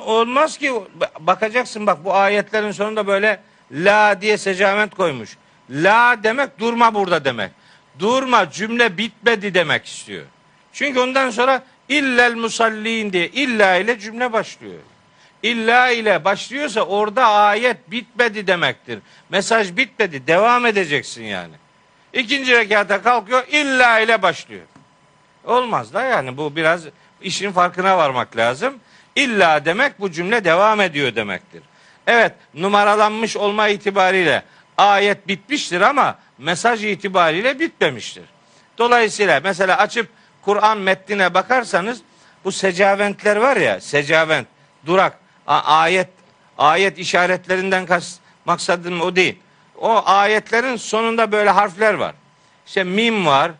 Olmaz 0.00 0.58
ki 0.58 0.72
bakacaksın 1.20 1.86
bak 1.86 2.04
bu 2.04 2.14
ayetlerin 2.14 2.72
sonunda 2.72 3.06
böyle 3.06 3.40
la 3.70 4.20
diye 4.20 4.38
secament 4.38 4.94
koymuş. 4.94 5.36
La 5.70 6.16
demek 6.22 6.58
durma 6.58 6.94
burada 6.94 7.24
demek. 7.24 7.50
Durma 7.98 8.50
cümle 8.50 8.98
bitmedi 8.98 9.54
demek 9.54 9.86
istiyor. 9.86 10.24
Çünkü 10.72 11.00
ondan 11.00 11.30
sonra 11.30 11.62
illel 11.88 12.34
musallin 12.34 13.12
diye 13.12 13.28
illa 13.28 13.76
ile 13.76 13.98
cümle 13.98 14.32
başlıyor. 14.32 14.80
İlla 15.42 15.90
ile 15.90 16.24
başlıyorsa 16.24 16.80
orada 16.80 17.26
ayet 17.26 17.90
bitmedi 17.90 18.46
demektir. 18.46 18.98
Mesaj 19.30 19.76
bitmedi. 19.76 20.26
Devam 20.26 20.66
edeceksin 20.66 21.24
yani. 21.24 21.54
İkinci 22.16 22.52
rekata 22.52 23.02
kalkıyor 23.02 23.46
illa 23.48 23.98
ile 24.00 24.22
başlıyor. 24.22 24.62
Olmaz 25.44 25.94
da 25.94 26.02
yani 26.02 26.36
bu 26.36 26.56
biraz 26.56 26.82
işin 27.22 27.52
farkına 27.52 27.98
varmak 27.98 28.36
lazım. 28.36 28.74
İlla 29.16 29.64
demek 29.64 30.00
bu 30.00 30.10
cümle 30.10 30.44
devam 30.44 30.80
ediyor 30.80 31.14
demektir. 31.14 31.62
Evet 32.06 32.32
numaralanmış 32.54 33.36
olma 33.36 33.68
itibariyle 33.68 34.42
ayet 34.78 35.28
bitmiştir 35.28 35.80
ama 35.80 36.18
mesaj 36.38 36.84
itibariyle 36.84 37.60
bitmemiştir. 37.60 38.24
Dolayısıyla 38.78 39.40
mesela 39.44 39.78
açıp 39.78 40.08
Kur'an 40.42 40.78
metnine 40.78 41.34
bakarsanız 41.34 42.00
bu 42.44 42.52
secaventler 42.52 43.36
var 43.36 43.56
ya 43.56 43.80
secavent 43.80 44.46
durak 44.86 45.18
ayet 45.46 46.08
ayet 46.58 46.98
işaretlerinden 46.98 47.86
kas, 47.86 48.16
maksadım 48.44 49.00
o 49.00 49.16
değil. 49.16 49.38
O 49.78 50.02
ayetlerin 50.06 50.76
sonunda 50.76 51.32
böyle 51.32 51.50
harfler 51.50 51.94
var. 51.94 52.14
İşte 52.66 52.84
mim 52.84 53.26
var, 53.26 53.52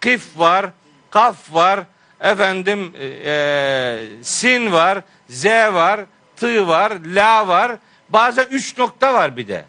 kif 0.00 0.38
var, 0.38 0.66
kaf 1.10 1.54
var, 1.54 1.80
efendim 2.20 2.92
e, 2.98 3.06
e 3.06 4.22
sin 4.22 4.72
var, 4.72 5.02
z 5.28 5.44
var, 5.46 6.00
t 6.36 6.66
var, 6.66 6.92
la 7.04 7.48
var. 7.48 7.72
Bazen 8.08 8.46
üç 8.50 8.78
nokta 8.78 9.14
var 9.14 9.36
bir 9.36 9.48
de. 9.48 9.64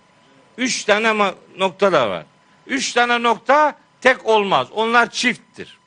Üç 0.57 0.83
tane 0.83 1.33
nokta 1.57 1.91
da 1.91 2.09
var. 2.09 2.25
Üç 2.67 2.93
tane 2.93 3.23
nokta 3.23 3.75
tek 4.01 4.25
olmaz. 4.25 4.67
Onlar 4.71 5.09
çifttir. 5.09 5.77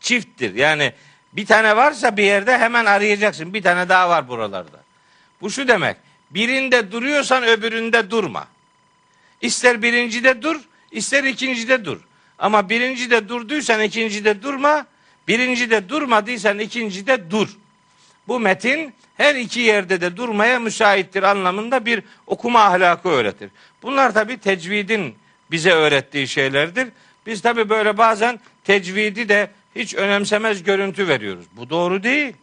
Çifttir. 0.00 0.54
Yani 0.54 0.92
bir 1.32 1.46
tane 1.46 1.76
varsa 1.76 2.16
bir 2.16 2.22
yerde 2.22 2.58
hemen 2.58 2.84
arayacaksın. 2.84 3.54
Bir 3.54 3.62
tane 3.62 3.88
daha 3.88 4.08
var 4.08 4.28
buralarda. 4.28 4.80
Bu 5.40 5.50
şu 5.50 5.68
demek. 5.68 5.96
Birinde 6.30 6.92
duruyorsan 6.92 7.44
öbüründe 7.44 8.10
durma. 8.10 8.46
İster 9.44 9.82
birincide 9.82 10.42
dur, 10.42 10.60
ister 10.90 11.24
ikincide 11.24 11.84
dur. 11.84 12.00
Ama 12.38 12.68
birincide 12.68 13.28
durduysan 13.28 13.82
ikincide 13.82 14.42
durma, 14.42 14.86
birincide 15.28 15.88
durmadıysan 15.88 16.58
ikincide 16.58 17.30
dur. 17.30 17.48
Bu 18.28 18.40
metin 18.40 18.94
her 19.16 19.34
iki 19.34 19.60
yerde 19.60 20.00
de 20.00 20.16
durmaya 20.16 20.58
müsaittir 20.58 21.22
anlamında 21.22 21.86
bir 21.86 22.02
okuma 22.26 22.60
ahlakı 22.60 23.08
öğretir. 23.08 23.50
Bunlar 23.82 24.14
tabi 24.14 24.38
tecvidin 24.38 25.14
bize 25.50 25.72
öğrettiği 25.72 26.28
şeylerdir. 26.28 26.88
Biz 27.26 27.42
tabi 27.42 27.68
böyle 27.68 27.98
bazen 27.98 28.40
tecvidi 28.64 29.28
de 29.28 29.50
hiç 29.76 29.94
önemsemez 29.94 30.62
görüntü 30.62 31.08
veriyoruz. 31.08 31.46
Bu 31.52 31.70
doğru 31.70 32.02
değil. 32.02 32.34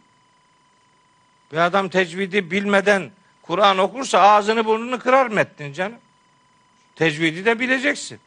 Bir 1.52 1.56
adam 1.56 1.88
tecvidi 1.88 2.50
bilmeden 2.50 3.10
Kur'an 3.42 3.78
okursa 3.78 4.20
ağzını 4.20 4.64
burnunu 4.64 4.98
kırar 4.98 5.26
metnin 5.26 5.72
canım. 5.72 5.98
Tecvidi 6.96 7.44
de 7.44 7.60
bileceksin. 7.60 8.20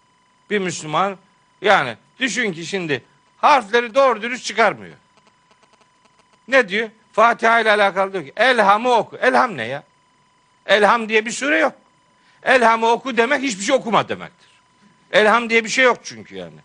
Bir 0.49 0.59
Müslüman 0.59 1.17
yani 1.61 1.95
düşün 2.19 2.53
ki 2.53 2.65
şimdi 2.65 3.03
harfleri 3.37 3.95
doğru 3.95 4.21
dürüst 4.21 4.45
çıkarmıyor. 4.45 4.95
Ne 6.47 6.69
diyor? 6.69 6.89
Fatiha 7.13 7.59
ile 7.59 7.71
alakalı 7.71 8.13
diyor 8.13 8.25
ki 8.25 8.33
Elham'ı 8.37 8.91
oku. 8.91 9.17
Elham 9.17 9.57
ne 9.57 9.63
ya? 9.65 9.83
Elham 10.65 11.09
diye 11.09 11.25
bir 11.25 11.31
sure 11.31 11.57
yok. 11.57 11.73
Elham'ı 12.43 12.87
oku 12.87 13.17
demek 13.17 13.41
hiçbir 13.41 13.63
şey 13.63 13.75
okuma 13.75 14.09
demektir. 14.09 14.49
Elham 15.11 15.49
diye 15.49 15.63
bir 15.63 15.69
şey 15.69 15.85
yok 15.85 15.97
çünkü 16.03 16.35
yani. 16.35 16.59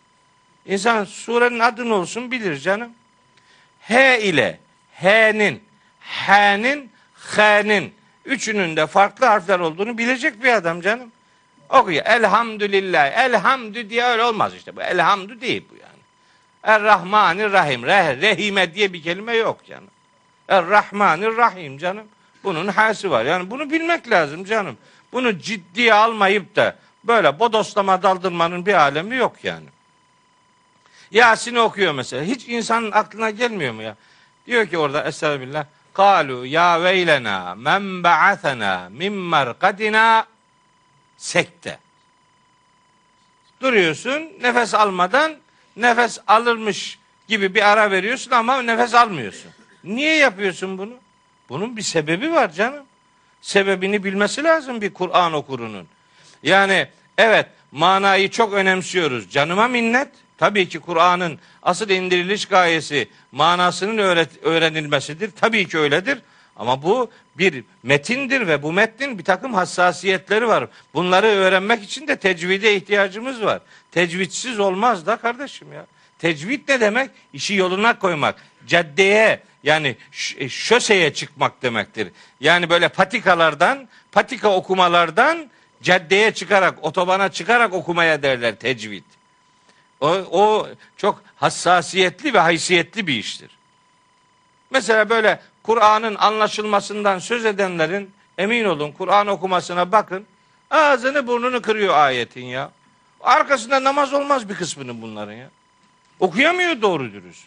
İnsan 0.66 1.04
surenin 1.04 1.58
adını 1.58 1.94
olsun 1.94 2.30
bilir 2.30 2.56
canım. 2.56 2.92
H 3.80 4.20
ile 4.20 4.60
H'nin, 4.92 5.62
H'nin, 6.00 6.90
H'nin 7.14 7.94
üçünün 8.24 8.76
de 8.76 8.86
farklı 8.86 9.26
harfler 9.26 9.58
olduğunu 9.58 9.98
bilecek 9.98 10.42
bir 10.42 10.52
adam 10.52 10.80
canım. 10.80 11.12
Okuyor. 11.70 12.06
Elhamdülillah. 12.06 13.06
Elhamdü 13.06 13.90
diye 13.90 14.04
öyle 14.04 14.22
olmaz 14.22 14.54
işte. 14.54 14.76
Bu 14.76 14.82
elhamdü 14.82 15.40
değil 15.40 15.64
bu 15.70 15.74
yani. 15.74 16.00
Er-Rahmanir 16.62 17.52
Rahim. 17.52 17.86
Reh, 17.86 18.20
rehime 18.20 18.74
diye 18.74 18.92
bir 18.92 19.02
kelime 19.02 19.36
yok 19.36 19.66
canım. 19.68 19.88
Er-Rahmanir 20.48 21.36
Rahim 21.36 21.78
canım. 21.78 22.06
Bunun 22.44 22.68
hası 22.68 23.10
var. 23.10 23.24
Yani 23.24 23.50
bunu 23.50 23.70
bilmek 23.70 24.10
lazım 24.10 24.44
canım. 24.44 24.76
Bunu 25.12 25.38
ciddiye 25.38 25.94
almayıp 25.94 26.56
da 26.56 26.76
böyle 27.04 27.38
bodoslama 27.38 28.02
daldırmanın 28.02 28.66
bir 28.66 28.74
alemi 28.74 29.16
yok 29.16 29.36
yani. 29.42 29.66
Yasin'i 31.10 31.60
okuyor 31.60 31.92
mesela. 31.92 32.22
Hiç 32.22 32.48
insanın 32.48 32.90
aklına 32.90 33.30
gelmiyor 33.30 33.74
mu 33.74 33.82
ya? 33.82 33.96
Diyor 34.46 34.66
ki 34.66 34.78
orada 34.78 35.04
Estağfirullah. 35.04 35.64
Kalu 35.94 36.46
ya 36.46 36.82
veylena 36.82 37.54
men 37.54 38.04
ba'athena 38.04 38.88
min 38.90 39.12
merkadina 39.12 40.26
sekte. 41.20 41.78
Duruyorsun 43.60 44.32
nefes 44.40 44.74
almadan 44.74 45.36
nefes 45.76 46.18
alırmış 46.26 46.98
gibi 47.28 47.54
bir 47.54 47.70
ara 47.70 47.90
veriyorsun 47.90 48.30
ama 48.30 48.62
nefes 48.62 48.94
almıyorsun. 48.94 49.50
Niye 49.84 50.16
yapıyorsun 50.16 50.78
bunu? 50.78 50.94
Bunun 51.48 51.76
bir 51.76 51.82
sebebi 51.82 52.32
var 52.32 52.52
canım. 52.52 52.84
Sebebini 53.42 54.04
bilmesi 54.04 54.44
lazım 54.44 54.80
bir 54.80 54.94
Kur'an 54.94 55.32
okurunun. 55.32 55.86
Yani 56.42 56.88
evet 57.18 57.46
manayı 57.72 58.30
çok 58.30 58.52
önemsiyoruz. 58.52 59.30
Canıma 59.30 59.68
minnet. 59.68 60.08
Tabii 60.38 60.68
ki 60.68 60.80
Kur'an'ın 60.80 61.38
asıl 61.62 61.88
indiriliş 61.88 62.46
gayesi 62.46 63.08
manasının 63.32 63.98
öğret, 63.98 64.30
öğrenilmesidir. 64.42 65.30
Tabii 65.30 65.68
ki 65.68 65.78
öyledir. 65.78 66.18
Ama 66.60 66.82
bu 66.82 67.10
bir 67.38 67.64
metindir 67.82 68.46
ve 68.46 68.62
bu 68.62 68.72
metnin 68.72 69.18
bir 69.18 69.24
takım 69.24 69.54
hassasiyetleri 69.54 70.48
var. 70.48 70.68
Bunları 70.94 71.26
öğrenmek 71.26 71.82
için 71.82 72.08
de 72.08 72.16
tecvide 72.16 72.76
ihtiyacımız 72.76 73.42
var. 73.42 73.60
Tecvidsiz 73.92 74.60
olmaz 74.60 75.06
da 75.06 75.16
kardeşim 75.16 75.72
ya. 75.72 75.86
Tecvid 76.18 76.68
ne 76.68 76.80
demek? 76.80 77.10
İşi 77.32 77.54
yoluna 77.54 77.98
koymak. 77.98 78.42
Caddeye 78.66 79.42
yani 79.62 79.96
e, 80.38 80.48
şoseye 80.48 81.14
çıkmak 81.14 81.62
demektir. 81.62 82.08
Yani 82.40 82.70
böyle 82.70 82.88
patikalardan, 82.88 83.88
patika 84.12 84.52
okumalardan 84.52 85.50
caddeye 85.82 86.34
çıkarak, 86.34 86.84
otobana 86.84 87.28
çıkarak 87.28 87.72
okumaya 87.72 88.22
derler 88.22 88.56
tecvid. 88.56 89.04
O, 90.00 90.08
o 90.10 90.68
çok 90.96 91.22
hassasiyetli 91.36 92.34
ve 92.34 92.38
haysiyetli 92.38 93.06
bir 93.06 93.14
iştir. 93.14 93.50
Mesela 94.70 95.10
böyle 95.10 95.40
Kur'an'ın 95.62 96.14
anlaşılmasından 96.14 97.18
söz 97.18 97.44
edenlerin 97.44 98.10
emin 98.38 98.64
olun 98.64 98.92
Kur'an 98.92 99.26
okumasına 99.26 99.92
bakın. 99.92 100.26
Ağzını 100.70 101.26
burnunu 101.26 101.62
kırıyor 101.62 101.94
ayetin 101.94 102.44
ya. 102.44 102.70
Arkasında 103.20 103.84
namaz 103.84 104.12
olmaz 104.12 104.48
bir 104.48 104.54
kısmının 104.54 105.02
bunların 105.02 105.32
ya. 105.32 105.50
Okuyamıyor 106.20 106.82
doğru 106.82 107.12
dürüst. 107.12 107.44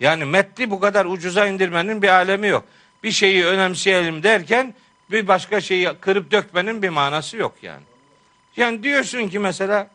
Yani 0.00 0.24
metni 0.24 0.70
bu 0.70 0.80
kadar 0.80 1.04
ucuza 1.04 1.46
indirmenin 1.46 2.02
bir 2.02 2.08
alemi 2.08 2.48
yok. 2.48 2.64
Bir 3.02 3.10
şeyi 3.10 3.44
önemseyelim 3.44 4.22
derken 4.22 4.74
bir 5.10 5.28
başka 5.28 5.60
şeyi 5.60 5.88
kırıp 6.00 6.30
dökmenin 6.30 6.82
bir 6.82 6.88
manası 6.88 7.36
yok 7.36 7.54
yani. 7.62 7.82
Yani 8.56 8.82
diyorsun 8.82 9.28
ki 9.28 9.38
mesela 9.38 9.90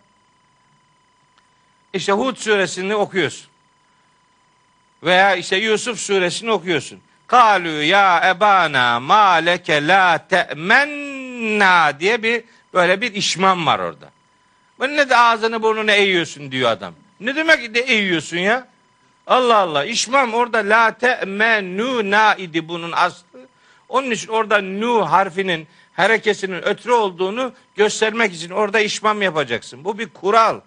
işte 1.93 2.11
Hud 2.11 2.37
suresini 2.37 2.95
okuyorsun. 2.95 3.47
Veya 5.03 5.35
işte 5.35 5.55
Yusuf 5.57 5.99
suresini 5.99 6.51
okuyorsun. 6.51 6.99
Kalu 7.27 7.83
ya 7.83 8.29
ebana 8.29 8.99
ma 8.99 9.33
leke 9.33 9.87
la 9.87 10.27
te'menna 10.27 11.99
diye 11.99 12.23
bir 12.23 12.43
böyle 12.73 13.01
bir 13.01 13.13
işman 13.13 13.65
var 13.65 13.79
orada. 13.79 14.11
Bu 14.79 14.87
ne 14.87 15.09
de 15.09 15.17
ağzını 15.17 15.61
burnunu 15.63 15.91
eğiyorsun 15.91 16.51
diyor 16.51 16.71
adam. 16.71 16.93
Ne 17.19 17.35
demek 17.35 17.75
de 17.75 17.79
eğiyorsun 17.79 18.37
ya? 18.37 18.67
Allah 19.27 19.57
Allah. 19.57 19.85
İşmam 19.85 20.33
orada 20.33 20.57
la 20.57 20.91
te'menuna 20.91 22.35
idi 22.35 22.67
bunun 22.67 22.91
aslı. 22.91 23.39
Onun 23.89 24.11
için 24.11 24.27
orada 24.27 24.61
nu 24.61 25.11
harfinin 25.11 25.67
harekesinin 25.93 26.61
ötürü 26.61 26.93
olduğunu 26.93 27.53
göstermek 27.75 28.33
için 28.33 28.49
orada 28.49 28.79
işmam 28.79 29.21
yapacaksın. 29.21 29.83
Bu 29.83 29.97
bir 29.97 30.09
kural. 30.09 30.59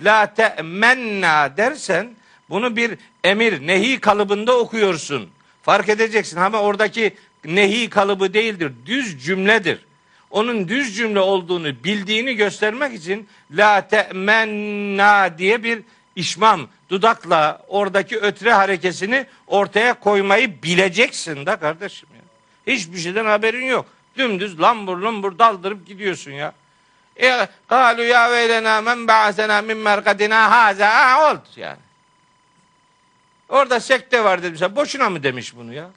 La 0.00 0.34
te'menna 0.34 1.56
dersen 1.56 2.14
bunu 2.50 2.76
bir 2.76 2.98
emir, 3.24 3.66
nehi 3.66 4.00
kalıbında 4.00 4.58
okuyorsun. 4.58 5.30
Fark 5.62 5.88
edeceksin 5.88 6.36
ama 6.36 6.60
oradaki 6.60 7.14
nehi 7.44 7.90
kalıbı 7.90 8.34
değildir. 8.34 8.72
Düz 8.86 9.24
cümledir. 9.24 9.78
Onun 10.30 10.68
düz 10.68 10.96
cümle 10.96 11.20
olduğunu 11.20 11.84
bildiğini 11.84 12.34
göstermek 12.34 12.94
için 12.94 13.28
la 13.50 13.88
te'menna 13.88 15.38
diye 15.38 15.62
bir 15.62 15.82
işmam 16.16 16.68
dudakla 16.90 17.62
oradaki 17.68 18.18
ötre 18.18 18.52
harekesini 18.52 19.26
ortaya 19.46 19.94
koymayı 19.94 20.62
bileceksin 20.62 21.46
da 21.46 21.56
kardeşim 21.56 22.08
ya. 22.14 22.22
Hiçbir 22.74 22.98
şeyden 22.98 23.24
haberin 23.24 23.66
yok. 23.66 23.86
Dümdüz 24.16 24.60
lambur 24.60 24.98
lambur 24.98 25.38
daldırıp 25.38 25.86
gidiyorsun 25.86 26.30
ya. 26.30 26.52
E, 27.22 27.48
kalu 27.68 28.02
ya 28.02 28.30
veylena 28.30 28.80
men 28.80 29.08
ba'asena 29.08 29.62
min 29.62 29.76
merkadina 29.76 30.50
haza 30.50 31.30
oldu 31.30 31.48
yani. 31.56 31.78
Orada 33.50 33.80
sekte 33.80 34.24
var 34.24 34.42
dedim 34.42 34.56
sen. 34.56 34.76
Boşuna 34.76 35.10
mı 35.10 35.22
demiş 35.22 35.56
bunu 35.56 35.74
ya? 35.74 35.90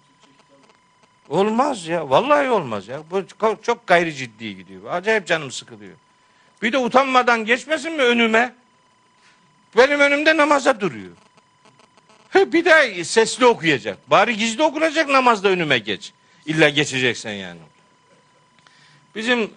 Olmaz 1.30 1.88
ya. 1.88 2.10
Vallahi 2.10 2.50
olmaz 2.50 2.88
ya. 2.88 3.04
Bu 3.12 3.24
çok 3.62 3.88
gayri 3.88 4.16
ciddi 4.16 4.56
gidiyor. 4.56 4.82
Acayip 4.90 5.28
canım 5.28 5.52
sıkılıyor. 5.52 5.94
Bir 6.62 6.72
de 6.72 6.78
utanmadan 6.78 7.46
geçmesin 7.46 7.94
mi 7.94 8.02
önüme? 8.02 8.56
Benim 9.78 10.00
önümde 10.00 10.38
namaza 10.38 10.80
duruyor. 10.80 11.12
Bir 12.36 12.66
de 12.66 13.04
sesli 13.04 13.46
okuyacak. 13.46 14.10
Bari 14.10 14.38
gizli 14.38 14.64
okunacak 14.64 15.10
namazda 15.10 15.50
önüme 15.50 15.78
geç. 15.78 16.14
İlla 16.46 16.70
geçeceksen 16.70 17.34
yani. 17.34 17.60
Bizim 19.16 19.52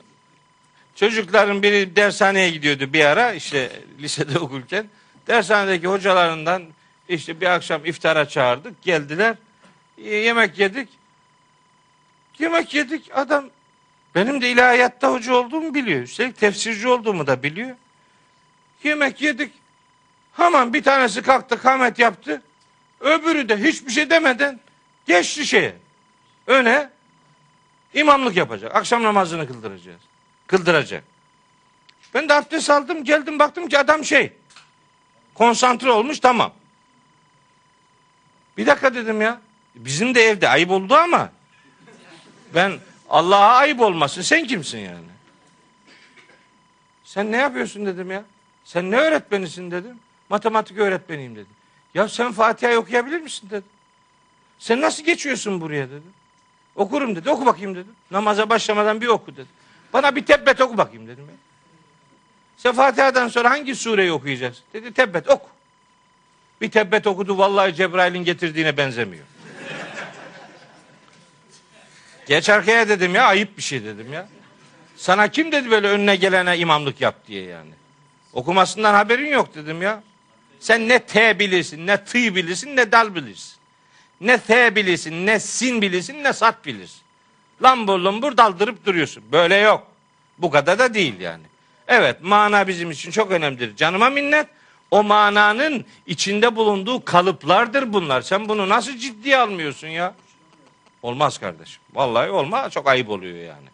çocukların 0.95 1.63
biri 1.63 1.97
dershaneye 1.97 2.51
gidiyordu 2.51 2.93
bir 2.93 3.05
ara 3.05 3.33
işte 3.33 3.71
lisede 4.01 4.39
okurken. 4.39 4.87
Dershanedeki 5.27 5.87
hocalarından 5.87 6.63
işte 7.09 7.41
bir 7.41 7.47
akşam 7.47 7.85
iftara 7.85 8.29
çağırdık. 8.29 8.83
Geldiler. 8.83 9.37
Yemek 9.99 10.59
yedik. 10.59 10.89
Yemek 12.39 12.75
yedik. 12.75 13.11
Adam 13.15 13.45
benim 14.15 14.41
de 14.43 14.51
ilahiyatta 14.51 15.13
hoca 15.13 15.35
olduğumu 15.35 15.75
biliyor. 15.75 16.03
Üstelik 16.03 16.39
tefsirci 16.39 16.89
olduğumu 16.89 17.27
da 17.27 17.43
biliyor. 17.43 17.77
Yemek 18.85 19.23
yedik. 19.23 19.53
Hemen 20.33 20.75
bir 20.75 20.83
tanesi 20.83 21.23
kalktı 21.23 21.63
kamet 21.63 21.99
yaptı. 21.99 22.43
Öbürü 23.01 23.49
de 23.49 23.57
hiçbir 23.63 23.91
şey 23.91 24.11
demeden 24.11 24.61
geçti 25.07 25.47
şeye. 25.47 25.77
Öne 26.47 26.91
imamlık 27.95 28.37
yapacak. 28.37 28.77
Akşam 28.77 29.03
namazını 29.03 29.47
kıldıracağız. 29.47 30.01
Kıldıracak. 30.47 31.05
Ben 32.15 32.29
de 32.29 32.35
abdest 32.35 32.71
aldım 32.71 33.05
geldim 33.05 33.39
baktım 33.39 33.69
ki 33.69 33.79
adam 33.79 34.05
şey 34.05 34.33
konsantre 35.35 35.91
olmuş 35.91 36.21
tamam. 36.21 36.53
Bir 38.57 38.67
dakika 38.67 38.95
dedim 38.95 39.21
ya. 39.21 39.41
Bizim 39.75 40.15
de 40.15 40.23
evde 40.23 40.49
ayıp 40.49 40.71
oldu 40.71 40.95
ama 40.95 41.31
ben 42.55 42.73
Allah'a 43.09 43.57
ayıp 43.57 43.81
olmasın. 43.81 44.23
Sen 44.23 44.47
kimsin 44.47 44.79
yani? 44.79 45.07
Sen 47.05 47.33
ne 47.33 47.37
yapıyorsun 47.37 47.87
dedim 47.87 48.11
ya. 48.11 48.25
Sen 48.65 48.91
ne 48.91 48.97
öğretmenisin 48.97 49.71
dedim. 49.71 49.99
Matematik 50.29 50.79
öğretmeniyim 50.79 51.35
dedim. 51.35 51.53
Ya 51.95 52.09
sen 52.09 52.33
Fatiha'yı 52.33 52.79
okuyabilir 52.79 53.21
misin 53.21 53.51
dedim. 53.51 53.69
Sen 54.59 54.81
nasıl 54.81 55.05
geçiyorsun 55.05 55.61
buraya 55.61 55.89
dedim. 55.89 56.13
Okurum 56.77 57.17
dedi. 57.17 57.31
Oku 57.31 57.47
bakayım 57.47 57.75
dedim. 57.75 57.93
Namaza 58.11 58.51
başlamadan 58.51 59.01
bir 59.01 59.07
oku 59.07 59.37
dedi. 59.37 59.49
Bana 59.93 60.17
bir 60.17 60.27
tebbet 60.27 60.61
oku 60.61 60.79
bakayım 60.79 61.09
dedim 61.09 61.25
ya. 61.25 61.37
Sen 62.57 62.73
Fatiha'dan 62.73 63.29
sonra 63.29 63.51
hangi 63.51 63.75
sureyi 63.75 64.13
okuyacaksın? 64.13 64.65
Dedi 64.73 64.93
tebbet 64.93 65.29
oku. 65.29 65.49
Bir 66.61 66.71
tebbet 66.71 67.07
okudu 67.07 67.39
vallahi 67.39 67.75
Cebrail'in 67.75 68.25
getirdiğine 68.25 68.77
benzemiyor. 68.77 69.25
Geç 72.27 72.49
arkaya 72.49 72.89
dedim 72.89 73.15
ya 73.15 73.25
ayıp 73.25 73.57
bir 73.57 73.63
şey 73.63 73.85
dedim 73.85 74.13
ya. 74.13 74.29
Sana 74.97 75.29
kim 75.29 75.53
dedi 75.53 75.71
böyle 75.71 75.89
önüne 75.89 76.17
gelene 76.17 76.59
imamlık 76.59 77.01
yap 77.01 77.15
diye 77.29 77.43
yani. 77.43 77.71
Okumasından 78.33 78.95
haberin 78.95 79.33
yok 79.33 79.55
dedim 79.55 79.83
ya. 79.83 80.03
Sen 80.61 80.89
ne 80.89 80.99
T 80.99 81.39
bilirsin, 81.39 81.87
ne 81.87 82.05
T 82.05 82.35
bilirsin, 82.35 82.77
ne 82.77 82.93
dal 82.93 83.15
bilirsin. 83.15 83.57
Ne 84.21 84.39
T 84.39 84.77
bilirsin, 84.77 85.27
ne 85.27 85.41
sin 85.41 85.83
bilirsin, 85.83 86.25
ne 86.25 86.33
sat 86.33 86.67
bilirsin. 86.67 87.01
Lambur 87.63 87.99
lumbur 87.99 88.37
daldırıp 88.37 88.87
duruyorsun. 88.87 89.25
Böyle 89.33 89.57
yok. 89.57 89.87
Bu 90.39 90.51
kadar 90.51 90.79
da 90.79 90.95
değil 90.95 91.21
yani. 91.21 91.43
Evet 91.89 92.17
mana 92.23 92.69
bizim 92.69 92.91
için 92.91 93.11
çok 93.11 93.31
önemlidir. 93.31 93.77
Canıma 93.77 94.11
minnet. 94.11 94.47
O 94.91 95.03
mananın 95.03 95.85
içinde 96.07 96.57
bulunduğu 96.57 97.05
kalıplardır 97.05 97.93
bunlar. 97.93 98.23
Sen 98.23 98.49
bunu 98.49 98.69
nasıl 98.69 98.97
ciddiye 98.97 99.39
almıyorsun 99.39 99.89
ya? 99.89 100.15
Olmaz 101.03 101.39
kardeşim. 101.39 101.83
Vallahi 101.95 102.31
olmaz. 102.31 102.73
Çok 102.73 102.89
ayıp 102.89 103.11
oluyor 103.11 103.37
yani. 103.37 103.69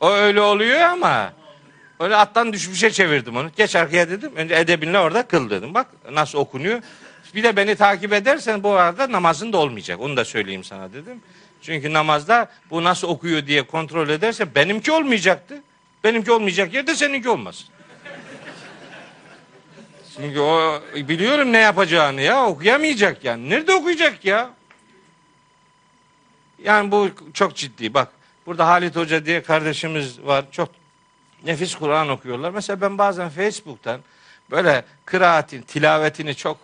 O 0.00 0.10
öyle 0.10 0.40
oluyor 0.40 0.80
ama 0.80 1.32
öyle 2.00 2.16
attan 2.16 2.52
düşmüşe 2.52 2.90
çevirdim 2.90 3.36
onu. 3.36 3.50
Geç 3.56 3.76
arkaya 3.76 4.10
dedim. 4.10 4.32
Önce 4.36 4.54
edebinle 4.54 4.98
orada 4.98 5.22
kıl 5.22 5.50
dedim. 5.50 5.74
Bak 5.74 5.86
nasıl 6.10 6.38
okunuyor. 6.38 6.82
Bir 7.34 7.42
de 7.42 7.56
beni 7.56 7.76
takip 7.76 8.12
edersen 8.12 8.62
bu 8.62 8.72
arada 8.72 9.12
namazın 9.12 9.52
da 9.52 9.58
olmayacak. 9.58 10.00
Onu 10.00 10.16
da 10.16 10.24
söyleyeyim 10.24 10.64
sana 10.64 10.92
dedim. 10.92 11.22
Çünkü 11.62 11.92
namazda 11.92 12.50
bu 12.70 12.84
nasıl 12.84 13.08
okuyor 13.08 13.46
diye 13.46 13.62
kontrol 13.62 14.08
ederse 14.08 14.54
benimki 14.54 14.92
olmayacaktı. 14.92 15.62
Benimki 16.04 16.32
olmayacak 16.32 16.74
yerde 16.74 16.94
seninki 16.94 17.28
olmaz. 17.28 17.68
Çünkü 20.16 20.40
o 20.40 20.82
biliyorum 20.94 21.52
ne 21.52 21.58
yapacağını 21.58 22.20
ya 22.20 22.46
okuyamayacak 22.46 23.24
yani. 23.24 23.50
Nerede 23.50 23.74
okuyacak 23.74 24.24
ya? 24.24 24.50
Yani 26.64 26.90
bu 26.90 27.10
çok 27.34 27.56
ciddi 27.56 27.94
bak. 27.94 28.08
Burada 28.46 28.66
Halit 28.66 28.96
Hoca 28.96 29.26
diye 29.26 29.42
kardeşimiz 29.42 30.22
var. 30.22 30.44
Çok 30.52 30.68
nefis 31.44 31.74
Kur'an 31.74 32.08
okuyorlar. 32.08 32.50
Mesela 32.50 32.80
ben 32.80 32.98
bazen 32.98 33.28
Facebook'tan 33.28 34.00
böyle 34.50 34.84
kıraatin, 35.04 35.62
tilavetini 35.62 36.34
çok 36.34 36.58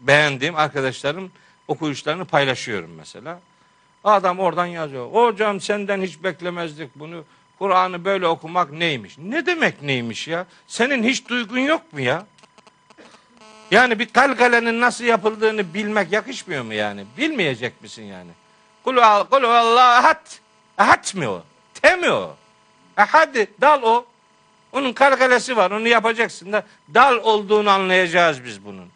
beğendiğim 0.00 0.56
arkadaşlarım 0.56 1.30
okuyuşlarını 1.68 2.24
paylaşıyorum 2.24 2.90
mesela. 2.94 3.40
Adam 4.04 4.38
oradan 4.38 4.66
yazıyor. 4.66 5.12
Hocam 5.12 5.60
senden 5.60 6.02
hiç 6.02 6.22
beklemezdik 6.22 6.90
bunu. 6.94 7.24
Kur'an'ı 7.60 8.04
böyle 8.04 8.26
okumak 8.26 8.72
neymiş? 8.72 9.18
Ne 9.18 9.46
demek 9.46 9.82
neymiş 9.82 10.28
ya? 10.28 10.46
Senin 10.66 11.04
hiç 11.04 11.28
duygun 11.28 11.58
yok 11.58 11.92
mu 11.92 12.00
ya? 12.00 12.26
Yani 13.70 13.98
bir 13.98 14.06
kalkalenin 14.06 14.80
nasıl 14.80 15.04
yapıldığını 15.04 15.74
bilmek 15.74 16.12
yakışmıyor 16.12 16.64
mu 16.64 16.74
yani? 16.74 17.04
Bilmeyecek 17.18 17.82
misin 17.82 18.02
yani? 18.02 18.30
Kulu, 18.84 19.00
kulu 19.30 19.48
Allah 19.48 19.98
ahad. 19.98 20.26
Ahad 20.78 21.14
mi 21.14 21.28
o? 21.28 21.42
Te 21.82 21.96
mi 21.96 22.10
o? 22.10 22.36
Ahad 22.96 23.34
dal 23.60 23.82
o. 23.82 24.06
Onun 24.72 24.92
kalkalesi 24.92 25.56
var 25.56 25.70
onu 25.70 25.88
yapacaksın 25.88 26.52
da 26.52 26.66
dal 26.94 27.16
olduğunu 27.16 27.70
anlayacağız 27.70 28.44
biz 28.44 28.64
bunun. 28.64 28.88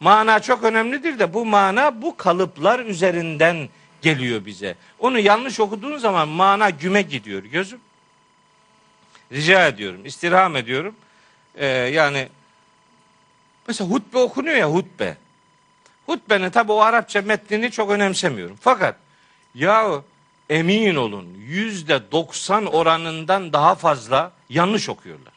Mana 0.00 0.40
çok 0.40 0.64
önemlidir 0.64 1.18
de 1.18 1.34
bu 1.34 1.46
mana 1.46 2.02
bu 2.02 2.16
kalıplar 2.16 2.80
üzerinden 2.80 3.68
geliyor 4.02 4.46
bize. 4.46 4.74
Onu 4.98 5.18
yanlış 5.18 5.60
okuduğun 5.60 5.98
zaman 5.98 6.28
mana 6.28 6.70
güme 6.70 7.02
gidiyor 7.02 7.42
gözüm. 7.44 7.80
Rica 9.32 9.66
ediyorum, 9.66 10.06
istirham 10.06 10.56
ediyorum. 10.56 10.94
Ee, 11.54 11.66
yani 11.66 12.28
mesela 13.68 13.90
hutbe 13.90 14.18
okunuyor 14.18 14.56
ya 14.56 14.70
hutbe. 14.70 15.16
Hutbenin 16.06 16.50
tabi 16.50 16.72
o 16.72 16.80
Arapça 16.80 17.22
metnini 17.22 17.70
çok 17.70 17.90
önemsemiyorum. 17.90 18.56
Fakat 18.60 18.96
ya 19.54 20.02
emin 20.50 20.96
olun 20.96 21.26
yüzde 21.46 22.12
90 22.12 22.66
oranından 22.66 23.52
daha 23.52 23.74
fazla 23.74 24.32
yanlış 24.48 24.88
okuyorlar. 24.88 25.32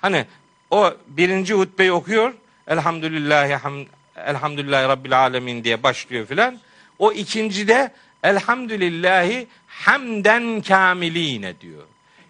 Hani 0.00 0.26
o 0.70 0.94
birinci 1.06 1.54
hutbeyi 1.54 1.92
okuyor. 1.92 2.34
Elhamdülillahi 2.66 3.54
ham, 3.54 3.74
elhamdülillahi 4.16 4.88
rabbil 4.88 5.18
alemin 5.20 5.64
diye 5.64 5.82
başlıyor 5.82 6.26
filan. 6.26 6.58
O 6.98 7.12
ikincide 7.12 7.92
elhamdülillahi 8.22 9.46
hamden 9.66 10.62
kamiline 10.62 11.60
diyor. 11.60 11.84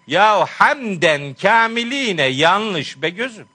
Ya 0.07 0.45
hamden 0.45 1.33
kamiline 1.33 2.25
yanlış 2.25 3.01
be 3.01 3.09
gözüm. 3.09 3.47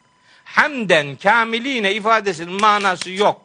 Hamden 0.44 1.16
kamiline 1.16 1.94
ifadesinin 1.94 2.60
manası 2.60 3.10
yok. 3.10 3.42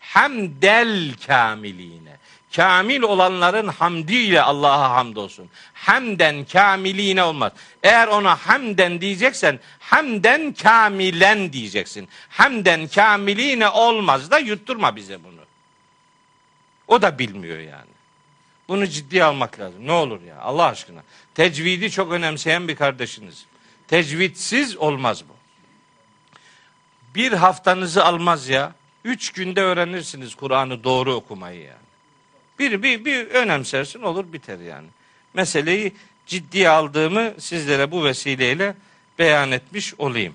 Hamdel 0.00 1.12
kamiline. 1.26 2.16
Kamil 2.56 3.02
olanların 3.02 3.68
hamdiyle 3.68 4.42
Allah'a 4.42 4.90
hamdolsun. 4.90 5.50
Hamden 5.74 6.44
kamiline 6.44 7.22
olmaz. 7.22 7.52
Eğer 7.82 8.08
ona 8.08 8.36
hamden 8.36 9.00
diyeceksen 9.00 9.60
hamden 9.80 10.52
kamilen 10.52 11.52
diyeceksin. 11.52 12.08
Hamden 12.28 12.88
kamiline 12.88 13.68
olmaz 13.68 14.30
da 14.30 14.38
yutturma 14.38 14.96
bize 14.96 15.24
bunu. 15.24 15.35
O 16.88 17.02
da 17.02 17.18
bilmiyor 17.18 17.58
yani. 17.58 17.96
Bunu 18.68 18.86
ciddiye 18.86 19.24
almak 19.24 19.60
lazım. 19.60 19.86
Ne 19.86 19.92
olur 19.92 20.22
ya 20.22 20.40
Allah 20.40 20.66
aşkına. 20.66 21.02
Tecvidi 21.34 21.90
çok 21.90 22.12
önemseyen 22.12 22.68
bir 22.68 22.76
kardeşiniz. 22.76 23.46
Tecvidsiz 23.88 24.76
olmaz 24.76 25.24
bu. 25.28 25.36
Bir 27.14 27.32
haftanızı 27.32 28.04
almaz 28.04 28.48
ya. 28.48 28.72
Üç 29.04 29.32
günde 29.32 29.62
öğrenirsiniz 29.62 30.34
Kur'an'ı 30.34 30.84
doğru 30.84 31.14
okumayı 31.14 31.60
yani. 31.60 31.86
Bir, 32.58 32.82
bir, 32.82 33.04
bir 33.04 33.26
önemsersin 33.26 34.02
olur 34.02 34.32
biter 34.32 34.58
yani. 34.58 34.86
Meseleyi 35.34 35.92
ciddiye 36.26 36.68
aldığımı 36.68 37.34
sizlere 37.38 37.90
bu 37.90 38.04
vesileyle 38.04 38.74
beyan 39.18 39.52
etmiş 39.52 39.94
olayım. 39.98 40.34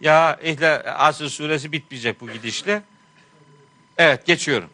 Ya 0.00 0.38
İhle 0.42 0.82
Asr 0.82 1.24
suresi 1.24 1.72
bitmeyecek 1.72 2.20
bu 2.20 2.30
gidişle. 2.30 2.82
Evet 3.98 4.26
geçiyorum. 4.26 4.70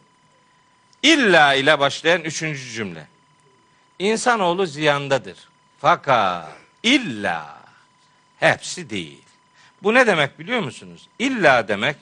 İlla 1.03 1.53
ile 1.53 1.79
başlayan 1.79 2.21
üçüncü 2.21 2.69
cümle. 2.71 3.07
İnsanoğlu 3.99 4.65
ziyandadır. 4.65 5.37
Fakat 5.79 6.49
illa 6.83 7.57
hepsi 8.39 8.89
değil. 8.89 9.21
Bu 9.83 9.93
ne 9.93 10.07
demek 10.07 10.39
biliyor 10.39 10.59
musunuz? 10.59 11.07
İlla 11.19 11.67
demek 11.67 11.95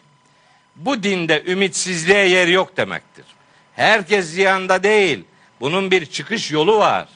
bu 0.76 1.04
dinde 1.04 1.44
ümitsizliğe 1.48 2.28
yer 2.28 2.48
yok 2.48 2.78
demektir. 2.78 3.26
Herkes 3.76 4.26
ziyanda 4.26 4.84
değil. 4.84 5.24
Bunun 5.60 5.92
bir 5.92 6.06
çıkış 6.06 6.52
yolu 6.52 6.78
var. 6.78 7.08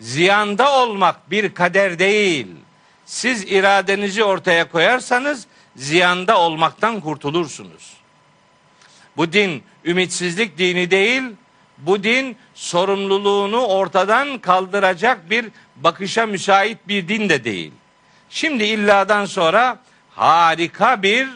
Ziyanda 0.00 0.82
olmak 0.82 1.30
bir 1.30 1.54
kader 1.54 1.98
değil 1.98 2.46
siz 3.06 3.44
iradenizi 3.44 4.24
ortaya 4.24 4.68
koyarsanız 4.68 5.46
ziyanda 5.76 6.40
olmaktan 6.40 7.00
kurtulursunuz. 7.00 7.92
Bu 9.16 9.32
din 9.32 9.62
ümitsizlik 9.84 10.58
dini 10.58 10.90
değil, 10.90 11.22
bu 11.78 12.02
din 12.02 12.36
sorumluluğunu 12.54 13.66
ortadan 13.66 14.38
kaldıracak 14.38 15.30
bir 15.30 15.46
bakışa 15.76 16.26
müsait 16.26 16.78
bir 16.88 17.08
din 17.08 17.28
de 17.28 17.44
değil. 17.44 17.72
Şimdi 18.30 18.64
illadan 18.64 19.24
sonra 19.24 19.78
harika 20.14 21.02
bir 21.02 21.28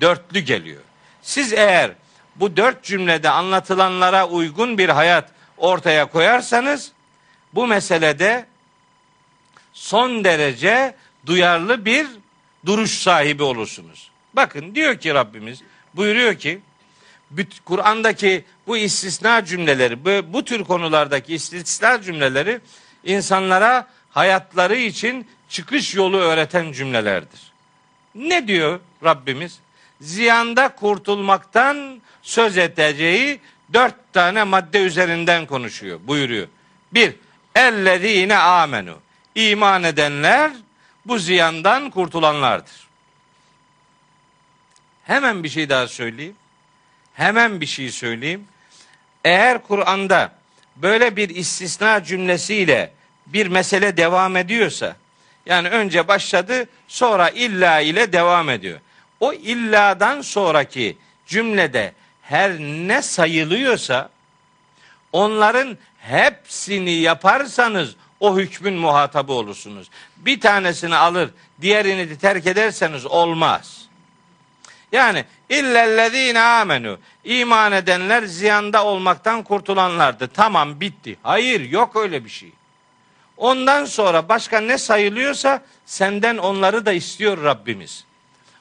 dörtlü 0.00 0.40
geliyor. 0.40 0.82
Siz 1.22 1.52
eğer 1.52 1.90
bu 2.36 2.56
dört 2.56 2.82
cümlede 2.84 3.30
anlatılanlara 3.30 4.28
uygun 4.28 4.78
bir 4.78 4.88
hayat 4.88 5.30
ortaya 5.56 6.06
koyarsanız 6.06 6.92
bu 7.54 7.66
meselede 7.66 8.46
son 9.72 10.24
derece 10.24 10.94
duyarlı 11.26 11.84
bir 11.84 12.06
duruş 12.66 12.90
sahibi 12.90 13.42
olursunuz. 13.42 14.10
Bakın 14.34 14.74
diyor 14.74 14.98
ki 14.98 15.14
Rabbimiz 15.14 15.62
buyuruyor 15.94 16.34
ki 16.34 16.60
Kur'an'daki 17.64 18.44
bu 18.66 18.76
istisna 18.76 19.44
cümleleri, 19.44 20.04
bu, 20.04 20.32
bu 20.32 20.44
tür 20.44 20.64
konulardaki 20.64 21.34
istisna 21.34 22.02
cümleleri 22.02 22.60
insanlara 23.04 23.88
hayatları 24.10 24.76
için 24.76 25.26
çıkış 25.48 25.94
yolu 25.94 26.16
öğreten 26.16 26.72
cümlelerdir. 26.72 27.40
Ne 28.14 28.48
diyor 28.48 28.80
Rabbimiz? 29.04 29.58
Ziyanda 30.00 30.68
kurtulmaktan 30.68 32.00
söz 32.22 32.58
edeceği 32.58 33.40
dört 33.72 34.12
tane 34.12 34.44
madde 34.44 34.82
üzerinden 34.82 35.46
konuşuyor, 35.46 36.00
buyuruyor. 36.04 36.46
Bir, 36.92 37.14
ellezine 37.54 38.36
amenu. 38.36 38.94
İman 39.34 39.84
edenler 39.84 40.50
bu 41.06 41.18
ziyandan 41.18 41.90
kurtulanlardır. 41.90 42.88
Hemen 45.04 45.44
bir 45.44 45.48
şey 45.48 45.68
daha 45.68 45.88
söyleyeyim. 45.88 46.36
Hemen 47.14 47.60
bir 47.60 47.66
şey 47.66 47.90
söyleyeyim. 47.90 48.44
Eğer 49.24 49.62
Kur'an'da 49.62 50.32
böyle 50.76 51.16
bir 51.16 51.28
istisna 51.28 52.04
cümlesiyle 52.04 52.92
bir 53.26 53.46
mesele 53.46 53.96
devam 53.96 54.36
ediyorsa, 54.36 54.96
yani 55.46 55.68
önce 55.68 56.08
başladı 56.08 56.68
sonra 56.88 57.30
illa 57.30 57.80
ile 57.80 58.12
devam 58.12 58.50
ediyor. 58.50 58.80
O 59.20 59.32
illadan 59.32 60.20
sonraki 60.20 60.98
cümlede 61.26 61.92
her 62.22 62.58
ne 62.58 63.02
sayılıyorsa 63.02 64.10
onların 65.12 65.78
hepsini 65.98 66.90
yaparsanız 66.90 67.96
o 68.24 68.38
hükmün 68.38 68.74
muhatabı 68.74 69.32
olursunuz. 69.32 69.90
Bir 70.16 70.40
tanesini 70.40 70.96
alır, 70.96 71.30
diğerini 71.60 72.10
de 72.10 72.16
terk 72.16 72.46
ederseniz 72.46 73.06
olmaz. 73.06 73.84
Yani 74.92 75.24
illellezine 75.48 76.40
amenu 76.40 76.98
iman 77.24 77.72
edenler 77.72 78.22
ziyanda 78.22 78.84
olmaktan 78.84 79.42
kurtulanlardı. 79.42 80.28
Tamam 80.28 80.80
bitti. 80.80 81.16
Hayır 81.22 81.70
yok 81.70 81.96
öyle 81.96 82.24
bir 82.24 82.30
şey. 82.30 82.52
Ondan 83.36 83.84
sonra 83.84 84.28
başka 84.28 84.60
ne 84.60 84.78
sayılıyorsa 84.78 85.62
senden 85.86 86.36
onları 86.36 86.86
da 86.86 86.92
istiyor 86.92 87.44
Rabbimiz. 87.44 88.04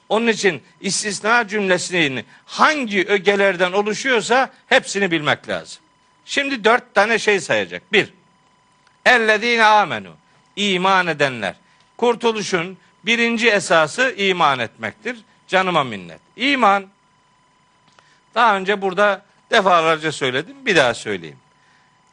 Onun 0.10 0.28
için 0.28 0.62
istisna 0.82 1.48
cümlesini 1.48 2.26
hangi 2.46 3.06
ögelerden 3.08 3.72
oluşuyorsa 3.72 4.50
hepsini 4.68 5.12
bilmek 5.12 5.50
lazım. 5.50 5.84
Şimdi 6.26 6.64
dört 6.64 6.96
tane 6.96 7.20
şey 7.20 7.40
sayacak. 7.40 7.94
Bir, 7.94 8.14
ellezine 9.06 9.64
amenu, 9.64 10.12
iman 10.56 11.08
edenler. 11.08 11.56
Kurtuluşun 11.98 12.78
birinci 13.04 13.50
esası 13.50 14.14
iman 14.18 14.60
etmektir. 14.60 15.18
Canıma 15.48 15.84
minnet. 15.84 16.20
İman, 16.36 16.88
daha 18.36 18.56
önce 18.58 18.82
burada 18.82 19.26
defalarca 19.52 20.12
söyledim, 20.12 20.66
bir 20.66 20.76
daha 20.76 20.94
söyleyeyim. 20.94 21.38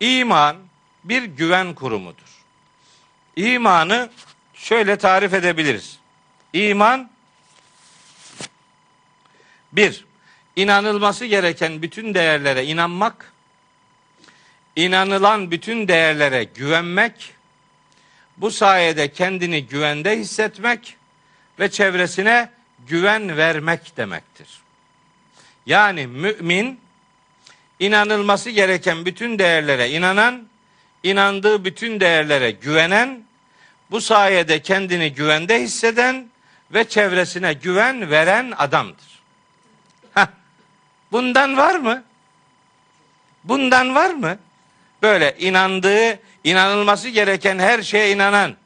İman 0.00 0.56
bir 1.04 1.22
güven 1.22 1.74
kurumudur. 1.74 2.30
İmanı 3.36 4.10
şöyle 4.54 4.96
tarif 4.96 5.34
edebiliriz. 5.34 5.98
İman 6.52 7.10
bir, 9.72 10.04
inanılması 10.56 11.26
gereken 11.26 11.82
bütün 11.82 12.14
değerlere 12.14 12.64
inanmak, 12.64 13.32
inanılan 14.76 15.50
bütün 15.50 15.88
değerlere 15.88 16.44
güvenmek, 16.44 17.34
bu 18.36 18.50
sayede 18.50 19.12
kendini 19.12 19.66
güvende 19.66 20.18
hissetmek 20.18 20.96
ve 21.58 21.70
çevresine 21.70 22.50
güven 22.86 23.36
vermek 23.36 23.96
demektir. 23.96 24.48
Yani 25.66 26.06
mümin 26.06 26.80
inanılması 27.78 28.50
gereken 28.50 29.04
bütün 29.04 29.38
değerlere 29.38 29.90
inanan, 29.90 30.48
inandığı 31.02 31.64
bütün 31.64 32.00
değerlere 32.00 32.50
güvenen, 32.50 33.24
bu 33.90 34.00
sayede 34.00 34.62
kendini 34.62 35.14
güvende 35.14 35.62
hisseden 35.62 36.28
ve 36.70 36.88
çevresine 36.88 37.52
güven 37.52 38.10
veren 38.10 38.52
adamdır. 38.56 39.20
Heh. 40.14 40.26
Bundan 41.12 41.56
var 41.56 41.74
mı? 41.74 42.04
Bundan 43.44 43.94
var 43.94 44.10
mı? 44.10 44.38
Böyle 45.02 45.36
inandığı, 45.38 46.18
inanılması 46.44 47.08
gereken 47.08 47.58
her 47.58 47.82
şeye 47.82 48.12
inanan, 48.12 48.56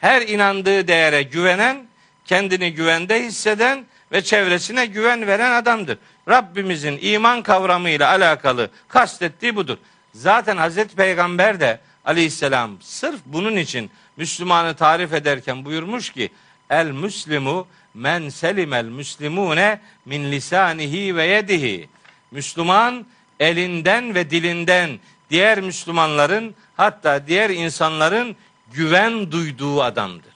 her 0.00 0.22
inandığı 0.22 0.88
değere 0.88 1.22
güvenen, 1.22 1.86
kendini 2.24 2.74
güvende 2.74 3.22
hisseden 3.22 3.86
ve 4.12 4.22
çevresine 4.22 4.86
güven 4.86 5.26
veren 5.26 5.52
adamdır. 5.52 5.98
Rabbimizin 6.28 6.98
iman 7.02 7.42
kavramıyla 7.42 8.08
alakalı 8.08 8.70
kastettiği 8.88 9.56
budur. 9.56 9.78
Zaten 10.14 10.56
Hazreti 10.56 10.96
Peygamber 10.96 11.60
de 11.60 11.80
aleyhisselam 12.04 12.76
sırf 12.80 13.20
bunun 13.26 13.56
için 13.56 13.90
Müslümanı 14.16 14.74
tarif 14.74 15.12
ederken 15.12 15.64
buyurmuş 15.64 16.10
ki 16.10 16.30
el 16.70 16.86
müslimu 16.86 17.66
men 17.94 18.28
selimel 18.28 18.84
müslimune 18.84 19.80
min 20.04 20.32
lisanihi 20.32 21.16
ve 21.16 21.26
yedihi. 21.26 21.88
Müslüman 22.30 23.06
elinden 23.40 24.14
ve 24.14 24.30
dilinden 24.30 24.90
diğer 25.30 25.60
Müslümanların 25.60 26.54
hatta 26.76 27.26
diğer 27.26 27.50
insanların 27.50 28.36
güven 28.72 29.32
duyduğu 29.32 29.82
adamdır. 29.82 30.34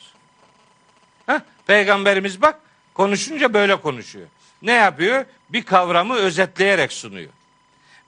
Heh, 1.27 1.41
Peygamberimiz 1.67 2.43
bak 2.43 2.61
konuşunca 2.95 3.55
böyle 3.55 3.77
konuşuyor. 3.77 4.27
Ne 4.63 4.73
yapıyor? 4.73 5.25
Bir 5.49 5.63
kavramı 5.63 6.15
özetleyerek 6.15 6.93
sunuyor. 6.93 7.31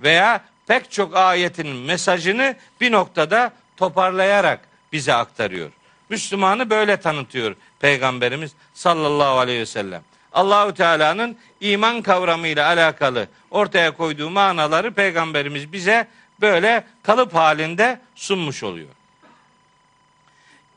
Veya 0.01 0.45
pek 0.67 0.91
çok 0.91 1.17
ayetin 1.17 1.69
mesajını 1.77 2.57
bir 2.81 2.93
noktada 2.93 3.53
toparlayarak 3.77 4.61
bize 4.93 5.15
aktarıyor. 5.15 5.71
Müslümanı 6.09 6.71
böyle 6.71 6.97
tanıtıyor 6.97 7.57
Peygamberimiz 7.81 8.53
sallallahu 8.75 9.39
aleyhi 9.39 9.61
ve 9.61 9.67
sellem. 9.67 10.03
Allahü 10.33 10.75
Teala'nın 10.75 11.37
iman 11.61 12.03
kavramıyla 12.03 12.67
alakalı 12.67 13.29
ortaya 13.51 13.97
koyduğu 13.97 14.31
manaları 14.31 14.93
Peygamberimiz 14.93 15.73
bize 15.73 16.09
böyle 16.43 16.85
kalıp 17.03 17.35
halinde 17.35 18.01
sunmuş 18.15 18.63
oluyor. 18.63 18.89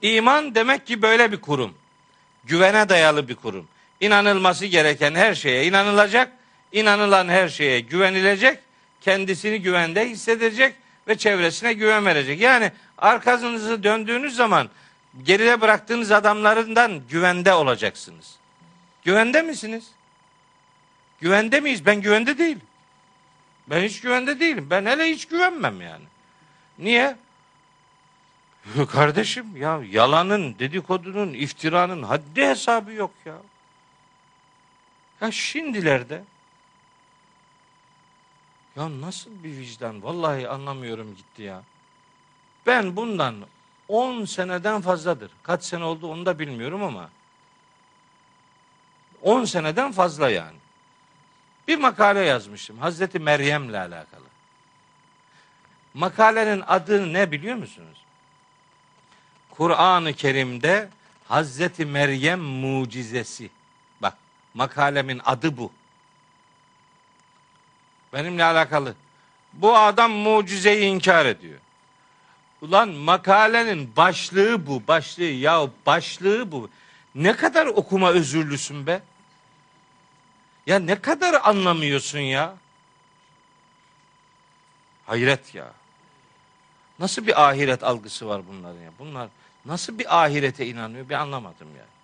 İman 0.02 0.56
demek 0.56 0.88
ki 0.88 1.02
böyle 1.02 1.32
bir 1.32 1.42
kurum. 1.42 1.74
Güvene 2.44 2.90
dayalı 2.90 3.28
bir 3.28 3.36
kurum. 3.36 3.68
İnanılması 4.00 4.66
gereken 4.66 5.16
her 5.16 5.36
şeye 5.36 5.66
inanılacak, 5.66 6.32
inanılan 6.72 7.28
her 7.28 7.50
şeye 7.50 7.80
güvenilecek, 7.80 8.60
kendisini 9.02 9.62
güvende 9.62 10.10
hissedecek 10.10 10.76
ve 11.08 11.18
çevresine 11.18 11.74
güven 11.74 12.06
verecek. 12.06 12.42
Yani 12.42 12.72
arkasınızı 12.98 13.84
döndüğünüz 13.84 14.36
zaman 14.36 14.70
geride 15.24 15.62
bıraktığınız 15.62 16.12
adamlarından 16.12 17.02
güvende 17.10 17.54
olacaksınız. 17.54 18.36
Güvende 19.04 19.42
misiniz? 19.42 19.92
Güvende 21.22 21.60
miyiz? 21.60 21.86
Ben 21.86 22.02
güvende 22.02 22.38
değilim. 22.38 22.62
Ben 23.70 23.84
hiç 23.84 24.02
güvende 24.02 24.40
değilim. 24.40 24.68
Ben 24.70 24.86
hele 24.86 25.04
hiç 25.06 25.26
güvenmem 25.26 25.82
yani. 25.82 26.06
Niye? 26.80 27.18
Kardeşim 28.92 29.58
ya 29.58 29.82
yalanın, 29.90 30.60
dedikodunun, 30.60 31.34
iftiranın 31.34 32.04
haddi 32.04 32.42
hesabı 32.42 32.92
yok 32.92 33.12
ya. 33.26 33.38
Ya 35.22 35.32
şimdilerde 35.32 36.24
ya 38.76 39.02
nasıl 39.02 39.32
bir 39.44 39.58
vicdan? 39.58 40.04
Vallahi 40.04 40.50
anlamıyorum 40.50 41.16
gitti 41.16 41.42
ya. 41.42 41.64
Ben 42.66 42.96
bundan 42.96 43.36
10 43.88 44.26
seneden 44.26 44.82
fazladır. 44.82 45.32
Kaç 45.44 45.64
sene 45.64 45.84
oldu 45.84 46.08
onu 46.08 46.26
da 46.26 46.40
bilmiyorum 46.40 46.84
ama 46.84 47.10
10 49.22 49.46
seneden 49.46 49.92
fazla 49.92 50.30
yani. 50.30 50.58
Bir 51.68 51.78
makale 51.78 52.20
yazmıştım 52.20 52.78
Hazreti 52.78 53.20
Meryem'le 53.20 53.74
alakalı. 53.74 54.26
Makalenin 55.94 56.64
adı 56.68 57.14
ne 57.14 57.32
biliyor 57.32 57.56
musunuz? 57.56 57.98
Kur'an-ı 59.52 60.14
Kerim'de 60.14 60.90
Hazreti 61.28 61.86
Meryem 61.86 62.40
mucizesi. 62.40 63.50
Bak 64.02 64.18
makalemin 64.54 65.22
adı 65.26 65.58
bu. 65.58 65.72
Benimle 68.14 68.44
alakalı. 68.44 68.96
Bu 69.54 69.78
adam 69.78 70.12
mucizeyi 70.12 70.86
inkar 70.86 71.26
ediyor. 71.26 71.60
Ulan 72.62 72.90
makalenin 72.90 73.96
başlığı 73.96 74.68
bu, 74.68 74.84
başlığı 74.88 75.24
ya 75.24 75.70
başlığı 75.86 76.52
bu. 76.52 76.70
Ne 77.16 77.36
kadar 77.36 77.66
okuma 77.66 78.12
özürlüsün 78.12 78.88
be? 78.88 79.02
Ya 80.66 80.80
ne 80.80 81.02
kadar 81.02 81.42
anlamıyorsun 81.44 82.20
ya? 82.20 82.56
Hayret 85.06 85.56
ya. 85.56 85.74
Nasıl 87.00 87.28
bir 87.28 87.48
ahiret 87.48 87.84
algısı 87.84 88.28
var 88.28 88.42
bunların 88.48 88.82
ya? 88.82 88.92
Bunlar 89.00 89.30
nasıl 89.66 90.00
bir 90.00 90.24
ahirete 90.24 90.68
inanıyor 90.68 91.10
bir 91.10 91.14
anlamadım 91.14 91.68
yani. 91.78 91.96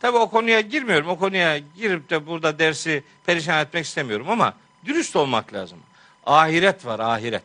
Tabi 0.00 0.16
o 0.16 0.30
konuya 0.30 0.60
girmiyorum. 0.60 1.08
O 1.08 1.18
konuya 1.18 1.58
girip 1.58 2.10
de 2.10 2.26
burada 2.26 2.58
dersi 2.58 3.04
perişan 3.26 3.60
etmek 3.60 3.84
istemiyorum 3.84 4.30
ama 4.30 4.54
dürüst 4.84 5.16
olmak 5.16 5.52
lazım. 5.52 5.78
Ahiret 6.26 6.86
var 6.86 7.00
ahiret. 7.00 7.44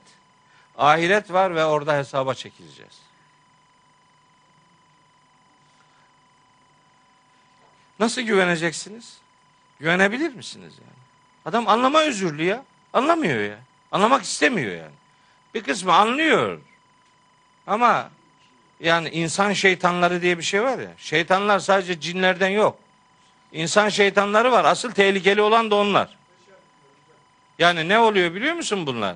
Ahiret 0.78 1.32
var 1.32 1.56
ve 1.56 1.66
orada 1.66 1.98
hesaba 1.98 2.34
çekileceğiz. 2.34 3.00
Nasıl 8.00 8.22
güveneceksiniz? 8.22 9.18
Güvenebilir 9.80 10.34
misiniz 10.34 10.74
yani? 10.80 10.98
Adam 11.46 11.68
anlama 11.68 12.02
özürlü 12.02 12.44
ya. 12.44 12.64
Anlamıyor 12.94 13.40
ya. 13.40 13.60
Anlamak 13.92 14.24
istemiyor 14.24 14.72
yani. 14.72 14.96
Bir 15.54 15.64
kısmı 15.64 15.94
anlıyor. 15.94 16.60
Ama 17.68 18.10
yani 18.80 19.10
insan 19.10 19.54
şeytanları 19.54 20.22
diye 20.22 20.38
bir 20.38 20.44
şey 20.44 20.64
var 20.64 20.80
ya. 20.80 20.92
Şeytanlar 20.98 21.60
sadece 21.60 22.00
cinlerden 22.00 22.50
yok. 22.50 22.80
İnsan 23.52 23.90
şeytanları 23.90 24.52
var. 24.52 24.66
Asıl 24.66 24.92
tehlikeli 24.92 25.42
olan 25.42 25.72
da 25.72 25.76
onlar. 25.76 26.18
Yani 27.60 27.90
ne 27.90 28.00
oluyor 28.00 28.34
biliyor 28.34 28.54
musun 28.56 28.86
bunlar? 28.86 29.16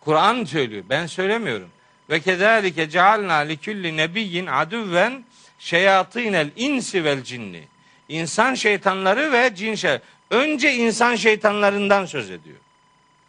Kur'an 0.00 0.44
söylüyor. 0.44 0.84
Ben 0.88 1.06
söylemiyorum. 1.06 1.68
Ve 2.10 2.20
kezalike 2.20 2.90
cealna 2.90 3.34
li 3.34 3.56
kulli 3.60 3.96
nebiyyin 3.96 4.46
aduven 4.46 5.24
şeyatinel 5.58 6.50
insi 6.56 7.04
vel 7.04 7.22
cinni. 7.22 7.68
İnsan 8.08 8.54
şeytanları 8.54 9.32
ve 9.32 9.54
cin 9.54 9.74
şey. 9.74 9.98
Önce 10.30 10.74
insan 10.74 11.16
şeytanlarından 11.16 12.06
söz 12.06 12.30
ediyor. 12.30 12.56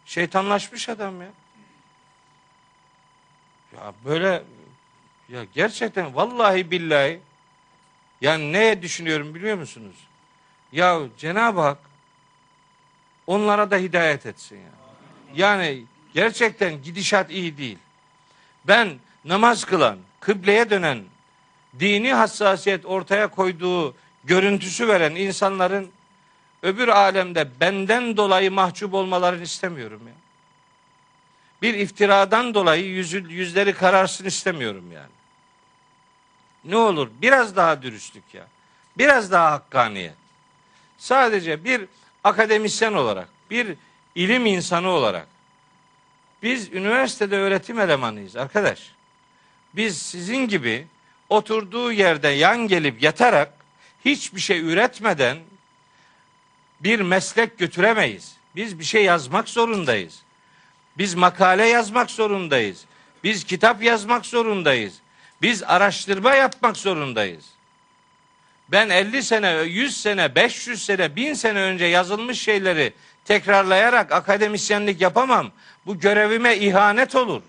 Şeytanlaşmış 0.04 0.88
adam 0.88 1.20
ya. 1.20 1.28
Ya 3.76 3.92
böyle 4.04 4.42
ya 5.28 5.44
gerçekten 5.54 6.14
vallahi 6.14 6.70
billahi 6.70 7.20
yani 8.20 8.52
ne 8.52 8.82
düşünüyorum 8.82 9.34
biliyor 9.34 9.56
musunuz? 9.58 9.96
Ya 10.72 11.00
Cenab-ı 11.18 11.60
Hak 11.60 11.78
onlara 13.26 13.70
da 13.70 13.76
hidayet 13.76 14.26
etsin 14.26 14.56
ya. 14.56 14.70
Yani 15.34 15.84
gerçekten 16.14 16.82
gidişat 16.82 17.30
iyi 17.30 17.58
değil. 17.58 17.78
Ben 18.64 18.98
namaz 19.24 19.64
kılan, 19.64 19.98
kıbleye 20.20 20.70
dönen, 20.70 21.04
dini 21.80 22.14
hassasiyet 22.14 22.86
ortaya 22.86 23.26
koyduğu 23.26 23.94
görüntüsü 24.28 24.88
veren 24.88 25.14
insanların 25.14 25.90
öbür 26.62 26.88
alemde 26.88 27.48
benden 27.60 28.16
dolayı 28.16 28.50
mahcup 28.50 28.94
olmalarını 28.94 29.42
istemiyorum 29.42 30.02
ya. 30.06 30.14
Bir 31.62 31.74
iftiradan 31.74 32.54
dolayı 32.54 32.84
yüzü, 32.84 33.32
yüzleri 33.32 33.72
kararsın 33.72 34.24
istemiyorum 34.24 34.92
yani. 34.92 35.18
Ne 36.64 36.76
olur 36.76 37.08
biraz 37.22 37.56
daha 37.56 37.82
dürüstlük 37.82 38.34
ya. 38.34 38.46
Biraz 38.98 39.32
daha 39.32 39.50
hakkaniyet. 39.50 40.14
Sadece 40.98 41.64
bir 41.64 41.84
akademisyen 42.24 42.92
olarak, 42.92 43.28
bir 43.50 43.74
ilim 44.14 44.46
insanı 44.46 44.88
olarak 44.88 45.26
biz 46.42 46.72
üniversitede 46.72 47.36
öğretim 47.36 47.80
elemanıyız 47.80 48.36
arkadaş. 48.36 48.92
Biz 49.74 50.02
sizin 50.02 50.48
gibi 50.48 50.86
oturduğu 51.28 51.92
yerde 51.92 52.28
yan 52.28 52.68
gelip 52.68 53.02
yatarak 53.02 53.57
hiçbir 54.04 54.40
şey 54.40 54.60
üretmeden 54.60 55.38
bir 56.80 57.00
meslek 57.00 57.58
götüremeyiz. 57.58 58.36
Biz 58.56 58.78
bir 58.78 58.84
şey 58.84 59.04
yazmak 59.04 59.48
zorundayız. 59.48 60.22
Biz 60.98 61.14
makale 61.14 61.66
yazmak 61.66 62.10
zorundayız. 62.10 62.84
Biz 63.24 63.44
kitap 63.44 63.82
yazmak 63.82 64.26
zorundayız. 64.26 64.94
Biz 65.42 65.62
araştırma 65.62 66.34
yapmak 66.34 66.76
zorundayız. 66.76 67.44
Ben 68.68 68.88
50 68.88 69.22
sene, 69.22 69.50
100 69.50 70.02
sene, 70.02 70.34
500 70.34 70.84
sene, 70.84 71.16
1000 71.16 71.34
sene 71.34 71.60
önce 71.60 71.84
yazılmış 71.84 72.40
şeyleri 72.40 72.92
tekrarlayarak 73.24 74.12
akademisyenlik 74.12 75.00
yapamam. 75.00 75.50
Bu 75.86 75.98
görevime 75.98 76.56
ihanet 76.56 77.14
olur. 77.14 77.42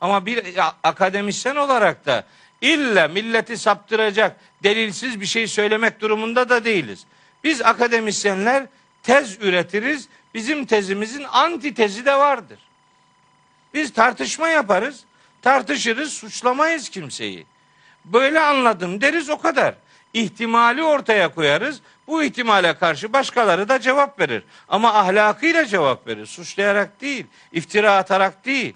Ama 0.00 0.26
bir 0.26 0.54
akademisyen 0.82 1.56
olarak 1.56 2.06
da 2.06 2.26
illa 2.60 3.08
milleti 3.08 3.56
saptıracak 3.56 4.40
delilsiz 4.62 5.20
bir 5.20 5.26
şey 5.26 5.46
söylemek 5.46 6.00
durumunda 6.00 6.48
da 6.48 6.64
değiliz. 6.64 7.06
Biz 7.44 7.62
akademisyenler 7.62 8.66
tez 9.02 9.42
üretiriz. 9.42 10.08
Bizim 10.34 10.66
tezimizin 10.66 11.24
antitezi 11.32 12.06
de 12.06 12.14
vardır. 12.14 12.58
Biz 13.74 13.92
tartışma 13.92 14.48
yaparız, 14.48 15.04
tartışırız, 15.42 16.12
suçlamayız 16.12 16.88
kimseyi. 16.88 17.46
Böyle 18.04 18.40
anladım 18.40 19.00
deriz 19.00 19.30
o 19.30 19.38
kadar. 19.38 19.74
İhtimali 20.14 20.82
ortaya 20.82 21.34
koyarız. 21.34 21.80
Bu 22.06 22.22
ihtimale 22.22 22.74
karşı 22.74 23.12
başkaları 23.12 23.68
da 23.68 23.80
cevap 23.80 24.20
verir. 24.20 24.42
Ama 24.68 24.94
ahlakıyla 24.94 25.66
cevap 25.66 26.06
verir. 26.06 26.26
Suçlayarak 26.26 27.00
değil, 27.00 27.26
iftira 27.52 27.96
atarak 27.96 28.44
değil. 28.44 28.74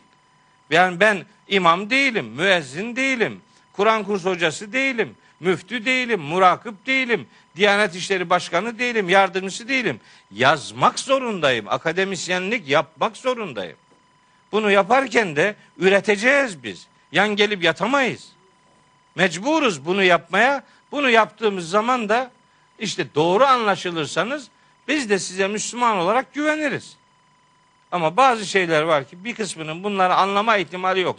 Yani 0.71 1.01
ben 1.01 1.25
imam 1.49 1.91
değilim, 1.91 2.27
müezzin 2.27 2.97
değilim, 2.97 3.43
Kur'an 3.73 4.05
kurs 4.05 4.25
hocası 4.25 4.73
değilim, 4.73 5.17
müftü 5.41 5.85
değilim, 5.85 6.21
murakip 6.21 6.87
değilim, 6.87 7.27
Diyanet 7.57 7.95
İşleri 7.95 8.31
Başkanı 8.31 8.79
değilim, 8.79 9.09
yardımcısı 9.09 9.69
değilim. 9.69 10.01
Yazmak 10.31 10.99
zorundayım, 11.01 11.69
akademisyenlik 11.69 12.69
yapmak 12.69 13.17
zorundayım. 13.17 13.77
Bunu 14.53 14.71
yaparken 14.71 15.37
de 15.37 15.57
üreteceğiz 15.79 16.63
biz. 16.63 16.87
Yan 17.13 17.37
gelip 17.37 17.65
yatamayız. 17.65 18.33
Mecburuz 19.15 19.87
bunu 19.87 20.03
yapmaya. 20.03 20.65
Bunu 20.93 21.11
yaptığımız 21.11 21.71
zaman 21.71 22.09
da 22.09 22.31
işte 22.79 23.15
doğru 23.15 23.45
anlaşılırsanız 23.45 24.49
biz 24.89 25.11
de 25.11 25.19
size 25.19 25.49
Müslüman 25.49 25.97
olarak 25.97 26.35
güveniriz. 26.35 26.97
Ama 27.93 28.17
bazı 28.17 28.47
şeyler 28.47 28.83
var 28.83 29.09
ki 29.09 29.25
bir 29.25 29.35
kısmının 29.35 29.85
bunları 29.85 30.15
anlama 30.15 30.57
ihtimali 30.57 31.01
yok. 31.01 31.19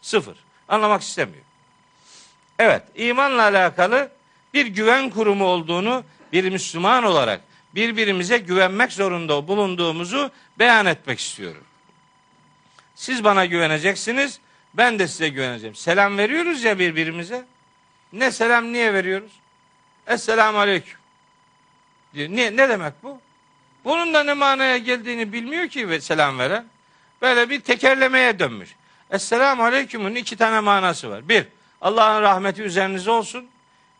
Sıfır. 0.00 0.36
Anlamak 0.68 1.02
istemiyor. 1.02 1.44
Evet, 2.58 2.82
imanla 2.94 3.42
alakalı 3.42 4.10
bir 4.54 4.66
güven 4.66 5.10
kurumu 5.10 5.44
olduğunu 5.44 6.04
bir 6.32 6.52
Müslüman 6.52 7.04
olarak 7.04 7.40
birbirimize 7.74 8.38
güvenmek 8.38 8.92
zorunda 8.92 9.48
bulunduğumuzu 9.48 10.30
beyan 10.58 10.86
etmek 10.86 11.20
istiyorum. 11.20 11.64
Siz 12.94 13.24
bana 13.24 13.46
güveneceksiniz, 13.46 14.40
ben 14.74 14.98
de 14.98 15.08
size 15.08 15.28
güveneceğim. 15.28 15.74
Selam 15.74 16.18
veriyoruz 16.18 16.64
ya 16.64 16.78
birbirimize. 16.78 17.44
Ne 18.12 18.30
selam 18.30 18.72
niye 18.72 18.94
veriyoruz? 18.94 19.32
Esselamu 20.06 20.58
aleyküm. 20.58 20.98
Diyor. 22.14 22.28
Ne, 22.28 22.56
ne 22.56 22.68
demek 22.68 22.92
bu? 23.02 23.20
Bunun 23.84 24.14
da 24.14 24.24
ne 24.24 24.34
manaya 24.34 24.78
geldiğini 24.78 25.32
bilmiyor 25.32 25.68
ki 25.68 26.00
selam 26.00 26.38
veren. 26.38 26.64
Böyle 27.22 27.50
bir 27.50 27.60
tekerlemeye 27.60 28.38
dönmüş. 28.38 28.74
Esselamu 29.10 29.64
aleykümün 29.64 30.14
iki 30.14 30.36
tane 30.36 30.60
manası 30.60 31.10
var. 31.10 31.28
Bir, 31.28 31.46
Allah'ın 31.82 32.22
rahmeti 32.22 32.62
üzerinize 32.62 33.10
olsun. 33.10 33.46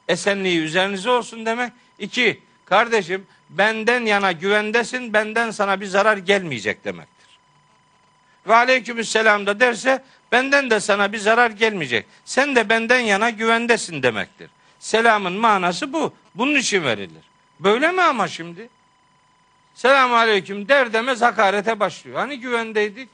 Esenliği 0.09 0.61
üzerinize 0.61 1.11
olsun 1.11 1.47
demek. 1.47 1.73
İki, 1.99 2.41
kardeşim 2.65 3.27
benden 3.51 4.07
yana 4.07 4.33
güvendesin, 4.33 5.13
benden 5.13 5.51
sana 5.51 5.81
bir 5.81 5.87
zarar 5.87 6.17
gelmeyecek 6.17 6.85
demektir. 6.85 7.39
Ve 8.47 8.55
aleykümselam 8.55 9.47
da 9.47 9.61
derse 9.61 10.05
benden 10.33 10.71
de 10.71 10.81
sana 10.81 11.13
bir 11.13 11.19
zarar 11.19 11.51
gelmeyecek. 11.51 12.07
Sen 12.25 12.57
de 12.57 12.69
benden 12.69 13.01
yana 13.01 13.31
güvendesin 13.31 14.03
demektir. 14.03 14.51
Selamın 14.79 15.33
manası 15.33 15.93
bu. 15.93 16.15
Bunun 16.35 16.55
için 16.55 16.85
verilir. 16.85 17.23
Böyle 17.61 17.93
mi 17.93 18.03
ama 18.03 18.29
şimdi? 18.29 18.69
Selamun 19.75 20.15
aleyküm 20.15 20.69
der 20.69 20.93
demez 20.93 21.23
hakarete 21.23 21.81
başlıyor. 21.81 22.19
Hani 22.19 22.41
güvendeydik? 22.41 23.09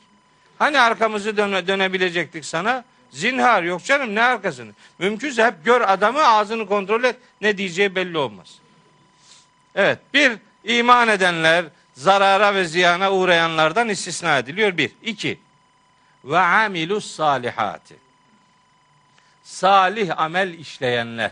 Hani 0.58 0.80
arkamızı 0.80 1.36
döne, 1.36 1.66
dönebilecektik 1.66 2.44
sana? 2.44 2.84
Zinhar 3.10 3.62
yok 3.62 3.84
canım 3.84 4.14
ne 4.14 4.22
arkasını. 4.22 4.72
Mümkünse 4.98 5.44
hep 5.44 5.64
gör 5.64 5.80
adamı 5.80 6.24
ağzını 6.24 6.66
kontrol 6.66 7.04
et. 7.04 7.16
Ne 7.40 7.58
diyeceği 7.58 7.94
belli 7.94 8.18
olmaz. 8.18 8.58
Evet 9.74 9.98
bir 10.14 10.32
iman 10.64 11.08
edenler 11.08 11.64
zarara 11.94 12.54
ve 12.54 12.64
ziyana 12.64 13.12
uğrayanlardan 13.12 13.88
istisna 13.88 14.38
ediliyor 14.38 14.76
bir. 14.76 14.90
iki 15.02 15.38
ve 16.24 16.38
amilus 16.38 17.10
salihati. 17.10 17.96
Salih 19.42 20.20
amel 20.20 20.54
işleyenler. 20.54 21.30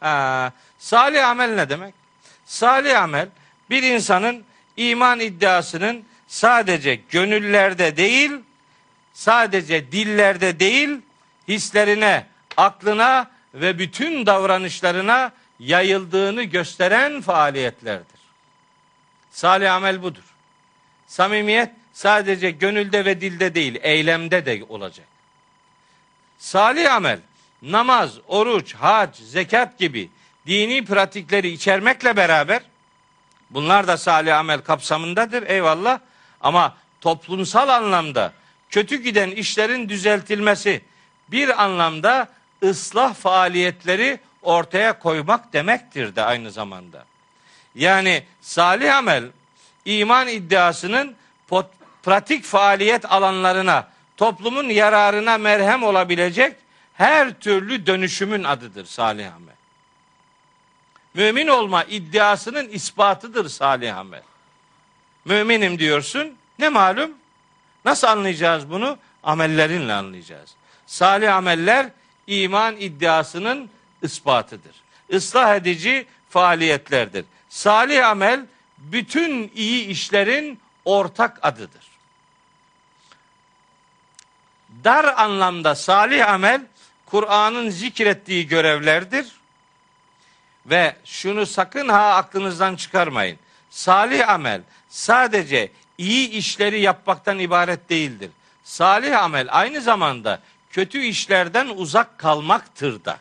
Ha, 0.00 0.52
salih 0.78 1.28
amel 1.28 1.54
ne 1.54 1.68
demek? 1.68 1.94
Salih 2.44 3.02
amel 3.02 3.28
bir 3.70 3.82
insanın 3.82 4.44
iman 4.76 5.20
iddiasının 5.20 6.04
sadece 6.26 6.94
gönüllerde 6.94 7.96
değil, 7.96 8.32
sadece 9.12 9.92
dillerde 9.92 10.60
değil, 10.60 11.00
hislerine, 11.48 12.26
aklına 12.56 13.30
ve 13.54 13.78
bütün 13.78 14.26
davranışlarına 14.26 15.32
yayıldığını 15.58 16.42
gösteren 16.42 17.20
faaliyetlerdir. 17.20 18.20
Salih 19.30 19.74
amel 19.74 20.02
budur. 20.02 20.22
Samimiyet 21.06 21.70
sadece 21.92 22.50
gönülde 22.50 23.04
ve 23.04 23.20
dilde 23.20 23.54
değil, 23.54 23.78
eylemde 23.82 24.46
de 24.46 24.64
olacak. 24.68 25.06
Salih 26.38 26.94
amel 26.94 27.18
namaz, 27.62 28.12
oruç, 28.28 28.74
hac, 28.74 29.16
zekat 29.16 29.78
gibi 29.78 30.10
dini 30.46 30.84
pratikleri 30.84 31.48
içermekle 31.48 32.16
beraber 32.16 32.62
bunlar 33.50 33.88
da 33.88 33.96
salih 33.96 34.38
amel 34.38 34.60
kapsamındadır 34.60 35.42
eyvallah 35.42 36.00
ama 36.40 36.76
toplumsal 37.00 37.68
anlamda 37.68 38.32
kötü 38.70 39.02
giden 39.02 39.30
işlerin 39.30 39.88
düzeltilmesi 39.88 40.82
bir 41.30 41.62
anlamda 41.62 42.28
ıslah 42.62 43.14
faaliyetleri 43.14 44.20
ortaya 44.42 44.98
koymak 44.98 45.52
demektir 45.52 46.16
de 46.16 46.22
aynı 46.22 46.50
zamanda. 46.50 47.04
Yani 47.74 48.24
salih 48.40 48.96
amel 48.96 49.24
iman 49.84 50.28
iddiasının 50.28 51.16
pot, 51.48 51.66
pratik 52.02 52.44
faaliyet 52.44 53.12
alanlarına 53.12 53.88
toplumun 54.16 54.68
yararına 54.68 55.38
merhem 55.38 55.82
olabilecek 55.82 56.56
her 56.94 57.40
türlü 57.40 57.86
dönüşümün 57.86 58.44
adıdır 58.44 58.84
salih 58.84 59.34
amel. 59.34 59.54
Mümin 61.14 61.46
olma 61.46 61.84
iddiasının 61.84 62.68
ispatıdır 62.68 63.48
salih 63.48 63.96
amel. 63.96 64.22
Müminim 65.24 65.78
diyorsun. 65.78 66.36
Ne 66.58 66.68
malum? 66.68 67.10
Nasıl 67.84 68.06
anlayacağız 68.06 68.70
bunu? 68.70 68.98
Amellerinle 69.22 69.92
anlayacağız. 69.92 70.54
Salih 70.86 71.34
ameller 71.34 71.90
iman 72.26 72.76
iddiasının 72.76 73.70
ispatıdır. 74.02 74.76
Islah 75.08 75.56
edici 75.56 76.06
faaliyetlerdir. 76.28 77.24
Salih 77.48 78.08
amel 78.08 78.46
bütün 78.78 79.52
iyi 79.54 79.86
işlerin 79.86 80.60
ortak 80.84 81.38
adıdır. 81.42 81.86
Dar 84.84 85.04
anlamda 85.04 85.74
salih 85.74 86.28
amel 86.28 86.60
Kur'an'ın 87.06 87.70
zikrettiği 87.70 88.46
görevlerdir. 88.48 89.32
Ve 90.66 90.96
şunu 91.04 91.46
sakın 91.46 91.88
ha 91.88 92.14
aklınızdan 92.14 92.76
çıkarmayın. 92.76 93.38
Salih 93.70 94.28
amel 94.28 94.62
sadece 94.88 95.72
iyi 95.98 96.28
işleri 96.28 96.80
yapmaktan 96.80 97.38
ibaret 97.38 97.90
değildir. 97.90 98.30
Salih 98.64 99.22
amel 99.22 99.48
aynı 99.50 99.80
zamanda 99.80 100.40
kötü 100.76 101.02
işlerden 101.02 101.68
uzak 101.68 102.18
kalmaktır 102.18 103.04
da. 103.04 103.18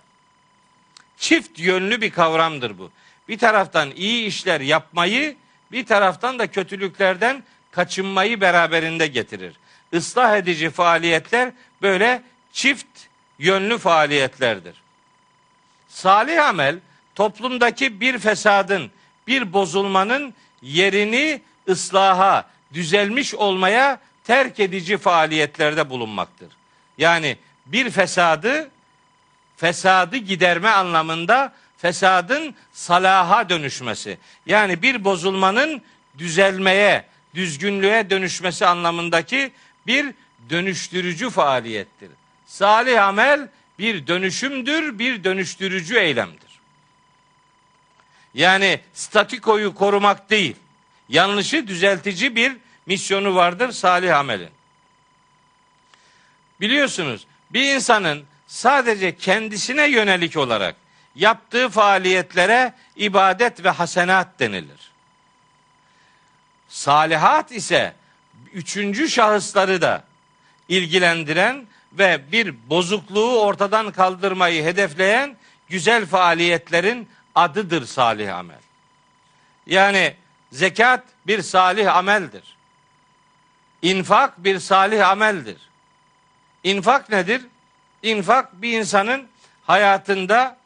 Çift 1.18 1.60
yönlü 1.60 2.02
bir 2.02 2.12
kavramdır 2.12 2.78
bu. 2.78 2.92
Bir 3.28 3.38
taraftan 3.38 3.92
iyi 3.92 4.26
işler 4.26 4.62
yapmayı, 4.62 5.36
bir 5.72 5.86
taraftan 5.86 6.40
da 6.40 6.48
kötülüklerden 6.48 7.44
kaçınmayı 7.72 8.42
beraberinde 8.42 9.08
getirir. 9.08 9.54
Islah 9.92 10.38
edici 10.38 10.70
faaliyetler 10.70 11.52
böyle 11.82 12.22
çift 12.52 12.88
yönlü 13.40 13.78
faaliyetlerdir. 13.78 14.76
Salih 15.88 16.48
amel 16.48 16.80
toplumdaki 17.16 18.02
bir 18.02 18.20
fesadın, 18.20 18.92
bir 19.28 19.54
bozulmanın 19.54 20.34
yerini 20.62 21.42
ıslaha, 21.70 22.50
düzelmiş 22.74 23.36
olmaya 23.36 24.00
terk 24.24 24.60
edici 24.60 24.98
faaliyetlerde 24.98 25.90
bulunmaktır. 25.90 26.50
Yani 26.98 27.38
bir 27.66 27.90
fesadı 27.90 28.70
fesadı 29.58 30.18
giderme 30.18 30.70
anlamında 30.70 31.54
fesadın 31.78 32.56
salaha 32.74 33.50
dönüşmesi. 33.50 34.18
Yani 34.46 34.82
bir 34.82 35.04
bozulmanın 35.04 35.82
düzelmeye, 36.18 37.06
düzgünlüğe 37.36 38.10
dönüşmesi 38.10 38.66
anlamındaki 38.66 39.52
bir 39.88 40.14
dönüştürücü 40.50 41.30
faaliyettir. 41.30 42.10
Salih 42.46 43.04
amel 43.04 43.50
bir 43.80 44.08
dönüşümdür, 44.08 45.00
bir 45.00 45.24
dönüştürücü 45.24 45.96
eylemdir. 45.96 46.60
Yani 48.34 48.80
statikoyu 48.94 49.76
korumak 49.76 50.30
değil, 50.30 50.56
yanlışı 51.10 51.68
düzeltici 51.68 52.36
bir 52.36 52.58
misyonu 52.86 53.36
vardır 53.36 53.72
salih 53.72 54.18
amelin. 54.18 54.50
Biliyorsunuz 56.62 57.28
bir 57.56 57.76
insanın 57.76 58.26
sadece 58.48 59.18
kendisine 59.18 59.88
yönelik 59.88 60.38
olarak 60.38 60.76
yaptığı 61.16 61.70
faaliyetlere 61.70 62.74
ibadet 62.96 63.64
ve 63.64 63.70
hasenat 63.70 64.40
denilir. 64.40 64.92
Salihat 66.70 67.52
ise 67.52 67.94
üçüncü 68.54 69.10
şahısları 69.10 69.82
da 69.82 70.04
ilgilendiren 70.70 71.68
ve 71.94 72.32
bir 72.32 72.70
bozukluğu 72.70 73.42
ortadan 73.42 73.92
kaldırmayı 73.92 74.64
hedefleyen 74.64 75.38
güzel 75.70 76.06
faaliyetlerin 76.06 77.10
adıdır 77.36 77.86
salih 77.86 78.36
amel. 78.36 78.62
Yani 79.68 80.16
zekat 80.52 81.04
bir 81.28 81.42
salih 81.42 81.96
ameldir. 81.96 82.56
İnfak 83.82 84.44
bir 84.44 84.60
salih 84.60 85.10
ameldir. 85.10 85.58
İnfak 86.66 87.10
nedir? 87.10 87.42
İnfak 88.04 88.62
bir 88.62 88.78
insanın 88.78 89.28
hayatında 89.64 90.58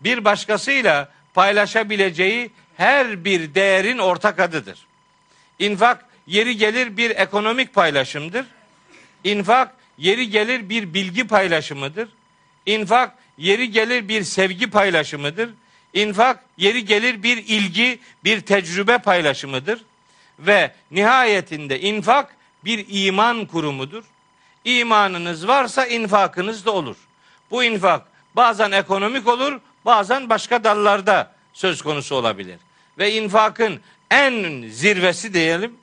bir 0.00 0.24
başkasıyla 0.24 1.12
paylaşabileceği 1.34 2.50
her 2.76 3.24
bir 3.24 3.54
değerin 3.54 3.98
ortak 3.98 4.40
adıdır. 4.40 4.86
İnfak 5.58 6.04
yeri 6.26 6.56
gelir 6.56 6.96
bir 6.96 7.10
ekonomik 7.10 7.74
paylaşımdır. 7.74 8.46
İnfak 9.24 9.74
yeri 9.98 10.30
gelir 10.30 10.68
bir 10.68 10.94
bilgi 10.94 11.26
paylaşımıdır. 11.26 12.08
İnfak 12.66 13.14
yeri 13.38 13.70
gelir 13.70 14.08
bir 14.08 14.22
sevgi 14.22 14.70
paylaşımıdır. 14.70 15.50
İnfak 15.92 16.44
yeri 16.56 16.84
gelir 16.84 17.22
bir 17.22 17.36
ilgi, 17.36 17.98
bir 18.24 18.40
tecrübe 18.40 18.98
paylaşımıdır. 18.98 19.84
Ve 20.38 20.72
nihayetinde 20.90 21.80
infak 21.80 22.36
bir 22.64 22.86
iman 22.88 23.46
kurumudur. 23.46 24.04
İmanınız 24.64 25.48
varsa 25.48 25.86
infakınız 25.86 26.66
da 26.66 26.70
olur. 26.70 26.96
Bu 27.50 27.64
infak 27.64 28.02
bazen 28.36 28.70
ekonomik 28.70 29.28
olur, 29.28 29.60
bazen 29.84 30.30
başka 30.30 30.64
dallarda 30.64 31.32
söz 31.52 31.82
konusu 31.82 32.14
olabilir. 32.14 32.58
Ve 32.98 33.12
infakın 33.12 33.80
en 34.10 34.68
zirvesi 34.68 35.34
diyelim, 35.34 35.76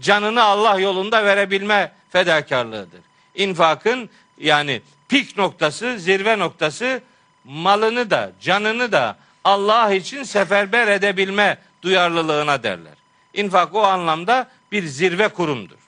canını 0.00 0.42
Allah 0.42 0.78
yolunda 0.78 1.24
verebilme 1.24 1.92
fedakarlığıdır. 2.10 3.00
İnfakın 3.34 4.10
yani 4.38 4.82
pik 5.08 5.38
noktası, 5.38 5.98
zirve 5.98 6.38
noktası 6.38 7.02
malını 7.44 8.10
da, 8.10 8.32
canını 8.40 8.92
da 8.92 9.16
Allah 9.44 9.94
için 9.94 10.22
seferber 10.22 10.88
edebilme 10.88 11.58
duyarlılığına 11.82 12.62
derler. 12.62 12.94
İnfak 13.34 13.74
o 13.74 13.82
anlamda 13.82 14.48
bir 14.72 14.86
zirve 14.86 15.28
kurumdur. 15.28 15.78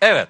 Evet. 0.00 0.28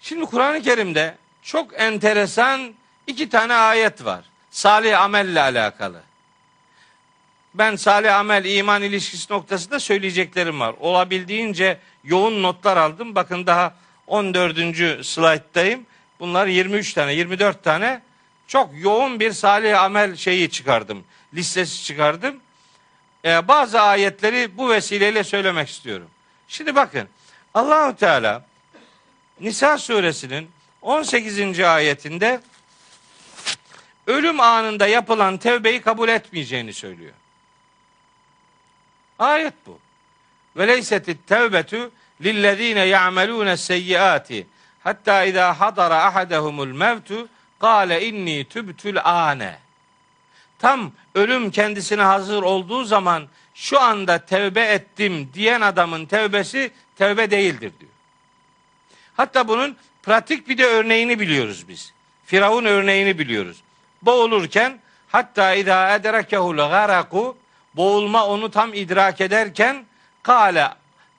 Şimdi 0.00 0.24
Kur'an-ı 0.24 0.62
Kerim'de 0.62 1.14
çok 1.42 1.80
enteresan 1.80 2.74
iki 3.06 3.28
tane 3.28 3.54
ayet 3.54 4.04
var. 4.04 4.24
Salih 4.50 5.00
amelle 5.00 5.40
alakalı. 5.40 6.00
Ben 7.54 7.76
salih 7.76 8.16
amel 8.16 8.44
iman 8.44 8.82
ilişkisi 8.82 9.32
noktasında 9.32 9.80
söyleyeceklerim 9.80 10.60
var. 10.60 10.74
Olabildiğince 10.80 11.78
yoğun 12.04 12.42
notlar 12.42 12.76
aldım. 12.76 13.14
Bakın 13.14 13.46
daha 13.46 13.74
14. 14.06 15.06
slayttayım. 15.06 15.86
Bunlar 16.20 16.46
23 16.46 16.94
tane, 16.94 17.12
24 17.12 17.64
tane 17.64 18.02
çok 18.46 18.70
yoğun 18.74 19.20
bir 19.20 19.32
salih 19.32 19.82
amel 19.82 20.16
şeyi 20.16 20.50
çıkardım. 20.50 21.04
Listesi 21.34 21.84
çıkardım. 21.84 22.40
Ee, 23.24 23.48
bazı 23.48 23.80
ayetleri 23.80 24.56
bu 24.56 24.70
vesileyle 24.70 25.24
söylemek 25.24 25.68
istiyorum. 25.68 26.08
Şimdi 26.48 26.74
bakın 26.74 27.08
Allahu 27.54 27.96
Teala 27.96 28.49
Nisa 29.40 29.78
suresinin 29.78 30.50
18. 30.82 31.60
ayetinde 31.60 32.40
ölüm 34.06 34.40
anında 34.40 34.86
yapılan 34.86 35.36
tevbeyi 35.36 35.80
kabul 35.80 36.08
etmeyeceğini 36.08 36.72
söylüyor. 36.72 37.12
Ayet 39.18 39.54
bu. 39.66 39.78
Ve 40.56 40.68
leysetit 40.68 41.26
tevbetu 41.26 41.90
lillezine 42.22 42.84
ya'melune 42.84 43.56
seyyiati 43.56 44.46
hatta 44.84 45.24
izâ 45.24 45.60
hadara 45.60 46.04
ahadehumul 46.04 46.66
mevtu 46.66 47.28
Kale 47.60 48.06
inni 48.06 48.44
tübtül 48.44 49.04
ane. 49.04 49.58
Tam 50.58 50.92
ölüm 51.14 51.50
kendisine 51.50 52.02
hazır 52.02 52.42
olduğu 52.42 52.84
zaman 52.84 53.28
şu 53.54 53.80
anda 53.80 54.18
tevbe 54.18 54.60
ettim 54.60 55.30
diyen 55.34 55.60
adamın 55.60 56.06
tevbesi 56.06 56.70
tevbe 56.96 57.30
değildir 57.30 57.72
diyor. 57.80 57.89
Hatta 59.20 59.48
bunun 59.48 59.76
pratik 60.02 60.48
bir 60.48 60.58
de 60.58 60.66
örneğini 60.66 61.20
biliyoruz 61.20 61.68
biz. 61.68 61.92
Firavun 62.26 62.64
örneğini 62.64 63.18
biliyoruz. 63.18 63.56
Boğulurken 64.02 64.78
hatta 65.08 65.54
idâ 65.54 65.94
edrekehul 65.94 66.56
garaku 66.56 67.36
boğulma 67.76 68.26
onu 68.26 68.50
tam 68.50 68.74
idrak 68.74 69.20
ederken 69.20 69.84
kale 70.22 70.68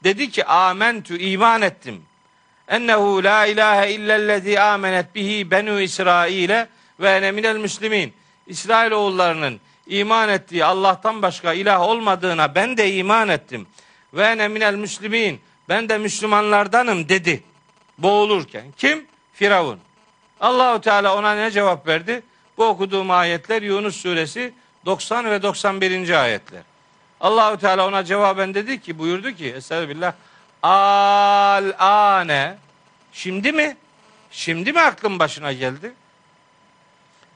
dedi 0.04 0.30
ki 0.30 0.46
amentü 0.46 1.20
iman 1.20 1.62
ettim. 1.62 2.04
ennehu 2.68 3.24
la 3.24 3.46
ilahe 3.46 3.92
illellezî 3.92 4.62
amenet 4.62 5.16
bihi 5.16 5.52
benu 5.52 5.82
İsrail'e 5.82 6.68
ve 7.00 7.10
ene 7.10 7.32
minel 7.32 7.58
müslimin. 7.58 8.14
İsrail 8.48 8.92
oğullarının 8.92 9.60
iman 9.88 10.30
ettiği 10.30 10.66
Allah'tan 10.66 11.22
başka 11.22 11.54
ilah 11.54 11.82
olmadığına 11.82 12.56
ben 12.56 12.78
de 12.78 12.94
iman 12.94 13.30
ettim. 13.30 13.68
Ve 14.14 14.24
ene 14.24 14.48
minel 14.48 14.76
müslimin. 14.76 15.42
Ben 15.70 15.90
de 15.90 15.98
Müslümanlardanım 15.98 17.10
dedi. 17.10 17.44
Boğulurken. 18.02 18.66
Kim? 18.78 19.08
Firavun. 19.34 19.80
Allahu 20.40 20.82
Teala 20.82 21.18
ona 21.18 21.36
ne 21.36 21.52
cevap 21.52 21.88
verdi? 21.88 22.24
Bu 22.58 22.66
okuduğum 22.66 23.12
ayetler 23.12 23.62
Yunus 23.62 23.96
suresi 23.96 24.54
90 24.86 25.26
ve 25.26 25.44
91. 25.44 26.22
ayetler. 26.24 26.62
Allahu 27.20 27.58
Teala 27.58 27.88
ona 27.88 28.04
cevaben 28.04 28.54
dedi 28.54 28.82
ki 28.82 29.00
buyurdu 29.00 29.32
ki 29.32 29.48
Estağfirullah 29.48 30.14
al 30.64 31.72
ane 31.80 32.58
şimdi 33.14 33.52
mi? 33.52 33.78
Şimdi 34.32 34.74
mi 34.74 34.82
aklın 34.82 35.20
başına 35.20 35.54
geldi? 35.54 35.94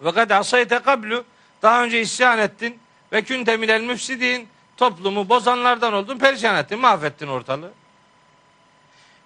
Ve 0.02 0.12
kad 0.12 0.30
asayte 0.30 0.80
kablu 0.80 1.24
daha 1.62 1.84
önce 1.84 2.02
isyan 2.02 2.40
ettin 2.40 2.80
ve 3.12 3.22
künte 3.22 3.58
minel 3.58 3.82
müfsidin 3.82 4.48
toplumu 4.78 5.30
bozanlardan 5.30 5.94
oldun, 5.94 6.18
perişan 6.18 6.56
ettin, 6.56 6.80
mahvettin 6.80 7.28
ortalığı. 7.28 7.72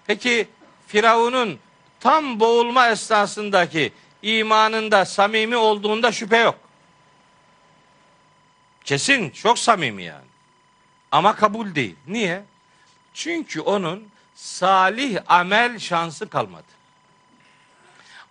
Peki 0.06 0.48
Firavun'un 0.90 1.58
tam 2.00 2.40
boğulma 2.40 2.88
esnasındaki 2.88 3.92
imanında 4.22 5.04
samimi 5.04 5.56
olduğunda 5.56 6.12
şüphe 6.12 6.36
yok. 6.36 6.58
Kesin 8.84 9.30
çok 9.30 9.58
samimi 9.58 10.02
yani. 10.02 10.24
Ama 11.12 11.36
kabul 11.36 11.74
değil. 11.74 11.96
Niye? 12.06 12.44
Çünkü 13.14 13.60
onun 13.60 14.08
salih 14.34 15.18
amel 15.26 15.78
şansı 15.78 16.28
kalmadı. 16.28 16.64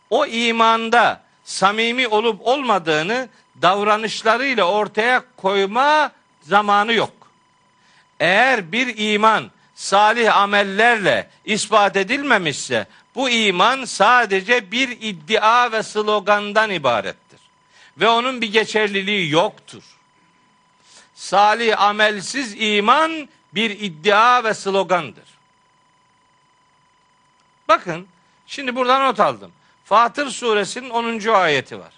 O 0.10 0.26
imanda 0.26 1.24
samimi 1.44 2.08
olup 2.08 2.48
olmadığını 2.48 3.30
davranışlarıyla 3.62 4.64
ortaya 4.64 5.24
koyma 5.38 6.12
zamanı 6.42 6.94
yok. 6.94 7.14
Eğer 8.20 8.72
bir 8.72 9.14
iman 9.14 9.52
salih 9.80 10.38
amellerle 10.38 11.30
ispat 11.46 11.98
edilmemişse 11.98 12.88
bu 13.16 13.30
iman 13.30 13.86
sadece 13.86 14.72
bir 14.72 14.90
iddia 14.90 15.72
ve 15.72 15.84
slogandan 15.84 16.70
ibarettir. 16.70 17.40
Ve 17.98 18.08
onun 18.08 18.42
bir 18.42 18.52
geçerliliği 18.52 19.32
yoktur. 19.32 19.84
Salih 21.16 21.82
amelsiz 21.82 22.56
iman 22.58 23.30
bir 23.54 23.70
iddia 23.70 24.44
ve 24.44 24.54
slogandır. 24.54 25.30
Bakın 27.68 28.08
şimdi 28.48 28.76
buradan 28.76 29.06
not 29.06 29.20
aldım. 29.20 29.52
Fatır 29.86 30.30
suresinin 30.30 30.90
10. 30.90 31.34
ayeti 31.34 31.80
var. 31.80 31.94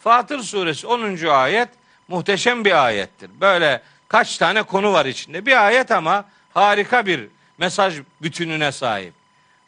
Fatır 0.00 0.42
suresi 0.42 0.86
10. 0.86 1.26
ayet 1.26 1.68
muhteşem 2.08 2.64
bir 2.64 2.84
ayettir. 2.84 3.30
Böyle 3.40 3.82
kaç 4.08 4.38
tane 4.38 4.62
konu 4.62 4.92
var 4.92 5.06
içinde. 5.06 5.46
Bir 5.46 5.66
ayet 5.66 5.90
ama 5.90 6.24
harika 6.54 7.06
bir 7.06 7.26
mesaj 7.58 7.98
bütününe 8.22 8.72
sahip. 8.72 9.14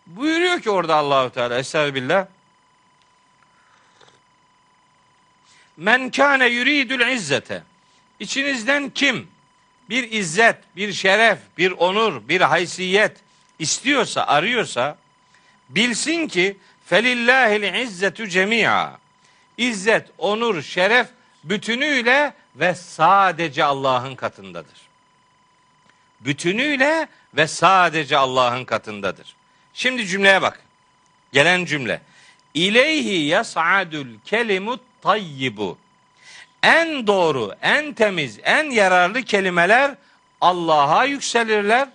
Buyuruyor 0.07 0.61
ki 0.61 0.71
orada 0.71 0.97
Allahu 0.97 1.31
Teala 1.31 1.59
Estağfirullah. 1.59 2.27
Men 5.77 6.11
kâne 6.11 6.47
yuridul 6.47 7.01
izzete. 7.01 7.63
İçinizden 8.21 8.91
kim 8.91 9.29
bir 9.89 10.13
izzet, 10.13 10.57
bir 10.77 10.93
şeref, 10.93 11.39
bir 11.59 11.71
onur, 11.71 12.29
bir 12.29 12.41
haysiyet 12.41 13.17
istiyorsa, 13.59 14.27
arıyorsa 14.27 14.99
bilsin 15.69 16.29
ki 16.29 16.57
felillahil 16.87 17.75
izzetu 17.75 18.27
cemia. 18.27 18.93
İzzet, 19.57 20.09
onur, 20.19 20.63
şeref 20.63 21.09
bütünüyle 21.45 22.35
ve 22.57 22.75
sadece 22.75 23.65
Allah'ın 23.65 24.15
katındadır. 24.15 24.92
Bütünüyle 26.25 27.09
ve 27.35 27.47
sadece 27.47 28.17
Allah'ın 28.17 28.65
katındadır. 28.65 29.37
Şimdi 29.75 30.07
cümleye 30.07 30.43
bak. 30.43 30.61
Gelen 31.33 31.65
cümle. 31.65 32.01
İleyhi 32.55 33.25
yas'adul 33.25 34.07
kelimut 34.25 34.81
tayyibu. 35.03 35.79
En 36.63 37.07
doğru, 37.07 37.55
en 37.63 37.93
temiz, 37.93 38.39
en 38.43 38.71
yararlı 38.71 39.23
kelimeler 39.23 39.95
Allah'a 40.41 41.05
yükselirler. 41.05 41.89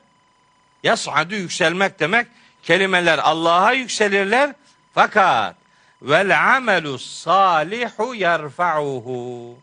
Yas'adu 0.84 1.36
yükselmek 1.36 2.00
demek. 2.00 2.28
Kelimeler 2.64 3.18
Allah'a 3.18 3.74
yükselirler. 3.74 4.54
Fakat 4.94 5.56
vel 6.02 6.56
amelu 6.56 7.00
salihu 7.00 8.16
yerfa'uhu. 8.16 9.58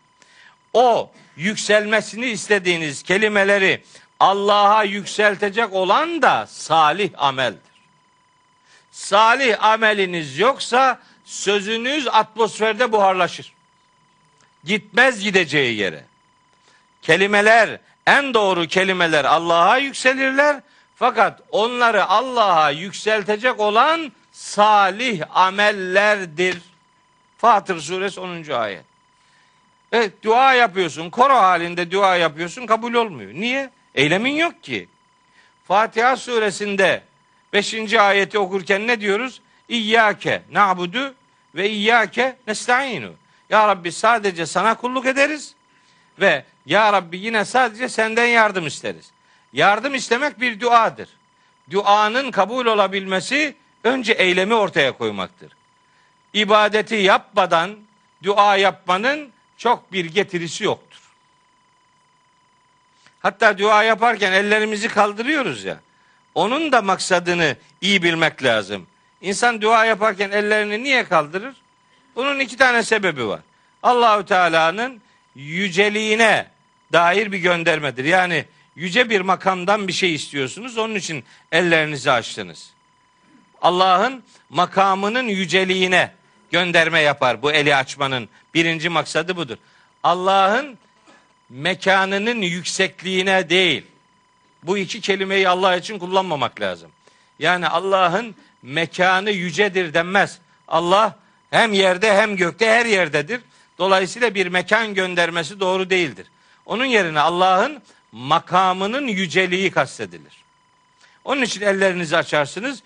O 0.72 1.10
yükselmesini 1.36 2.26
istediğiniz 2.26 3.02
kelimeleri 3.02 3.82
Allah'a 4.20 4.84
yükseltecek 4.84 5.72
olan 5.72 6.22
da 6.22 6.46
salih 6.46 7.10
ameldir. 7.16 7.60
Salih 8.90 9.64
ameliniz 9.64 10.38
yoksa 10.38 11.00
sözünüz 11.24 12.08
atmosferde 12.08 12.92
buharlaşır. 12.92 13.52
Gitmez 14.64 15.20
gideceği 15.20 15.76
yere. 15.76 16.04
Kelimeler, 17.02 17.80
en 18.06 18.34
doğru 18.34 18.66
kelimeler 18.66 19.24
Allah'a 19.24 19.78
yükselirler. 19.78 20.60
Fakat 20.96 21.40
onları 21.50 22.04
Allah'a 22.04 22.70
yükseltecek 22.70 23.60
olan 23.60 24.12
salih 24.32 25.22
amellerdir. 25.30 26.58
Fatır 27.38 27.80
suresi 27.80 28.20
10. 28.20 28.50
ayet. 28.50 28.84
Evet 29.92 30.22
dua 30.22 30.54
yapıyorsun. 30.54 31.10
Koro 31.10 31.34
halinde 31.34 31.90
dua 31.90 32.16
yapıyorsun. 32.16 32.66
Kabul 32.66 32.94
olmuyor. 32.94 33.34
Niye? 33.34 33.70
Eylemin 33.94 34.36
yok 34.36 34.62
ki. 34.62 34.88
Fatiha 35.68 36.16
suresinde 36.16 37.02
5. 37.52 37.94
ayeti 37.94 38.38
okurken 38.38 38.86
ne 38.86 39.00
diyoruz? 39.00 39.40
İyyâke 39.68 40.42
na'budu 40.52 41.14
ve 41.54 41.70
iyyâke 41.70 42.36
nesta'inu. 42.46 43.12
Ya 43.50 43.68
Rabbi 43.68 43.92
sadece 43.92 44.46
sana 44.46 44.74
kulluk 44.74 45.06
ederiz 45.06 45.54
ve 46.20 46.44
Ya 46.66 46.92
Rabbi 46.92 47.18
yine 47.18 47.44
sadece 47.44 47.88
senden 47.88 48.26
yardım 48.26 48.66
isteriz. 48.66 49.10
Yardım 49.52 49.94
istemek 49.94 50.40
bir 50.40 50.60
duadır. 50.60 51.08
Duanın 51.70 52.30
kabul 52.30 52.66
olabilmesi 52.66 53.56
önce 53.84 54.12
eylemi 54.12 54.54
ortaya 54.54 54.92
koymaktır. 54.92 55.52
İbadeti 56.32 56.94
yapmadan 56.94 57.76
dua 58.22 58.56
yapmanın 58.56 59.30
çok 59.56 59.92
bir 59.92 60.04
getirisi 60.04 60.64
yoktur. 60.64 60.83
Hatta 63.24 63.58
dua 63.58 63.82
yaparken 63.82 64.32
ellerimizi 64.32 64.88
kaldırıyoruz 64.88 65.64
ya. 65.64 65.80
Onun 66.34 66.72
da 66.72 66.82
maksadını 66.82 67.56
iyi 67.80 68.02
bilmek 68.02 68.44
lazım. 68.44 68.86
İnsan 69.20 69.60
dua 69.62 69.84
yaparken 69.84 70.30
ellerini 70.30 70.84
niye 70.84 71.04
kaldırır? 71.04 71.56
Bunun 72.16 72.40
iki 72.40 72.56
tane 72.56 72.82
sebebi 72.82 73.26
var. 73.26 73.40
Allahü 73.82 74.26
Teala'nın 74.26 75.00
yüceliğine 75.34 76.46
dair 76.92 77.32
bir 77.32 77.38
göndermedir. 77.38 78.04
Yani 78.04 78.44
yüce 78.76 79.10
bir 79.10 79.20
makamdan 79.20 79.88
bir 79.88 79.92
şey 79.92 80.14
istiyorsunuz. 80.14 80.78
Onun 80.78 80.94
için 80.94 81.24
ellerinizi 81.52 82.10
açtınız. 82.10 82.70
Allah'ın 83.62 84.22
makamının 84.50 85.28
yüceliğine 85.28 86.12
gönderme 86.50 87.00
yapar 87.00 87.42
bu 87.42 87.52
eli 87.52 87.76
açmanın 87.76 88.28
birinci 88.54 88.88
maksadı 88.88 89.36
budur. 89.36 89.56
Allah'ın 90.02 90.78
mekanının 91.50 92.42
yüksekliğine 92.42 93.50
değil. 93.50 93.86
Bu 94.62 94.78
iki 94.78 95.00
kelimeyi 95.00 95.48
Allah 95.48 95.76
için 95.76 95.98
kullanmamak 95.98 96.60
lazım. 96.60 96.90
Yani 97.38 97.68
Allah'ın 97.68 98.34
mekanı 98.62 99.30
yücedir 99.30 99.94
denmez. 99.94 100.38
Allah 100.68 101.16
hem 101.50 101.72
yerde 101.72 102.14
hem 102.14 102.36
gökte 102.36 102.70
her 102.70 102.86
yerdedir. 102.86 103.40
Dolayısıyla 103.78 104.34
bir 104.34 104.46
mekan 104.46 104.94
göndermesi 104.94 105.60
doğru 105.60 105.90
değildir. 105.90 106.26
Onun 106.66 106.84
yerine 106.84 107.20
Allah'ın 107.20 107.82
makamının 108.12 109.06
yüceliği 109.06 109.70
kastedilir. 109.70 110.44
Onun 111.24 111.42
için 111.42 111.60
ellerinizi 111.60 112.16
açarsınız. 112.16 112.82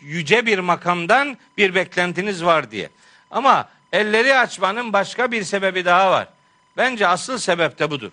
Yüce 0.00 0.46
bir 0.46 0.58
makamdan 0.58 1.38
bir 1.56 1.74
beklentiniz 1.74 2.44
var 2.44 2.70
diye. 2.70 2.90
Ama 3.30 3.68
elleri 3.92 4.38
açmanın 4.38 4.92
başka 4.92 5.32
bir 5.32 5.44
sebebi 5.44 5.84
daha 5.84 6.10
var. 6.10 6.28
Bence 6.78 7.06
asıl 7.06 7.38
sebep 7.38 7.78
de 7.78 7.90
budur. 7.90 8.12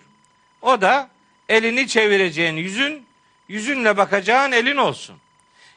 O 0.62 0.80
da 0.80 1.10
elini 1.48 1.88
çevireceğin 1.88 2.56
yüzün, 2.56 3.06
yüzünle 3.48 3.96
bakacağın 3.96 4.52
elin 4.52 4.76
olsun. 4.76 5.16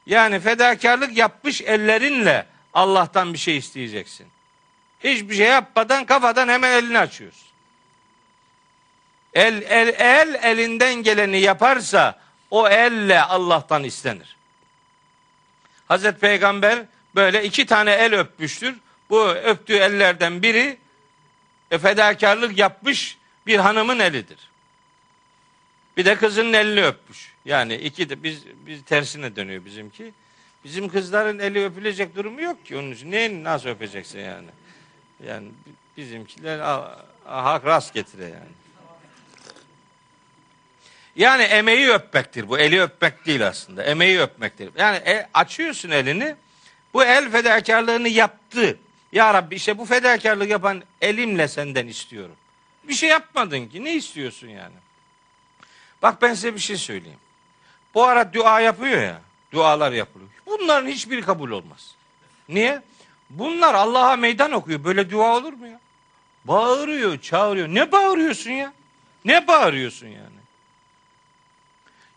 Yani 0.06 0.40
fedakarlık 0.40 1.18
yapmış 1.18 1.61
ellerinle 1.61 2.45
Allah'tan 2.74 3.34
bir 3.34 3.38
şey 3.38 3.57
isteyeceksin. 3.57 4.28
Hiçbir 5.03 5.36
şey 5.36 5.48
yapmadan 5.48 6.06
kafadan 6.06 6.48
hemen 6.48 6.72
elini 6.72 6.99
açıyorsun. 6.99 7.48
El, 9.34 9.61
el, 9.61 9.88
el 9.98 10.34
elinden 10.44 10.95
geleni 10.95 11.40
yaparsa 11.40 12.20
o 12.52 12.70
elle 12.70 13.22
Allah'tan 13.22 13.84
istenir. 13.84 14.38
Hazreti 15.88 16.20
Peygamber 16.20 16.86
böyle 17.16 17.44
iki 17.44 17.66
tane 17.66 17.91
el 17.91 18.20
öpmüştür. 18.20 18.76
Bu 19.10 19.28
öptüğü 19.28 19.76
ellerden 19.76 20.44
biri 20.44 20.78
e, 21.71 21.77
fedakarlık 21.77 22.57
yapmış 22.57 23.17
bir 23.47 23.59
hanımın 23.59 23.99
elidir. 23.99 24.37
Bir 25.97 26.05
de 26.05 26.15
kızın 26.15 26.53
elini 26.53 26.85
öpmüş. 26.85 27.33
Yani 27.45 27.75
iki 27.75 28.09
de 28.09 28.23
biz 28.23 28.43
biz 28.65 28.85
tersine 28.85 29.35
dönüyor 29.35 29.65
bizimki. 29.65 30.13
Bizim 30.63 30.89
kızların 30.89 31.39
eli 31.39 31.65
öpülecek 31.65 32.15
durumu 32.15 32.41
yok 32.41 32.65
ki 32.65 32.77
onun 32.77 32.91
için. 32.91 33.11
Neyin 33.11 33.43
nasıl 33.43 33.69
öpeceksin 33.69 34.19
yani? 34.19 34.47
Yani 35.27 35.47
bizimkiler 35.97 36.59
hak 37.25 37.65
rast 37.65 37.93
getire 37.93 38.23
yani. 38.23 38.59
Yani 41.15 41.43
emeği 41.43 41.89
öpmektir 41.89 42.49
bu. 42.49 42.59
Eli 42.59 42.81
öpmek 42.81 43.25
değil 43.25 43.47
aslında. 43.47 43.83
Emeği 43.83 44.21
öpmektir. 44.21 44.69
Yani 44.77 44.97
e, 44.97 45.29
açıyorsun 45.33 45.89
elini. 45.89 46.35
Bu 46.93 47.03
el 47.03 47.31
fedakarlığını 47.31 48.09
yaptı. 48.09 48.77
Ya 49.11 49.34
Rabbi 49.34 49.56
işte 49.56 49.77
bu 49.77 49.86
fedakarlık 49.86 50.49
yapan 50.49 50.84
elimle 51.02 51.48
senden 51.48 51.88
istiyorum. 51.88 52.36
Bir 52.84 52.94
şey 52.94 53.10
yapmadın 53.10 53.68
ki. 53.68 53.84
Ne 53.84 53.94
istiyorsun 53.94 54.48
yani? 54.48 54.76
Bak 56.02 56.22
ben 56.22 56.34
size 56.34 56.53
bir 56.56 56.60
şey 56.60 56.77
söyleyeyim. 56.77 57.19
Bu 57.94 58.03
ara 58.03 58.34
dua 58.34 58.60
yapıyor 58.60 59.02
ya. 59.02 59.22
Dualar 59.52 59.91
yapılıyor. 59.91 60.30
Bunların 60.45 60.88
hiçbiri 60.88 61.22
kabul 61.22 61.52
olmaz. 61.52 61.95
Niye? 62.49 62.81
Bunlar 63.30 63.73
Allah'a 63.73 64.15
meydan 64.15 64.52
okuyor. 64.52 64.84
Böyle 64.84 65.10
dua 65.10 65.38
olur 65.38 65.53
mu 65.53 65.68
ya? 65.68 65.80
Bağırıyor, 66.45 67.22
çağırıyor. 67.22 67.68
Ne 67.68 67.91
bağırıyorsun 67.91 68.52
ya? 68.52 68.73
Ne 69.26 69.48
bağırıyorsun 69.48 70.07
yani? 70.07 70.40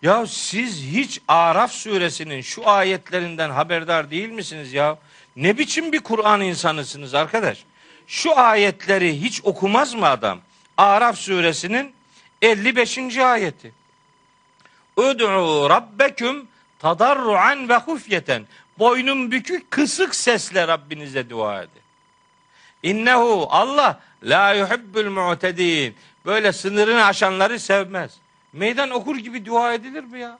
Ya 0.02 0.26
siz 0.26 0.82
hiç 0.82 1.20
Araf 1.28 1.72
suresinin 1.72 2.40
şu 2.40 2.68
ayetlerinden 2.68 3.50
haberdar 3.50 4.10
değil 4.10 4.28
misiniz 4.28 4.72
ya? 4.72 4.98
Ne 5.36 5.58
biçim 5.58 5.92
bir 5.92 6.00
Kur'an 6.00 6.40
insanısınız 6.40 7.14
arkadaş? 7.14 7.64
Şu 8.06 8.38
ayetleri 8.38 9.22
hiç 9.22 9.40
okumaz 9.44 9.94
mı 9.94 10.06
adam? 10.08 10.40
Araf 10.76 11.18
suresinin 11.18 11.94
55. 12.42 13.18
ayeti. 13.18 13.72
Ud'u 14.96 15.70
rabbeküm 15.70 16.48
tadarruan 16.78 17.68
ve 17.68 17.76
hufyeten. 17.76 18.46
Boynun 18.78 19.30
bükük 19.30 19.70
kısık 19.70 20.14
sesle 20.14 20.68
Rabbinize 20.68 21.30
dua 21.30 21.62
edin. 21.62 21.82
İnnehu 22.82 23.46
Allah 23.50 24.00
la 24.22 24.52
yuhibbul 24.52 25.10
mu'tedin. 25.10 25.96
Böyle 26.26 26.52
sınırını 26.52 27.04
aşanları 27.04 27.58
sevmez. 27.58 28.18
Meydan 28.52 28.90
okur 28.90 29.16
gibi 29.16 29.46
dua 29.46 29.74
edilir 29.74 30.04
mi 30.04 30.20
ya? 30.20 30.38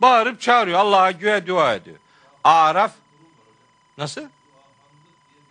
Bağırıp 0.00 0.40
çağırıyor. 0.40 0.78
Allah'a 0.78 1.10
güve 1.10 1.46
dua 1.46 1.74
ediyor. 1.74 1.96
Araf 2.44 2.92
nasıl? 3.98 4.22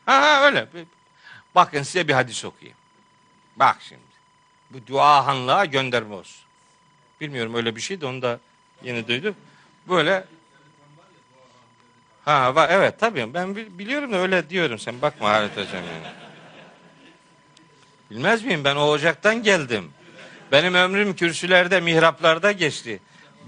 Ha, 0.06 0.22
ha 0.22 0.46
öyle. 0.46 0.68
Bakın 1.56 1.84
size 1.84 2.08
bir 2.08 2.14
hadis 2.14 2.46
okuyayım. 2.46 2.78
Bak 3.56 3.78
şimdi. 3.82 4.02
Bu 4.70 4.88
dua 4.88 5.26
hanlığa 5.26 5.66
gönderme 5.66 6.16
olsun. 6.16 6.46
Bilmiyorum 7.22 7.56
öyle 7.56 7.76
bir 7.76 7.82
şey 7.82 8.02
de 8.02 8.06
onu 8.06 8.22
da 8.22 8.40
yeni 8.84 9.08
duydum. 9.08 9.36
Böyle 9.88 10.26
Ha 12.26 12.56
var 12.56 12.70
evet 12.70 13.00
tabii 13.00 13.34
ben 13.34 13.56
biliyorum 13.56 14.14
da 14.14 14.18
öyle 14.18 14.50
diyorum 14.50 14.80
sen 14.80 15.02
bakma 15.02 15.30
Halit 15.30 15.52
hocam 15.52 15.74
yani. 15.74 16.14
Bilmez 18.12 18.44
miyim 18.44 18.64
ben 18.64 18.76
o 18.76 18.88
ocaktan 18.88 19.44
geldim. 19.44 19.92
Benim 20.52 20.74
ömrüm 20.74 21.16
kürsülerde, 21.16 21.80
mihraplarda 21.80 22.52
geçti. 22.52 23.00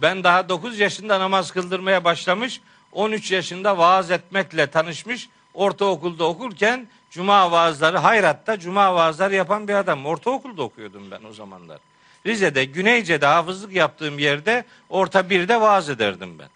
Ben 0.02 0.24
daha 0.24 0.50
9 0.50 0.80
yaşında 0.80 1.20
namaz 1.20 1.52
kıldırmaya 1.52 2.04
başlamış, 2.04 2.62
13 2.92 3.32
yaşında 3.32 3.78
vaaz 3.78 4.12
etmekle 4.12 4.68
tanışmış, 4.68 5.30
ortaokulda 5.54 6.24
okurken 6.24 6.88
cuma 7.12 7.52
vaazları, 7.52 7.98
hayratta 7.98 8.60
cuma 8.60 8.96
vaazları 8.96 9.36
yapan 9.36 9.68
bir 9.68 9.74
adam. 9.74 10.06
Ortaokulda 10.06 10.64
okuyordum 10.64 11.12
ben 11.12 11.24
o 11.30 11.34
zamanlar. 11.34 11.80
Rize'de, 12.26 12.66
Güneyce'de 12.66 13.26
hafızlık 13.26 13.74
yaptığım 13.74 14.20
yerde 14.20 14.66
orta 14.90 15.30
birde 15.30 15.62
vaaz 15.62 15.90
ederdim 15.90 16.40
ben. 16.40 16.50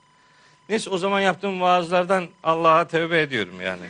Neyse 0.69 0.89
o 0.89 0.97
zaman 0.97 1.21
yaptığım 1.21 1.61
vaazlardan 1.61 2.27
Allah'a 2.43 2.87
tövbe 2.87 3.21
ediyorum 3.21 3.61
yani. 3.61 3.85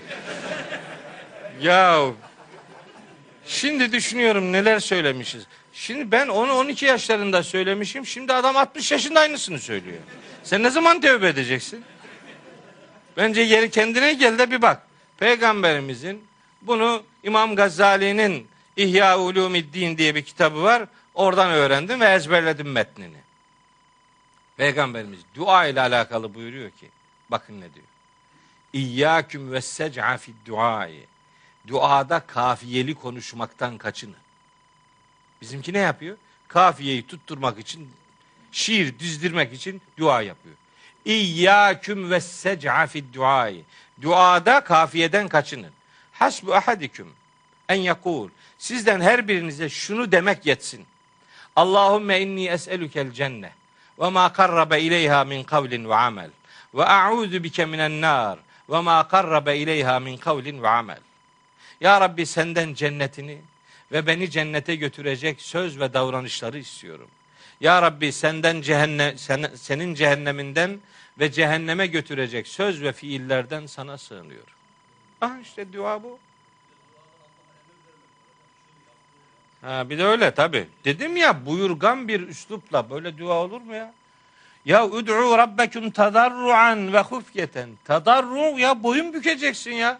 ya 1.62 2.06
şimdi 3.46 3.92
düşünüyorum 3.92 4.52
neler 4.52 4.80
söylemişiz. 4.80 5.48
Şimdi 5.74 6.12
ben 6.12 6.28
onu 6.28 6.54
12 6.54 6.86
yaşlarında 6.86 7.44
söylemişim. 7.44 8.06
Şimdi 8.06 8.34
adam 8.34 8.58
60 8.58 8.92
yaşında 8.92 9.20
aynısını 9.20 9.60
söylüyor. 9.60 9.98
Sen 10.44 10.64
ne 10.64 10.70
zaman 10.70 11.02
tövbe 11.02 11.28
edeceksin? 11.28 11.84
Bence 13.18 13.42
yeri 13.42 13.72
kendine 13.72 14.14
gel 14.14 14.40
de 14.40 14.52
bir 14.52 14.62
bak. 14.62 14.88
Peygamberimizin 15.18 16.24
bunu 16.62 17.04
İmam 17.24 17.56
Gazali'nin 17.56 18.48
İhya 18.78 19.20
Ulumiddin 19.20 19.98
diye 19.98 20.16
bir 20.16 20.22
kitabı 20.22 20.64
var. 20.64 20.86
Oradan 21.14 21.52
öğrendim 21.52 22.00
ve 22.00 22.06
ezberledim 22.06 22.72
metnini. 22.72 23.18
Peygamberimiz 24.58 25.20
dua 25.36 25.66
ile 25.66 25.82
alakalı 25.82 26.34
buyuruyor 26.34 26.70
ki 26.70 26.90
bakın 27.30 27.62
ne 27.62 27.74
diyor. 27.74 27.86
İyyâküm 28.74 29.52
ve 29.52 29.62
sec'a 29.62 30.18
fid 30.18 30.36
duayı. 30.46 31.06
Duada 31.68 32.20
kafiyeli 32.20 32.96
konuşmaktan 32.96 33.78
kaçının. 33.78 34.16
Bizimki 35.42 35.74
ne 35.74 35.80
yapıyor? 35.80 36.18
Kafiyeyi 36.48 37.08
tutturmak 37.08 37.60
için, 37.60 37.90
şiir 38.52 39.00
düzdirmek 39.00 39.54
için 39.54 39.82
dua 39.98 40.22
yapıyor. 40.22 40.56
İyyâküm 41.06 42.11
ve 42.11 42.19
sec'a 42.19 42.88
fid 42.88 43.14
duayı. 43.14 43.64
Duada 44.02 44.64
kafiyeden 44.64 45.28
kaçının. 45.28 45.72
Hasbu 46.11 46.56
ahadiküm 46.56 47.07
en 47.69 47.76
yakul. 47.76 48.30
Sizden 48.57 49.02
her 49.02 49.28
birinize 49.28 49.69
şunu 49.69 50.11
demek 50.11 50.45
yetsin. 50.45 50.86
Allahümme 51.56 52.22
inni 52.22 52.48
es'elükel 52.48 53.11
cennet 53.11 53.52
ve 53.99 54.10
ma 54.10 54.34
karrabe 54.34 54.82
ileyha 54.82 55.23
min 55.23 55.44
kavlin 55.44 55.90
ve 55.90 55.95
amel 55.95 56.30
ve 56.73 56.86
a'udhu 56.86 57.44
bike 57.44 57.65
minen 57.65 58.02
nar 58.02 58.40
ve 58.69 58.80
ma 58.80 59.07
karrabe 59.07 59.57
ileyha 59.57 59.99
min 59.99 60.18
kavlin 60.18 60.64
ve 60.64 60.69
amel. 60.69 60.99
Ya 61.82 62.02
Rabbi 62.02 62.26
senden 62.26 62.73
cennetini 62.73 63.41
ve 63.91 64.07
beni 64.07 64.30
cennete 64.30 64.76
götürecek 64.76 65.41
söz 65.41 65.80
ve 65.80 65.94
davranışları 65.94 66.60
istiyorum. 66.60 67.07
Ya 67.62 67.82
Rabbi 67.82 68.12
senden 68.12 68.62
cehennem, 68.62 69.18
sen, 69.18 69.52
senin 69.56 69.94
cehenneminden 69.94 70.80
ve 71.20 71.32
cehenneme 71.32 71.88
götürecek 71.88 72.48
söz 72.48 72.82
ve 72.82 72.92
fiillerden 72.92 73.66
sana 73.66 73.98
sığınıyorum. 73.98 74.54
Ah 75.22 75.32
işte 75.42 75.74
dua 75.74 76.04
bu. 76.04 76.20
Ha, 79.62 79.90
bir 79.90 79.98
de 79.98 80.06
öyle 80.06 80.34
tabi. 80.34 80.68
Dedim 80.86 81.18
ya 81.18 81.46
buyurgan 81.46 82.08
bir 82.08 82.28
üslupla 82.28 82.90
böyle 82.90 83.18
dua 83.18 83.34
olur 83.34 83.62
mu 83.62 83.76
ya? 83.76 83.94
Ya 84.66 84.86
ud'u 84.86 85.38
rabbekum 85.38 85.92
tadarruan 85.92 86.94
ve 86.94 87.00
hufyeten. 87.02 87.70
Tadarru 87.86 88.60
ya 88.60 88.84
boyun 88.84 89.14
bükeceksin 89.14 89.72
ya. 89.72 90.00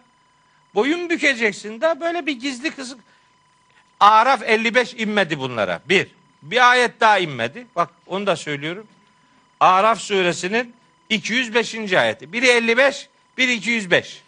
Boyun 0.74 1.10
bükeceksin 1.10 1.80
da 1.80 2.00
böyle 2.00 2.26
bir 2.26 2.40
gizli 2.40 2.70
kısık. 2.70 3.00
Araf 4.00 4.42
55 4.42 4.94
inmedi 4.94 5.38
bunlara. 5.38 5.80
Bir. 5.88 6.21
Bir 6.42 6.70
ayet 6.70 7.00
daha 7.00 7.18
inmedi. 7.18 7.66
Bak 7.76 7.90
onu 8.06 8.26
da 8.26 8.36
söylüyorum. 8.36 8.86
Araf 9.60 10.00
suresinin 10.00 10.74
205. 11.08 11.92
ayeti. 11.92 12.32
Biri 12.32 12.48
55, 12.48 13.08
biri 13.38 13.52
205. 13.52 14.22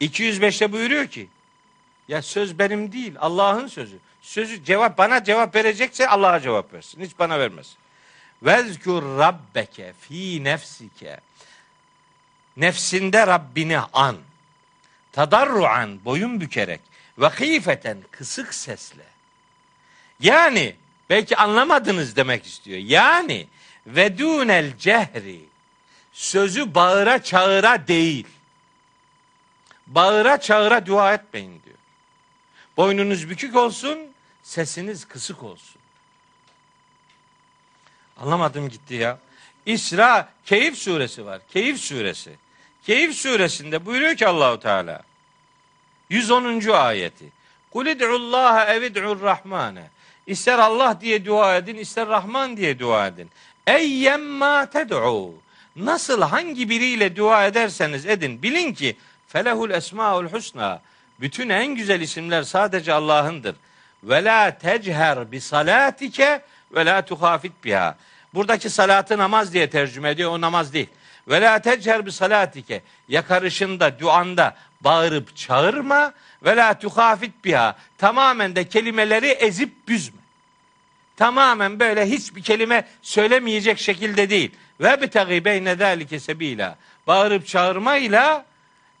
205'te 0.00 0.72
buyuruyor 0.72 1.06
ki 1.06 1.28
ya 2.08 2.22
söz 2.22 2.58
benim 2.58 2.92
değil 2.92 3.14
Allah'ın 3.18 3.66
sözü. 3.66 3.98
Sözü 4.22 4.64
cevap 4.64 4.98
bana 4.98 5.24
cevap 5.24 5.54
verecekse 5.54 6.08
Allah'a 6.08 6.40
cevap 6.40 6.72
versin. 6.72 7.00
Hiç 7.04 7.18
bana 7.18 7.38
vermez. 7.38 7.76
Vezkur 8.42 9.18
rabbeke 9.18 9.92
fi 10.00 10.44
nefsike. 10.44 11.20
Nefsinde 12.56 13.26
Rabbini 13.26 13.78
an. 13.78 14.16
Tadarruan 15.12 16.04
boyun 16.04 16.40
bükerek 16.40 16.80
ve 17.18 17.28
hifeten 17.28 17.98
kısık 18.10 18.54
sesle. 18.54 19.04
Yani 20.20 20.74
belki 21.10 21.36
anlamadınız 21.36 22.16
demek 22.16 22.46
istiyor. 22.46 22.78
Yani 22.78 23.46
ve 23.86 24.18
dunel 24.18 24.78
cehri 24.78 25.40
sözü 26.12 26.74
bağıra 26.74 27.22
çağıra 27.22 27.88
değil. 27.88 28.26
Bağıra 29.86 30.40
çağıra 30.40 30.86
dua 30.86 31.14
etmeyin 31.14 31.62
diyor. 31.64 31.76
Boynunuz 32.76 33.30
bükük 33.30 33.56
olsun, 33.56 33.98
sesiniz 34.42 35.04
kısık 35.04 35.42
olsun. 35.42 35.80
Anlamadım 38.16 38.68
gitti 38.68 38.94
ya. 38.94 39.18
İsra 39.66 40.28
Keyif 40.44 40.78
suresi 40.78 41.26
var. 41.26 41.40
Keyif 41.48 41.80
suresi. 41.80 42.36
Keyif 42.86 43.14
suresinde 43.14 43.86
buyuruyor 43.86 44.16
ki 44.16 44.26
Allahu 44.26 44.60
Teala 44.60 45.02
110. 46.10 46.68
ayeti. 46.68 47.32
Kul 47.70 47.86
id'ullaha 47.86 48.74
evid'ur 48.74 49.20
rahmane. 49.20 49.90
İster 50.26 50.58
Allah 50.58 50.98
diye 51.00 51.24
dua 51.24 51.56
edin, 51.56 51.76
ister 51.76 52.08
Rahman 52.08 52.56
diye 52.56 52.78
dua 52.78 53.06
edin. 53.06 53.30
Eyyemma 53.66 54.66
ted'u. 54.66 55.34
Nasıl 55.76 56.22
hangi 56.22 56.68
biriyle 56.68 57.16
dua 57.16 57.46
ederseniz 57.46 58.06
edin 58.06 58.42
bilin 58.42 58.74
ki 58.74 58.96
felehul 59.28 59.70
esmaul 59.70 60.26
husna 60.26 60.80
bütün 61.20 61.48
en 61.48 61.66
güzel 61.66 62.00
isimler 62.00 62.42
sadece 62.42 62.92
Allah'ındır. 62.92 63.56
Ve 64.02 64.24
la 64.24 64.58
techer 64.58 65.32
bi 65.32 65.40
salatike 65.40 66.42
ve 66.74 66.86
la 66.86 67.04
tuhafit 67.04 67.52
biha. 67.64 67.96
Buradaki 68.34 68.70
salatı 68.70 69.18
namaz 69.18 69.52
diye 69.52 69.70
tercüme 69.70 70.10
ediyor. 70.10 70.30
O 70.30 70.40
namaz 70.40 70.72
değil. 70.72 70.88
Ve 71.28 71.40
la 71.40 71.58
techer 71.58 72.06
bi 72.06 72.12
salatike. 72.12 72.82
Yakarışında, 73.08 73.98
duanda 73.98 74.56
bağırıp 74.80 75.36
çağırma 75.36 76.12
ve 76.44 76.56
la 76.56 76.78
tuhafit 76.78 77.44
biha. 77.44 77.76
Tamamen 77.98 78.56
de 78.56 78.68
kelimeleri 78.68 79.26
ezip 79.26 79.88
büzme. 79.88 80.20
Tamamen 81.16 81.80
böyle 81.80 82.06
hiçbir 82.06 82.42
kelime 82.42 82.88
söylemeyecek 83.02 83.78
şekilde 83.78 84.30
değil. 84.30 84.50
Ve 84.80 85.02
bitagi 85.02 85.44
beyne 85.44 85.76
zalike 85.76 86.20
sebila. 86.20 86.76
Bağırıp 87.06 87.46
çağırmayla 87.46 88.44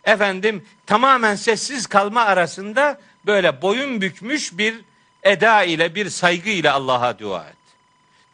efendim 0.04 0.66
tamamen 0.86 1.34
sessiz 1.34 1.86
kalma 1.86 2.22
arasında 2.22 3.00
böyle 3.26 3.62
boyun 3.62 4.00
bükmüş 4.00 4.58
bir 4.58 4.74
eda 5.22 5.62
ile 5.62 5.94
bir 5.94 6.10
saygı 6.10 6.50
ile 6.50 6.70
Allah'a 6.70 7.18
dua 7.18 7.46
et. 7.48 7.56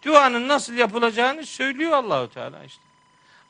Duanın 0.04 0.48
nasıl 0.48 0.74
yapılacağını 0.74 1.46
söylüyor 1.46 1.92
Allahu 1.92 2.30
Teala 2.30 2.64
işte. 2.64 2.82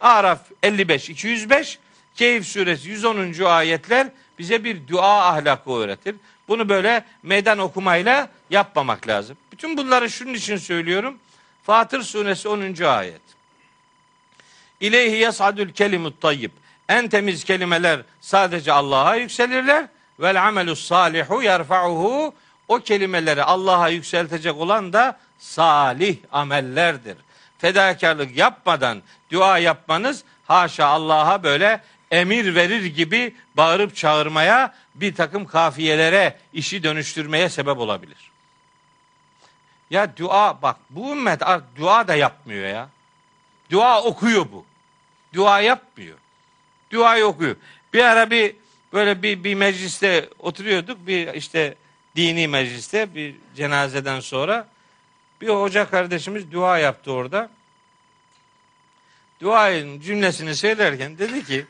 Araf 0.00 0.40
55 0.62 1.10
205 1.10 1.78
Keyif 2.16 2.46
suresi 2.46 2.88
110. 2.88 3.44
ayetler 3.44 4.08
bize 4.40 4.64
bir 4.64 4.88
dua 4.88 5.28
ahlakı 5.28 5.70
öğretir. 5.70 6.16
Bunu 6.48 6.68
böyle 6.68 7.04
meydan 7.22 7.58
okumayla 7.58 8.28
yapmamak 8.50 9.08
lazım. 9.08 9.36
Bütün 9.52 9.76
bunları 9.76 10.10
şunun 10.10 10.34
için 10.34 10.56
söylüyorum. 10.56 11.18
Fatır 11.62 12.02
suresi 12.02 12.48
10. 12.48 12.82
ayet. 12.82 13.20
İleyhi 14.80 15.16
yas'adul 15.16 15.68
kelimut 15.68 16.20
tayyib. 16.20 16.50
En 16.88 17.08
temiz 17.08 17.44
kelimeler 17.44 18.00
sadece 18.20 18.72
Allah'a 18.72 19.16
yükselirler. 19.16 19.86
Vel 20.20 20.46
amelus 20.48 20.86
salihu 20.86 21.42
yerfa'uhu. 21.42 22.34
O 22.68 22.78
kelimeleri 22.78 23.42
Allah'a 23.42 23.88
yükseltecek 23.88 24.56
olan 24.56 24.92
da 24.92 25.18
salih 25.38 26.16
amellerdir. 26.32 27.16
Fedakarlık 27.58 28.36
yapmadan 28.36 29.02
dua 29.32 29.58
yapmanız 29.58 30.24
haşa 30.44 30.86
Allah'a 30.86 31.42
böyle 31.42 31.80
emir 32.10 32.54
verir 32.54 32.84
gibi 32.84 33.34
bağırıp 33.56 33.96
çağırmaya 33.96 34.74
bir 34.94 35.14
takım 35.14 35.46
kafiyelere 35.46 36.38
işi 36.52 36.82
dönüştürmeye 36.82 37.48
sebep 37.48 37.78
olabilir. 37.78 38.30
Ya 39.90 40.16
dua 40.16 40.62
bak 40.62 40.76
bu 40.90 41.12
ümmet 41.12 41.40
dua 41.76 42.08
da 42.08 42.14
yapmıyor 42.14 42.68
ya. 42.68 42.88
Dua 43.70 44.02
okuyor 44.02 44.46
bu. 44.52 44.64
Dua 45.34 45.60
yapmıyor. 45.60 46.18
Duayı 46.90 47.24
okuyor. 47.24 47.56
Bir 47.92 48.04
ara 48.04 48.30
bir 48.30 48.56
böyle 48.92 49.22
bir, 49.22 49.44
bir 49.44 49.54
mecliste 49.54 50.28
oturuyorduk. 50.38 51.06
Bir 51.06 51.34
işte 51.34 51.74
dini 52.16 52.48
mecliste 52.48 53.14
bir 53.14 53.34
cenazeden 53.56 54.20
sonra 54.20 54.68
bir 55.40 55.48
hoca 55.48 55.90
kardeşimiz 55.90 56.52
dua 56.52 56.78
yaptı 56.78 57.12
orada. 57.12 57.50
Duayın 59.40 60.00
cümlesini 60.00 60.54
söylerken 60.54 61.18
dedi 61.18 61.44
ki 61.44 61.66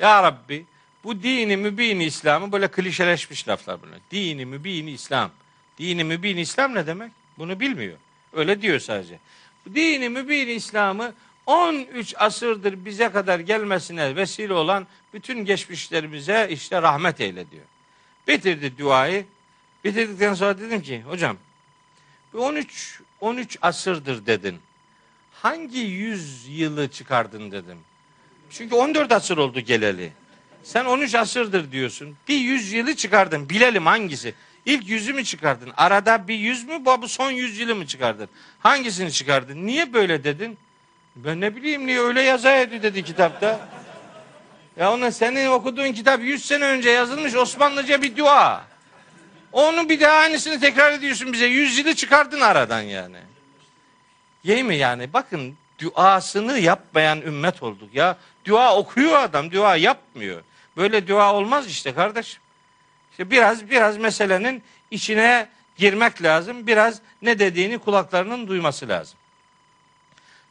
Ya 0.00 0.22
Rabbi 0.22 0.64
bu 1.04 1.22
dini 1.22 1.56
mübini 1.56 2.04
İslam'ı 2.04 2.52
böyle 2.52 2.68
klişeleşmiş 2.68 3.48
laflar 3.48 3.82
bunlar. 3.82 3.98
Dini 4.10 4.46
mübini 4.46 4.90
İslam. 4.90 5.30
Dini 5.78 6.04
mübini 6.04 6.40
İslam 6.40 6.74
ne 6.74 6.86
demek? 6.86 7.12
Bunu 7.38 7.60
bilmiyor. 7.60 7.96
Öyle 8.32 8.62
diyor 8.62 8.78
sadece. 8.78 9.18
Bu 9.66 9.74
dini 9.74 10.08
mübini 10.08 10.52
İslam'ı 10.52 11.14
13 11.46 12.14
asırdır 12.18 12.84
bize 12.84 13.12
kadar 13.12 13.38
gelmesine 13.38 14.16
vesile 14.16 14.52
olan 14.52 14.86
bütün 15.14 15.44
geçmişlerimize 15.44 16.48
işte 16.50 16.82
rahmet 16.82 17.20
eyle 17.20 17.50
diyor. 17.50 17.64
Bitirdi 18.28 18.78
duayı. 18.78 19.26
Bitirdikten 19.84 20.34
sonra 20.34 20.58
dedim 20.58 20.82
ki 20.82 21.02
hocam 21.02 21.36
13 22.34 23.00
13 23.20 23.58
asırdır 23.62 24.26
dedin. 24.26 24.58
Hangi 25.32 25.78
yüz 25.78 26.48
yılı 26.48 26.88
çıkardın 26.88 27.50
dedim. 27.50 27.78
Çünkü 28.50 28.74
14 28.74 29.12
asır 29.12 29.38
oldu 29.38 29.60
geleli. 29.60 30.12
Sen 30.62 30.84
13 30.84 31.14
asırdır 31.14 31.72
diyorsun. 31.72 32.16
Bir 32.28 32.38
yüz 32.38 32.72
yılı 32.72 32.96
çıkardın. 32.96 33.48
Bilelim 33.48 33.86
hangisi. 33.86 34.34
İlk 34.66 34.88
yüzü 34.88 35.12
mü 35.12 35.24
çıkardın? 35.24 35.72
Arada 35.76 36.28
bir 36.28 36.34
yüz 36.34 36.64
mü? 36.64 36.84
Bu 36.84 37.08
son 37.08 37.30
yüz 37.30 37.58
yılı 37.58 37.74
mı 37.74 37.86
çıkardın? 37.86 38.28
Hangisini 38.60 39.12
çıkardın? 39.12 39.66
Niye 39.66 39.92
böyle 39.92 40.24
dedin? 40.24 40.58
Ben 41.16 41.40
ne 41.40 41.56
bileyim 41.56 41.86
niye 41.86 42.00
öyle 42.00 42.22
yazaydı 42.22 42.82
dedi 42.82 43.04
kitapta. 43.04 43.68
Ya 44.76 44.92
ona 44.92 45.10
senin 45.10 45.46
okuduğun 45.46 45.92
kitap 45.92 46.20
100 46.20 46.44
sene 46.44 46.64
önce 46.64 46.90
yazılmış 46.90 47.34
Osmanlıca 47.34 48.02
bir 48.02 48.16
dua. 48.16 48.64
Onu 49.52 49.88
bir 49.88 50.00
daha 50.00 50.12
aynısını 50.12 50.60
tekrar 50.60 50.92
ediyorsun 50.92 51.32
bize. 51.32 51.46
100 51.46 51.78
yılı 51.78 51.94
çıkardın 51.94 52.40
aradan 52.40 52.80
yani. 52.80 53.16
Yey 54.44 54.62
mi 54.62 54.76
yani? 54.76 55.12
Bakın 55.12 55.54
duasını 55.80 56.58
yapmayan 56.58 57.20
ümmet 57.20 57.62
olduk 57.62 57.94
ya. 57.94 58.18
Dua 58.44 58.76
okuyor 58.76 59.18
adam, 59.18 59.52
dua 59.52 59.76
yapmıyor. 59.76 60.42
Böyle 60.76 61.08
dua 61.08 61.34
olmaz 61.34 61.66
işte 61.66 61.94
kardeşim. 61.94 62.42
İşte 63.10 63.30
biraz 63.30 63.70
biraz 63.70 63.96
meselenin 63.96 64.62
içine 64.90 65.48
girmek 65.76 66.22
lazım. 66.22 66.66
Biraz 66.66 67.00
ne 67.22 67.38
dediğini 67.38 67.78
kulaklarının 67.78 68.48
duyması 68.48 68.88
lazım. 68.88 69.18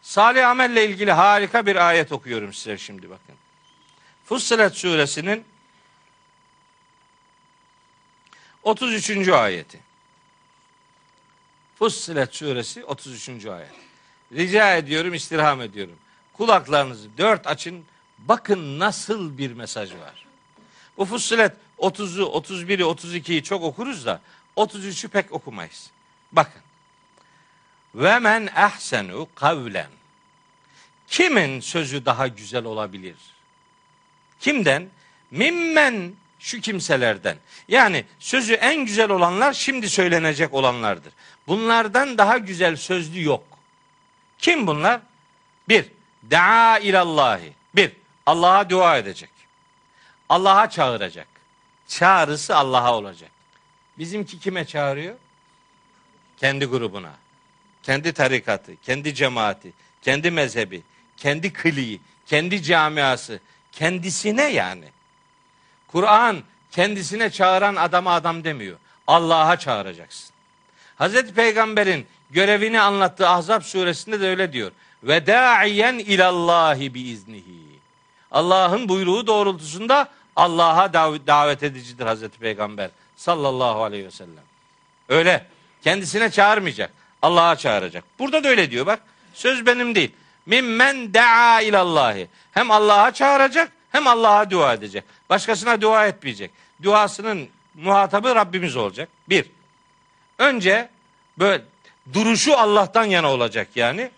Salih 0.02 0.50
amelle 0.50 0.86
ilgili 0.86 1.12
harika 1.12 1.66
bir 1.66 1.88
ayet 1.88 2.12
okuyorum 2.12 2.54
size 2.54 2.78
şimdi 2.78 3.10
bakın. 3.10 3.36
Fussilet 4.26 4.76
suresinin 4.76 5.46
33. 8.64 9.28
ayeti. 9.28 9.80
Fussilet 11.80 12.36
suresi 12.36 12.86
33. 12.86 13.46
ayet. 13.46 13.89
Rica 14.34 14.76
ediyorum, 14.76 15.14
istirham 15.14 15.62
ediyorum. 15.62 15.96
Kulaklarınızı 16.34 17.10
dört 17.18 17.48
açın. 17.48 17.86
Bakın 18.18 18.80
nasıl 18.80 19.38
bir 19.38 19.52
mesaj 19.52 19.92
var. 19.92 20.26
Bu 20.98 21.06
Fussilet 21.06 21.54
30'u, 21.78 22.24
31'i, 22.24 22.82
32'yi 22.82 23.44
çok 23.44 23.64
okuruz 23.64 24.06
da 24.06 24.22
33'ü 24.58 25.08
pek 25.08 25.32
okumayız. 25.32 25.92
Bakın. 26.32 26.62
Ve 27.96 28.20
men 28.20 28.50
ahsenu 28.56 29.28
kavlen. 29.36 29.90
Kimin 31.08 31.60
sözü 31.60 32.06
daha 32.06 32.28
güzel 32.28 32.66
olabilir? 32.66 33.16
Kimden? 34.40 34.90
Mimmen 35.32 36.14
şu 36.40 36.62
kimselerden. 36.62 37.38
Yani 37.68 38.06
sözü 38.20 38.54
en 38.54 38.86
güzel 38.86 39.10
olanlar 39.10 39.54
şimdi 39.54 39.90
söylenecek 39.90 40.54
olanlardır. 40.54 41.14
Bunlardan 41.48 42.18
daha 42.18 42.38
güzel 42.38 42.76
sözlü 42.76 43.24
yok. 43.24 43.49
Kim 44.40 44.68
bunlar? 44.68 45.02
Bir, 45.70 45.86
daa 46.32 46.80
ilallahi. 46.80 47.54
Bir, 47.76 47.92
Allah'a 48.26 48.70
dua 48.70 48.98
edecek. 48.98 49.30
Allah'a 50.30 50.70
çağıracak. 50.70 51.28
Çağrısı 51.88 52.56
Allah'a 52.56 52.98
olacak. 52.98 53.32
Bizimki 53.98 54.40
kime 54.40 54.66
çağırıyor? 54.66 55.16
Kendi 56.38 56.66
grubuna. 56.66 57.14
Kendi 57.84 58.14
tarikatı, 58.14 58.72
kendi 58.82 59.16
cemaati, 59.16 59.74
kendi 60.02 60.32
mezhebi, 60.32 60.84
kendi 61.18 61.54
kliği, 61.54 62.02
kendi 62.26 62.64
camiası, 62.64 63.40
kendisine 63.72 64.44
yani. 64.44 64.86
Kur'an 65.88 66.44
kendisine 66.72 67.30
çağıran 67.30 67.76
adama 67.76 68.14
adam 68.14 68.44
demiyor. 68.44 68.78
Allah'a 69.08 69.60
çağıracaksın. 69.60 70.30
Hazreti 70.96 71.34
Peygamber'in 71.34 72.08
görevini 72.30 72.82
anlattığı 72.82 73.30
Ahzab 73.30 73.62
suresinde 73.62 74.22
de 74.22 74.28
öyle 74.28 74.54
diyor. 74.54 74.72
Ve 75.04 75.28
da'iyen 75.28 75.98
ilallahi 75.98 76.94
bi 76.94 77.02
iznihi. 77.02 77.60
Allah'ın 78.32 78.90
buyruğu 78.90 79.28
doğrultusunda 79.28 80.10
Allah'a 80.36 80.94
davet 81.28 81.64
edicidir 81.64 82.06
Hazreti 82.06 82.40
Peygamber 82.40 82.90
sallallahu 83.16 83.84
aleyhi 83.84 84.06
ve 84.06 84.12
sellem. 84.12 84.44
Öyle. 85.10 85.46
Kendisine 85.84 86.32
çağırmayacak. 86.32 86.92
Allah'a 87.22 87.56
çağıracak. 87.56 88.04
Burada 88.20 88.44
da 88.44 88.48
öyle 88.48 88.72
diyor 88.72 88.86
bak. 88.86 89.00
Söz 89.34 89.66
benim 89.66 89.96
değil. 89.96 90.12
Mimmen 90.46 91.14
da'a 91.14 91.62
ilallahi. 91.62 92.28
Hem 92.52 92.72
Allah'a 92.72 93.14
çağıracak 93.14 93.72
hem 93.92 94.08
Allah'a 94.08 94.52
dua 94.52 94.74
edecek. 94.74 95.04
Başkasına 95.30 95.82
dua 95.82 96.08
etmeyecek. 96.08 96.52
Duasının 96.84 97.48
muhatabı 97.76 98.36
Rabbimiz 98.36 98.76
olacak. 98.76 99.10
Bir. 99.30 99.46
Önce 100.38 100.90
böyle 101.38 101.64
duruşu 102.14 102.58
Allah'tan 102.58 103.06
yana 103.06 103.32
olacak 103.32 103.68
yani. 103.76 104.12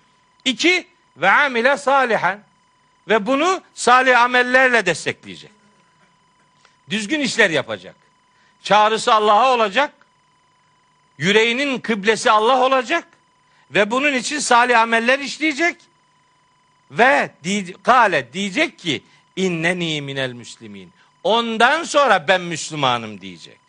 İki 0.46 0.88
ve 1.18 1.32
amile 1.32 1.78
salihen 1.78 2.44
ve 3.08 3.26
bunu 3.26 3.62
salih 3.74 4.22
amellerle 4.22 4.86
destekleyecek. 4.86 5.52
Düzgün 6.90 7.20
işler 7.20 7.50
yapacak. 7.50 7.96
Çağrısı 8.64 9.14
Allah'a 9.14 9.54
olacak. 9.54 9.94
Yüreğinin 11.18 11.80
kıblesi 11.80 12.32
Allah 12.32 12.66
olacak 12.66 13.08
ve 13.72 13.92
bunun 13.92 14.14
için 14.14 14.40
salih 14.40 14.80
ameller 14.80 15.20
işleyecek 15.20 15.76
Ve 16.92 17.32
kale 17.84 18.34
diyecek 18.34 18.80
ki 18.80 19.04
inneni 19.36 20.02
minel 20.02 20.34
müslimin. 20.34 20.94
Ondan 21.24 21.84
sonra 21.84 22.28
ben 22.28 22.42
Müslümanım 22.42 23.22
diyecek. 23.22 23.60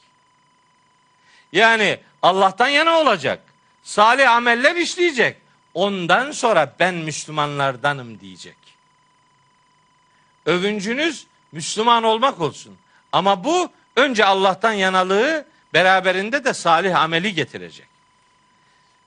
Yani 1.52 1.98
Allah'tan 2.22 2.68
yana 2.68 2.98
olacak. 3.00 3.51
Salih 3.82 4.30
ameller 4.30 4.76
işleyecek. 4.76 5.36
Ondan 5.74 6.30
sonra 6.30 6.74
ben 6.80 6.94
Müslümanlardanım 6.94 8.20
diyecek. 8.20 8.56
Övüncünüz 10.46 11.26
Müslüman 11.52 12.02
olmak 12.02 12.40
olsun. 12.40 12.76
Ama 13.12 13.44
bu 13.44 13.70
önce 13.96 14.24
Allah'tan 14.24 14.72
yanalığı 14.72 15.46
beraberinde 15.74 16.44
de 16.44 16.54
salih 16.54 17.00
ameli 17.00 17.34
getirecek. 17.34 17.86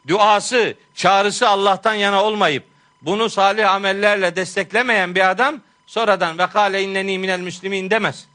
Duası, 0.08 0.74
çağrısı 0.96 1.50
Allah'tan 1.50 1.94
yana 1.94 2.24
olmayıp 2.24 2.64
bunu 3.02 3.30
salih 3.30 3.72
amellerle 3.72 4.36
desteklemeyen 4.36 5.16
bir 5.16 5.30
adam 5.30 5.62
sonradan 5.88 6.38
ve 6.38 6.48
kâle 6.48 6.84
inneni 6.84 7.20
minel 7.20 7.40
müslimin 7.40 7.90
demez. 7.90 8.28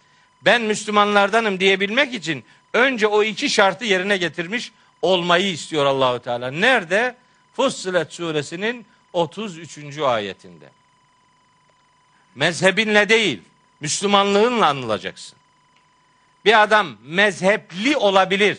Ben 0.43 0.63
Müslümanlardanım 0.63 1.61
diyebilmek 1.61 2.15
için 2.15 2.45
önce 2.73 3.07
o 3.07 3.23
iki 3.23 3.51
şartı 3.51 3.85
yerine 3.85 4.17
getirmiş 4.17 4.73
olmayı 5.03 5.53
istiyor 5.53 5.87
Allahu 5.87 6.19
Teala. 6.21 6.51
Nerede? 6.51 7.17
Fussilet 7.53 8.13
suresinin 8.13 8.87
33. 9.13 9.99
ayetinde. 9.99 10.71
Mezhebinle 12.35 13.09
değil, 13.09 13.43
Müslümanlığınla 13.81 14.67
anılacaksın. 14.67 15.39
Bir 16.45 16.63
adam 16.63 16.97
mezhepli 17.03 17.97
olabilir. 17.97 18.59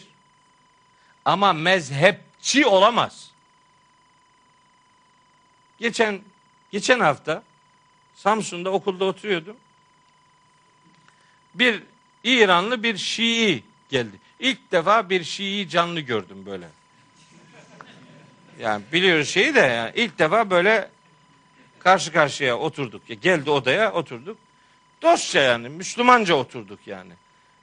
Ama 1.26 1.54
mezhepçi 1.54 2.66
olamaz. 2.66 3.32
Geçen 5.80 6.22
geçen 6.72 7.00
hafta 7.00 7.44
Samsun'da 8.16 8.70
okulda 8.70 9.06
oturuyordum. 9.06 9.58
Bir 11.54 11.84
İranlı 12.24 12.84
bir 12.84 12.98
Şii 12.98 13.64
geldi. 13.90 14.20
İlk 14.42 14.72
defa 14.72 15.10
bir 15.10 15.24
Şii 15.24 15.70
canlı 15.70 16.00
gördüm 16.00 16.46
böyle. 16.46 16.68
Yani 18.60 18.84
biliyoruz 18.94 19.30
şeyi 19.30 19.56
de 19.56 19.60
yani 19.60 19.92
ilk 19.96 20.20
defa 20.20 20.50
böyle 20.50 20.90
karşı 21.80 22.14
karşıya 22.14 22.58
oturduk. 22.58 23.10
Ya 23.10 23.16
geldi 23.16 23.50
odaya 23.50 23.94
oturduk. 23.94 24.38
Dostça 25.02 25.40
yani 25.40 25.70
Müslümanca 25.70 26.36
oturduk 26.36 26.80
yani. 26.86 27.12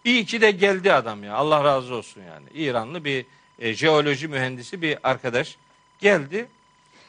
İyi 0.05 0.27
ki 0.27 0.41
de 0.41 0.51
geldi 0.51 0.93
adam 0.93 1.25
ya. 1.25 1.35
Allah 1.35 1.65
razı 1.65 1.95
olsun 1.95 2.23
yani. 2.23 2.47
İranlı 2.55 3.05
bir 3.05 3.27
e, 3.59 3.75
jeoloji 3.75 4.29
mühendisi 4.29 4.83
bir 4.83 4.99
arkadaş 5.03 5.57
geldi. 6.01 6.47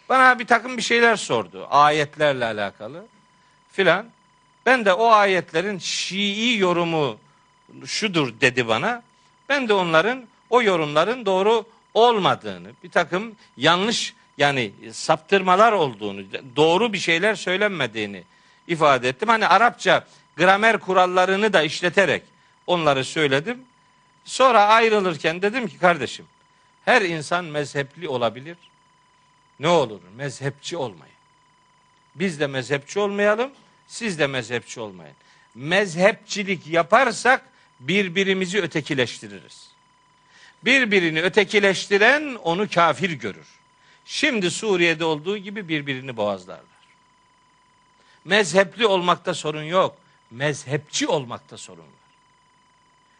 Bana 0.09 0.39
bir 0.39 0.47
takım 0.47 0.77
bir 0.77 0.81
şeyler 0.81 1.15
sordu. 1.15 1.67
Ayetlerle 1.69 2.45
alakalı 2.45 3.05
filan. 3.71 4.05
Ben 4.65 4.85
de 4.85 4.93
o 4.93 5.09
ayetlerin 5.09 5.77
Şii 5.77 6.57
yorumu 6.57 7.17
şudur 7.85 8.33
dedi 8.41 8.67
bana. 8.67 9.08
Ben 9.49 9.69
de 9.69 9.73
onların 9.73 10.25
o 10.49 10.61
yorumların 10.61 11.25
doğru 11.25 11.65
olmadığını, 11.93 12.71
bir 12.83 12.89
takım 12.89 13.35
yanlış 13.57 14.13
yani 14.37 14.71
saptırmalar 14.91 15.71
olduğunu, 15.71 16.21
doğru 16.55 16.93
bir 16.93 16.97
şeyler 16.97 17.35
söylenmediğini 17.35 18.23
ifade 18.67 19.09
ettim. 19.09 19.29
Hani 19.29 19.47
Arapça 19.47 20.07
gramer 20.37 20.79
kurallarını 20.79 21.53
da 21.53 21.63
işleterek 21.63 22.23
onları 22.67 23.05
söyledim. 23.05 23.63
Sonra 24.25 24.67
ayrılırken 24.67 25.41
dedim 25.41 25.67
ki 25.67 25.77
kardeşim 25.77 26.25
her 26.85 27.01
insan 27.01 27.45
mezhepli 27.45 28.09
olabilir. 28.09 28.57
Ne 29.59 29.67
olur 29.67 29.99
mezhepçi 30.15 30.77
olmayın. 30.77 31.15
Biz 32.15 32.39
de 32.39 32.47
mezhepçi 32.47 32.99
olmayalım, 32.99 33.51
siz 33.87 34.19
de 34.19 34.27
mezhepçi 34.27 34.79
olmayın. 34.79 35.15
Mezhepçilik 35.55 36.67
yaparsak 36.67 37.41
birbirimizi 37.79 38.61
ötekileştiririz. 38.61 39.69
Birbirini 40.65 41.21
ötekileştiren 41.21 42.35
onu 42.35 42.69
kafir 42.69 43.11
görür. 43.11 43.47
Şimdi 44.05 44.51
Suriye'de 44.51 45.05
olduğu 45.05 45.37
gibi 45.37 45.67
birbirini 45.67 46.17
boğazlarlar. 46.17 46.65
Mezhepli 48.25 48.87
olmakta 48.87 49.33
sorun 49.33 49.63
yok. 49.63 49.97
Mezhepçi 50.31 51.07
olmakta 51.07 51.57
sorun 51.57 51.83
var. 51.83 51.89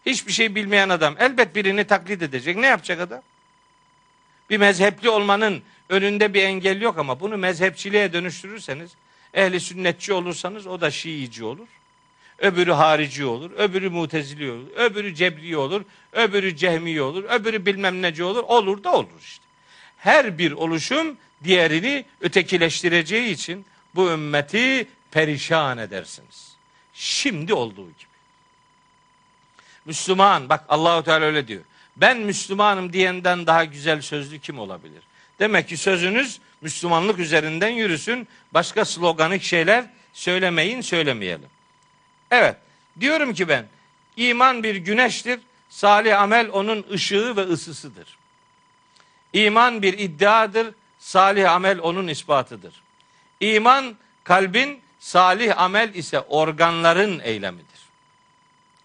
Hiçbir 0.06 0.32
şey 0.32 0.56
bilmeyen 0.56 0.90
adam 0.90 1.16
elbet 1.20 1.56
birini 1.56 1.84
taklit 1.84 2.22
edecek. 2.22 2.58
Ne 2.58 2.68
yapacak 2.68 3.00
adam? 3.00 3.22
Bir 4.50 4.58
mezhepli 4.58 5.10
olmanın 5.10 5.64
önünde 5.90 6.34
bir 6.34 6.44
engel 6.44 6.82
yok 6.82 6.98
ama 6.98 7.20
bunu 7.20 7.38
mezhepçiliğe 7.38 8.14
dönüştürürseniz 8.14 8.92
ehli 9.34 9.60
sünnetçi 9.60 10.14
olursanız 10.14 10.68
o 10.68 10.82
da 10.82 10.92
Şiici 10.92 11.46
olur. 11.46 11.68
Öbürü 12.42 12.72
harici 12.72 13.26
olur, 13.26 13.52
öbürü 13.52 13.90
mutezili 13.90 14.52
olur, 14.52 14.68
öbürü 14.76 15.16
cebri 15.16 15.58
olur, 15.58 15.82
öbürü 16.12 16.56
cehmi 16.56 17.02
olur, 17.02 17.24
öbürü 17.24 17.66
bilmem 17.66 18.02
neci 18.02 18.24
olur. 18.24 18.44
Olur 18.44 18.84
da 18.84 18.94
olur 18.94 19.20
işte. 19.22 19.44
Her 19.98 20.38
bir 20.38 20.52
oluşum 20.52 21.18
diğerini 21.44 22.06
ötekileştireceği 22.22 23.34
için 23.34 23.66
bu 23.96 24.12
ümmeti 24.12 24.88
perişan 25.12 25.78
edersiniz. 25.78 26.56
Şimdi 26.94 27.54
olduğu 27.54 27.86
gibi. 27.86 28.10
Müslüman 29.86 30.50
bak 30.50 30.66
Allahu 30.70 31.04
Teala 31.04 31.26
öyle 31.26 31.48
diyor. 31.48 31.62
Ben 31.98 32.18
Müslümanım 32.18 32.94
diyenden 32.94 33.48
daha 33.48 33.66
güzel 33.66 34.02
sözlü 34.02 34.40
kim 34.40 34.60
olabilir? 34.60 35.04
Demek 35.40 35.68
ki 35.68 35.78
sözünüz 35.78 36.40
Müslümanlık 36.62 37.20
üzerinden 37.20 37.70
yürüsün. 37.70 38.28
Başka 38.54 38.86
sloganik 38.86 39.44
şeyler 39.44 39.86
söylemeyin, 40.14 40.82
söylemeyelim. 40.82 41.50
Evet, 42.32 42.56
diyorum 43.00 43.34
ki 43.34 43.48
ben 43.48 43.66
iman 44.18 44.64
bir 44.64 44.76
güneştir. 44.76 45.40
Salih 45.70 46.22
amel 46.22 46.50
onun 46.52 46.86
ışığı 46.92 47.36
ve 47.36 47.42
ısısıdır. 47.42 48.18
İman 49.34 49.82
bir 49.82 50.00
iddiadır. 50.00 50.68
Salih 51.00 51.52
amel 51.52 51.80
onun 51.80 52.08
ispatıdır. 52.08 52.74
İman 53.40 53.96
kalbin, 54.24 54.82
salih 55.00 55.60
amel 55.60 55.94
ise 55.94 56.20
organların 56.20 57.20
eylemidir. 57.20 57.80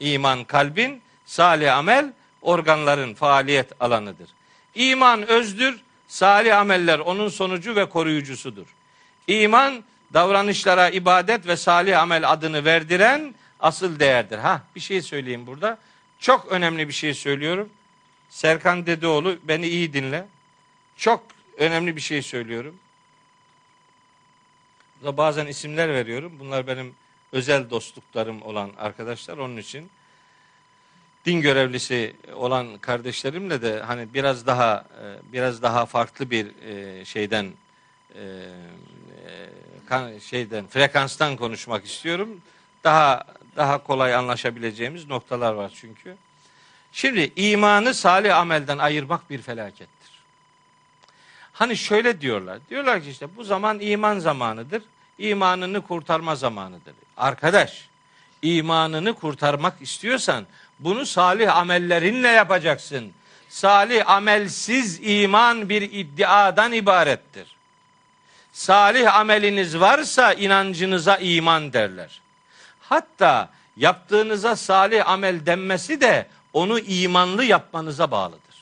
İman 0.01 0.45
kalbin, 0.45 1.03
salih 1.27 1.77
amel 1.77 2.13
organların 2.43 3.15
faaliyet 3.15 3.73
alanıdır. 3.81 4.29
İman 4.75 5.27
özdür, 5.27 5.81
salih 6.09 6.59
ameller 6.59 6.99
onun 6.99 7.29
sonucu 7.29 7.77
ve 7.77 7.89
koruyucusudur. 7.89 8.67
İman 9.27 9.85
davranışlara 10.15 10.89
ibadet 10.89 11.47
ve 11.47 11.57
salih 11.57 12.01
amel 12.01 12.33
adını 12.33 12.65
verdiren 12.65 13.35
asıl 13.61 14.01
değerdir. 14.01 14.39
Ha 14.39 14.63
bir 14.75 14.81
şey 14.81 15.03
söyleyeyim 15.03 15.47
burada. 15.47 15.79
Çok 16.19 16.47
önemli 16.53 16.89
bir 16.89 16.93
şey 16.93 17.15
söylüyorum. 17.15 17.69
Serkan 18.29 18.87
Dedeoğlu 18.87 19.39
beni 19.43 19.67
iyi 19.67 19.93
dinle. 19.93 20.27
Çok 20.97 21.25
önemli 21.59 21.97
bir 21.97 22.01
şey 22.01 22.23
söylüyorum. 22.23 22.75
Burada 25.01 25.17
bazen 25.17 25.47
isimler 25.47 25.89
veriyorum. 25.89 26.33
Bunlar 26.41 26.67
benim 26.67 26.95
özel 27.33 27.71
dostluklarım 27.71 28.43
olan 28.43 28.71
arkadaşlar. 28.79 29.39
Onun 29.39 29.57
için 29.57 29.91
din 31.25 31.41
görevlisi 31.41 32.17
olan 32.35 32.79
kardeşlerimle 32.79 33.63
de 33.63 33.81
hani 33.81 34.15
biraz 34.15 34.47
daha 34.47 34.85
e, 35.03 35.33
biraz 35.33 35.63
daha 35.63 35.87
farklı 35.87 36.31
bir 36.31 36.47
e, 36.65 37.05
şeyden 37.05 37.53
e, 38.15 38.23
şeyden 40.31 40.67
frekanstan 40.67 41.37
konuşmak 41.37 41.85
istiyorum. 41.85 42.41
Daha 42.85 43.25
daha 43.57 43.79
kolay 43.79 44.15
anlaşabileceğimiz 44.15 45.09
noktalar 45.09 45.53
var 45.53 45.73
çünkü. 45.81 46.17
Şimdi 46.93 47.33
imanı 47.37 47.95
salih 47.95 48.37
amelden 48.37 48.79
ayırmak 48.79 49.31
bir 49.31 49.43
felakettir. 49.43 50.11
Hani 51.53 51.77
şöyle 51.77 52.21
diyorlar. 52.21 52.59
Diyorlar 52.71 53.03
ki 53.03 53.11
işte 53.11 53.37
bu 53.37 53.45
zaman 53.45 53.81
iman 53.81 54.19
zamanıdır. 54.19 54.83
İmanını 55.19 55.81
kurtarma 55.81 56.37
zamanıdır. 56.37 56.95
Arkadaş, 57.17 57.89
imanını 58.43 59.15
kurtarmak 59.15 59.83
istiyorsan 59.83 60.47
bunu 60.79 61.07
salih 61.07 61.57
amellerinle 61.57 62.29
yapacaksın. 62.29 63.13
Salih 63.49 64.11
amelsiz 64.11 65.01
iman 65.03 65.69
bir 65.69 65.83
iddiadan 65.83 66.73
ibarettir. 66.73 67.54
Salih 68.55 69.15
ameliniz 69.15 69.81
varsa 69.81 70.33
inancınıza 70.33 71.17
iman 71.17 71.73
derler. 71.73 72.21
Hatta 72.81 73.51
yaptığınıza 73.77 74.57
salih 74.57 75.09
amel 75.09 75.47
denmesi 75.47 76.01
de 76.01 76.27
onu 76.53 76.79
imanlı 76.79 77.45
yapmanıza 77.45 78.11
bağlıdır. 78.11 78.55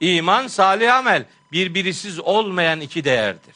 İman, 0.00 0.46
salih 0.46 0.94
amel 0.94 1.24
birbirisiz 1.52 2.20
olmayan 2.20 2.80
iki 2.80 3.04
değerdir. 3.04 3.54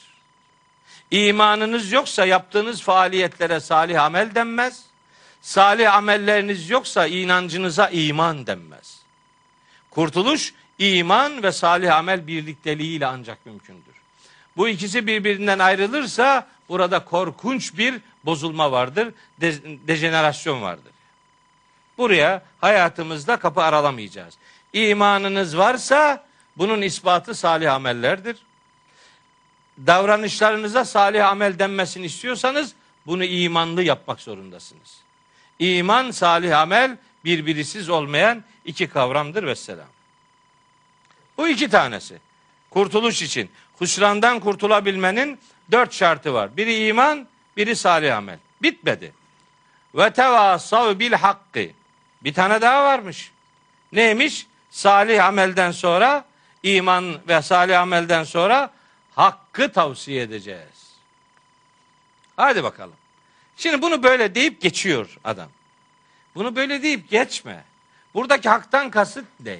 İmanınız 1.11 1.93
yoksa 1.93 2.27
yaptığınız 2.27 2.83
faaliyetlere 2.83 3.61
salih 3.61 4.03
amel 4.03 4.35
denmez. 4.35 4.85
Salih 5.43 5.95
amelleriniz 5.95 6.71
yoksa 6.71 7.07
inancınıza 7.07 7.89
iman 7.89 8.47
denmez. 8.47 9.01
Kurtuluş 9.91 10.55
iman 10.79 11.43
ve 11.43 11.53
salih 11.53 11.97
amel 11.97 12.27
birlikteliğiyle 12.27 13.07
ancak 13.07 13.47
mümkündür. 13.47 13.90
Bu 14.57 14.69
ikisi 14.69 15.07
birbirinden 15.07 15.59
ayrılırsa 15.59 16.47
burada 16.69 17.05
korkunç 17.05 17.79
bir 17.79 18.01
bozulma 18.25 18.73
vardır, 18.73 19.15
de- 19.41 19.89
dejenerasyon 19.89 20.63
vardır. 20.63 20.93
Buraya 21.99 22.43
hayatımızda 22.61 23.37
kapı 23.37 23.63
aralamayacağız. 23.63 24.35
İmanınız 24.73 25.59
varsa 25.59 26.27
bunun 26.57 26.83
ispatı 26.83 27.35
salih 27.35 27.75
amellerdir. 27.75 28.37
Davranışlarınıza 29.87 30.85
salih 30.85 31.29
amel 31.29 31.59
denmesini 31.59 32.07
istiyorsanız 32.07 32.75
bunu 33.07 33.25
imanlı 33.25 33.83
yapmak 33.83 34.21
zorundasınız. 34.21 35.01
İman, 35.59 36.11
salih 36.11 36.59
amel 36.59 36.97
birbirisiz 37.25 37.89
olmayan 37.89 38.45
iki 38.65 38.89
kavramdır 38.89 39.47
ve 39.47 39.57
selam. 39.57 39.89
Bu 41.37 41.49
iki 41.49 41.69
tanesi. 41.69 42.19
Kurtuluş 42.71 43.23
için. 43.23 43.51
Husrandan 43.81 44.41
kurtulabilmenin 44.41 45.39
dört 45.71 45.93
şartı 45.93 46.35
var. 46.35 46.57
Biri 46.57 46.87
iman, 46.87 47.29
biri 47.57 47.77
salih 47.77 48.17
amel. 48.17 48.39
Bitmedi. 48.63 49.13
Ve 49.95 50.13
tevasav 50.13 50.99
bil 50.99 51.13
hakkı. 51.13 51.67
Bir 52.25 52.35
tane 52.35 52.61
daha 52.61 52.85
varmış. 52.85 53.33
Neymiş? 53.93 54.47
Salih 54.71 55.25
amelden 55.25 55.71
sonra 55.71 56.25
iman 56.63 57.19
ve 57.29 57.43
salih 57.43 57.81
amelden 57.81 58.25
sonra 58.25 58.71
hakkı 59.15 59.73
tavsiye 59.73 60.23
edeceğiz. 60.23 60.91
Hadi 62.37 62.65
bakalım. 62.65 62.97
Şimdi 63.57 63.83
bunu 63.83 64.03
böyle 64.03 64.35
deyip 64.35 64.61
geçiyor 64.61 65.19
adam. 65.25 65.49
Bunu 66.35 66.57
böyle 66.57 66.83
deyip 66.83 67.11
geçme. 67.11 67.65
Buradaki 68.15 68.49
haktan 68.49 68.91
kasıt 68.91 69.27
ne? 69.41 69.59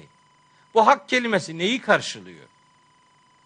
Bu 0.73 0.87
hak 0.87 1.09
kelimesi 1.09 1.57
neyi 1.57 1.81
karşılıyor? 1.81 2.50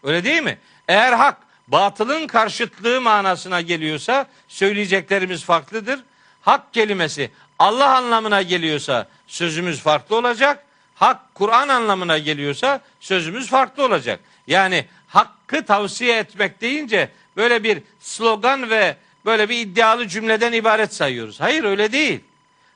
Öyle 0.06 0.23
değil 0.23 0.44
mi? 0.44 0.57
Eğer 0.88 1.14
hak 1.14 1.38
batılın 1.68 2.27
karşıtlığı 2.27 3.02
manasına 3.02 3.61
geliyorsa 3.61 4.27
söyleyeceklerimiz 4.48 5.44
farklıdır. 5.44 5.99
Hak 6.41 6.73
kelimesi 6.73 7.32
Allah 7.60 7.95
anlamına 7.95 8.41
geliyorsa 8.41 9.07
sözümüz 9.27 9.80
farklı 9.82 10.15
olacak. 10.15 10.65
Hak 10.95 11.34
Kur'an 11.34 11.68
anlamına 11.68 12.18
geliyorsa 12.18 12.82
sözümüz 12.99 13.49
farklı 13.49 13.86
olacak. 13.86 14.19
Yani 14.48 14.86
hakkı 15.07 15.65
tavsiye 15.65 16.18
etmek 16.18 16.61
deyince 16.61 17.10
böyle 17.36 17.64
bir 17.64 17.82
slogan 17.99 18.69
ve 18.69 18.95
böyle 19.26 19.49
bir 19.49 19.60
iddialı 19.60 20.07
cümleden 20.07 20.53
ibaret 20.53 20.94
sayıyoruz. 20.94 21.41
Hayır 21.41 21.64
öyle 21.64 21.91
değil. 21.91 22.19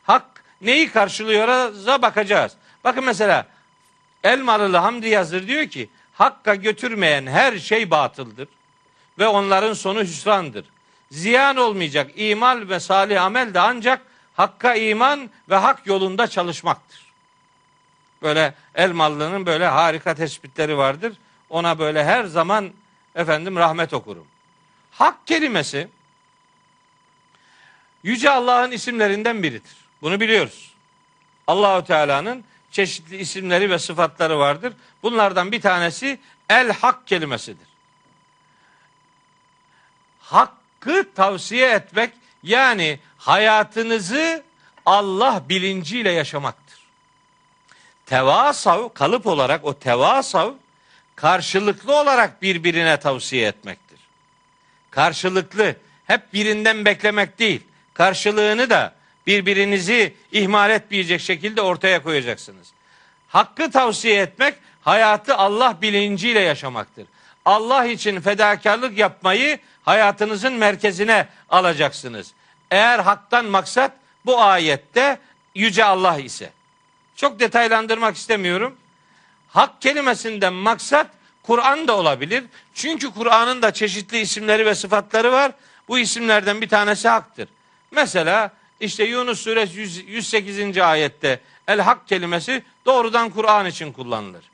Hak 0.03 0.25
neyi 0.61 0.91
karşılıyor'a 0.91 2.01
bakacağız. 2.01 2.51
Bakın 2.83 3.05
mesela 3.05 3.47
Elmalılı 4.23 4.77
Hamdi 4.77 5.07
Yazır 5.07 5.47
diyor 5.47 5.67
ki 5.67 5.89
Hakka 6.19 6.55
götürmeyen 6.55 7.27
her 7.27 7.57
şey 7.59 7.91
batıldır 7.91 8.47
ve 9.19 9.27
onların 9.27 9.73
sonu 9.73 10.01
hüsrandır. 10.01 10.65
Ziyan 11.11 11.57
olmayacak 11.57 12.11
imal 12.15 12.69
ve 12.69 12.79
salih 12.79 13.23
amel 13.23 13.53
de 13.53 13.59
ancak 13.59 14.01
Hakka 14.33 14.75
iman 14.75 15.29
ve 15.49 15.55
hak 15.55 15.87
yolunda 15.87 16.27
çalışmaktır. 16.27 17.13
Böyle 18.21 18.53
Elmalı'nın 18.75 19.45
böyle 19.45 19.67
harika 19.67 20.15
tespitleri 20.15 20.77
vardır. 20.77 21.17
Ona 21.49 21.79
böyle 21.79 22.03
her 22.03 22.23
zaman 22.23 22.71
efendim 23.15 23.55
rahmet 23.55 23.93
okurum. 23.93 24.27
Hak 24.91 25.27
kelimesi 25.27 25.87
Yüce 28.03 28.29
Allah'ın 28.29 28.71
isimlerinden 28.71 29.43
biridir. 29.43 29.75
Bunu 30.01 30.19
biliyoruz. 30.19 30.73
Allahu 31.47 31.83
Teala'nın 31.85 32.43
çeşitli 32.71 33.17
isimleri 33.17 33.69
ve 33.69 33.79
sıfatları 33.79 34.39
vardır. 34.39 34.73
Bunlardan 35.03 35.51
bir 35.51 35.61
tanesi 35.61 36.19
el 36.49 36.71
hak 36.71 37.07
kelimesidir. 37.07 37.67
Hakkı 40.19 41.13
tavsiye 41.15 41.69
etmek 41.71 42.13
yani 42.43 42.99
hayatınızı 43.17 44.43
Allah 44.85 45.43
bilinciyle 45.49 46.11
yaşamaktır. 46.11 46.79
Tevasav 48.05 48.89
kalıp 48.89 49.27
olarak 49.27 49.65
o 49.65 49.79
tevasav 49.79 50.53
karşılıklı 51.15 51.95
olarak 51.95 52.41
birbirine 52.41 52.99
tavsiye 52.99 53.47
etmektir. 53.47 53.99
Karşılıklı 54.91 55.75
hep 56.05 56.33
birinden 56.33 56.85
beklemek 56.85 57.39
değil. 57.39 57.61
Karşılığını 57.93 58.69
da 58.69 58.93
birbirinizi 59.27 60.13
ihmal 60.31 60.69
etmeyecek 60.69 61.21
şekilde 61.21 61.61
ortaya 61.61 62.03
koyacaksınız. 62.03 62.67
Hakkı 63.27 63.71
tavsiye 63.71 64.21
etmek 64.21 64.55
hayatı 64.89 65.35
Allah 65.35 65.77
bilinciyle 65.81 66.39
yaşamaktır. 66.39 67.05
Allah 67.45 67.85
için 67.85 68.21
fedakarlık 68.21 68.97
yapmayı 68.97 69.59
hayatınızın 69.83 70.53
merkezine 70.53 71.27
alacaksınız. 71.49 72.33
Eğer 72.71 72.99
haktan 72.99 73.45
maksat 73.45 73.91
bu 74.25 74.41
ayette 74.41 75.19
yüce 75.55 75.85
Allah 75.85 76.17
ise. 76.19 76.51
Çok 77.15 77.39
detaylandırmak 77.39 78.15
istemiyorum. 78.15 78.75
Hak 79.47 79.81
kelimesinden 79.81 80.53
maksat 80.53 81.07
Kur'an 81.43 81.87
da 81.87 81.97
olabilir. 81.97 82.43
Çünkü 82.73 83.11
Kur'an'ın 83.11 83.61
da 83.61 83.73
çeşitli 83.73 84.19
isimleri 84.19 84.65
ve 84.65 84.75
sıfatları 84.75 85.31
var. 85.31 85.51
Bu 85.87 85.99
isimlerden 85.99 86.61
bir 86.61 86.69
tanesi 86.69 87.07
haktır. 87.07 87.49
Mesela 87.91 88.51
işte 88.79 89.03
Yunus 89.03 89.39
suresi 89.39 89.79
108. 90.07 90.77
ayette 90.77 91.39
el 91.67 91.79
hak 91.79 92.07
kelimesi 92.07 92.63
doğrudan 92.85 93.29
Kur'an 93.29 93.65
için 93.65 93.91
kullanılır. 93.91 94.48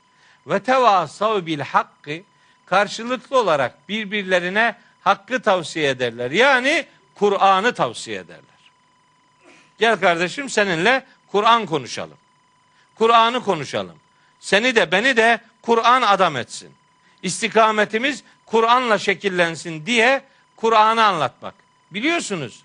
Ve 0.46 0.60
tevasav 0.60 1.46
bil 1.46 1.60
hakkı 1.60 2.22
karşılıklı 2.66 3.38
olarak 3.38 3.88
birbirlerine 3.88 4.76
hakkı 5.00 5.42
tavsiye 5.42 5.88
ederler. 5.88 6.30
Yani 6.30 6.86
Kur'an'ı 7.14 7.74
tavsiye 7.74 8.18
ederler. 8.18 8.42
Gel 9.78 10.00
kardeşim 10.00 10.50
seninle 10.50 11.06
Kur'an 11.26 11.66
konuşalım. 11.66 12.16
Kur'an'ı 12.94 13.44
konuşalım. 13.44 13.96
Seni 14.40 14.76
de 14.76 14.92
beni 14.92 15.16
de 15.16 15.40
Kur'an 15.62 16.02
adam 16.02 16.36
etsin. 16.36 16.70
İstikametimiz 17.22 18.24
Kur'an'la 18.46 18.98
şekillensin 18.98 19.86
diye 19.86 20.22
Kur'an'ı 20.56 21.04
anlatmak. 21.04 21.54
Biliyorsunuz 21.90 22.62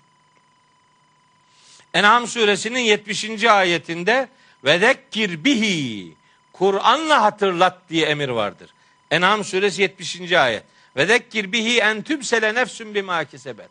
En'am 1.94 2.26
suresinin 2.26 2.80
70. 2.80 3.44
ayetinde 3.44 4.28
ve 4.64 4.78
zekkir 4.78 5.44
bihi 5.44 6.14
Kur'an'la 6.52 7.22
hatırlat 7.22 7.78
diye 7.90 8.06
emir 8.06 8.28
vardır. 8.28 8.70
En'am 9.10 9.44
suresi 9.44 9.82
70. 9.82 10.32
ayet. 10.32 10.64
Ve 10.96 11.06
zekkir 11.06 11.52
bihi 11.52 11.80
en 11.80 12.02
tübsele 12.02 12.54
nefsün 12.54 12.94
bima 12.94 13.24
kesebet. 13.24 13.68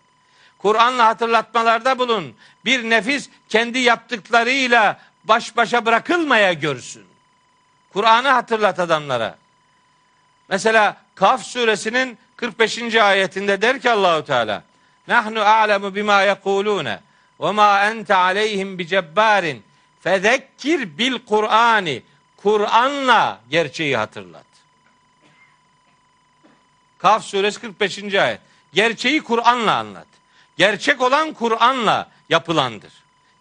Kur'an'la 0.57 1.05
hatırlatmalarda 1.05 1.99
bulun. 1.99 2.35
Bir 2.65 2.89
nefis 2.89 3.29
kendi 3.49 3.79
yaptıklarıyla 3.79 4.99
baş 5.23 5.57
başa 5.57 5.85
bırakılmaya 5.85 6.53
görsün. 6.53 7.05
Kur'an'ı 7.93 8.27
hatırlat 8.29 8.79
adamlara. 8.79 9.37
Mesela 10.49 10.97
Kaf 11.15 11.43
suresinin 11.43 12.17
45. 12.35 12.95
ayetinde 12.95 13.61
der 13.61 13.79
ki 13.79 13.91
Allahu 13.91 14.25
Teala: 14.25 14.63
"Nahnu 15.07 15.41
a'lemu 15.41 15.95
bima 15.95 16.21
yekulune 16.21 16.99
ve 17.39 17.51
ma 17.51 17.83
ente 17.83 18.15
aleyhim 18.15 18.77
bi 18.77 18.87
cebbarin 18.87 19.63
fezekkir 19.99 20.97
bil 20.97 21.19
Kur'ani." 21.25 22.03
Kur'an'la 22.43 23.41
gerçeği 23.49 23.97
hatırlat. 23.97 24.45
Kaf 26.97 27.25
suresi 27.25 27.61
45. 27.61 28.13
ayet. 28.13 28.39
Gerçeği 28.73 29.23
Kur'an'la 29.23 29.75
anlat. 29.75 30.07
Gerçek 30.57 31.01
olan 31.01 31.33
Kur'an'la 31.33 32.11
yapılandır. 32.29 32.93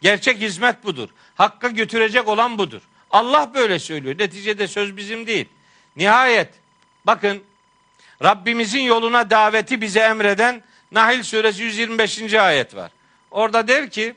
Gerçek 0.03 0.39
hizmet 0.39 0.85
budur. 0.85 1.09
Hakka 1.35 1.69
götürecek 1.69 2.29
olan 2.29 2.59
budur. 2.59 2.81
Allah 3.11 3.55
böyle 3.55 3.79
söylüyor. 3.79 4.19
Neticede 4.19 4.69
söz 4.69 4.97
bizim 4.97 5.27
değil. 5.27 5.49
Nihayet 5.97 6.49
bakın 7.05 7.43
Rabbimizin 8.23 8.83
yoluna 8.83 9.31
daveti 9.31 9.81
bize 9.81 10.01
emreden 10.01 10.63
Nahil 10.93 11.23
suresi 11.23 11.63
125. 11.63 12.35
ayet 12.35 12.77
var. 12.77 12.91
Orada 13.31 13.69
der 13.69 13.91
ki 13.91 14.15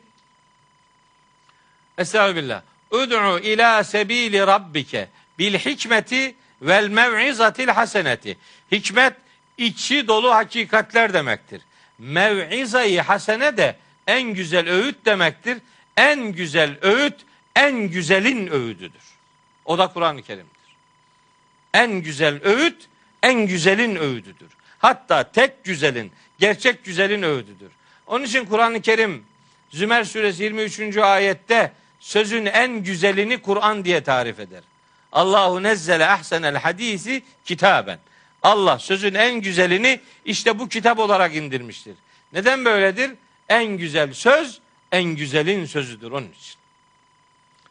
Estağfirullah. 1.97 2.61
Ud'u 2.93 3.39
ila 3.39 3.83
sebili 3.83 4.39
rabbike 4.39 5.07
bil 5.39 5.53
hikmeti 5.53 6.35
vel 6.61 6.87
mev'izatil 6.87 7.67
haseneti. 7.67 8.37
Hikmet 8.71 9.13
içi 9.57 10.07
dolu 10.07 10.31
hakikatler 10.31 11.13
demektir. 11.13 11.61
Mev'izayı 11.99 13.01
hasene 13.01 13.57
de 13.57 13.75
en 14.07 14.23
güzel 14.23 14.69
öğüt 14.69 15.05
demektir. 15.05 15.57
En 15.97 16.31
güzel 16.31 16.77
öğüt 16.81 17.15
en 17.55 17.75
güzelin 17.77 18.47
öğüdüdür. 18.47 19.03
O 19.65 19.77
da 19.77 19.87
Kur'an-ı 19.87 20.21
Kerim'dir. 20.21 20.75
En 21.73 21.91
güzel 21.91 22.43
öğüt 22.43 22.87
en 23.23 23.47
güzelin 23.47 23.95
öğüdüdür. 23.95 24.49
Hatta 24.79 25.31
tek 25.31 25.63
güzelin, 25.63 26.11
gerçek 26.39 26.83
güzelin 26.83 27.23
öğüdüdür. 27.23 27.71
Onun 28.07 28.25
için 28.25 28.45
Kur'an-ı 28.45 28.81
Kerim 28.81 29.25
Zümer 29.69 30.03
suresi 30.03 30.43
23. 30.43 30.97
ayette 30.97 31.71
sözün 32.03 32.45
en 32.45 32.83
güzelini 32.83 33.37
Kur'an 33.37 33.85
diye 33.85 34.03
tarif 34.03 34.39
eder. 34.39 34.63
Allahu 35.11 35.63
nezzele 35.63 36.07
ahsenel 36.07 36.55
hadisi 36.55 37.23
kitaben. 37.45 37.99
Allah 38.43 38.79
sözün 38.79 39.13
en 39.13 39.41
güzelini 39.41 39.99
işte 40.25 40.59
bu 40.59 40.69
kitap 40.69 40.99
olarak 40.99 41.35
indirmiştir. 41.35 41.95
Neden 42.33 42.65
böyledir? 42.65 43.11
En 43.49 43.65
güzel 43.65 44.13
söz 44.13 44.59
en 44.91 45.03
güzelin 45.03 45.65
sözüdür 45.65 46.11
onun 46.11 46.31
için. 46.31 46.55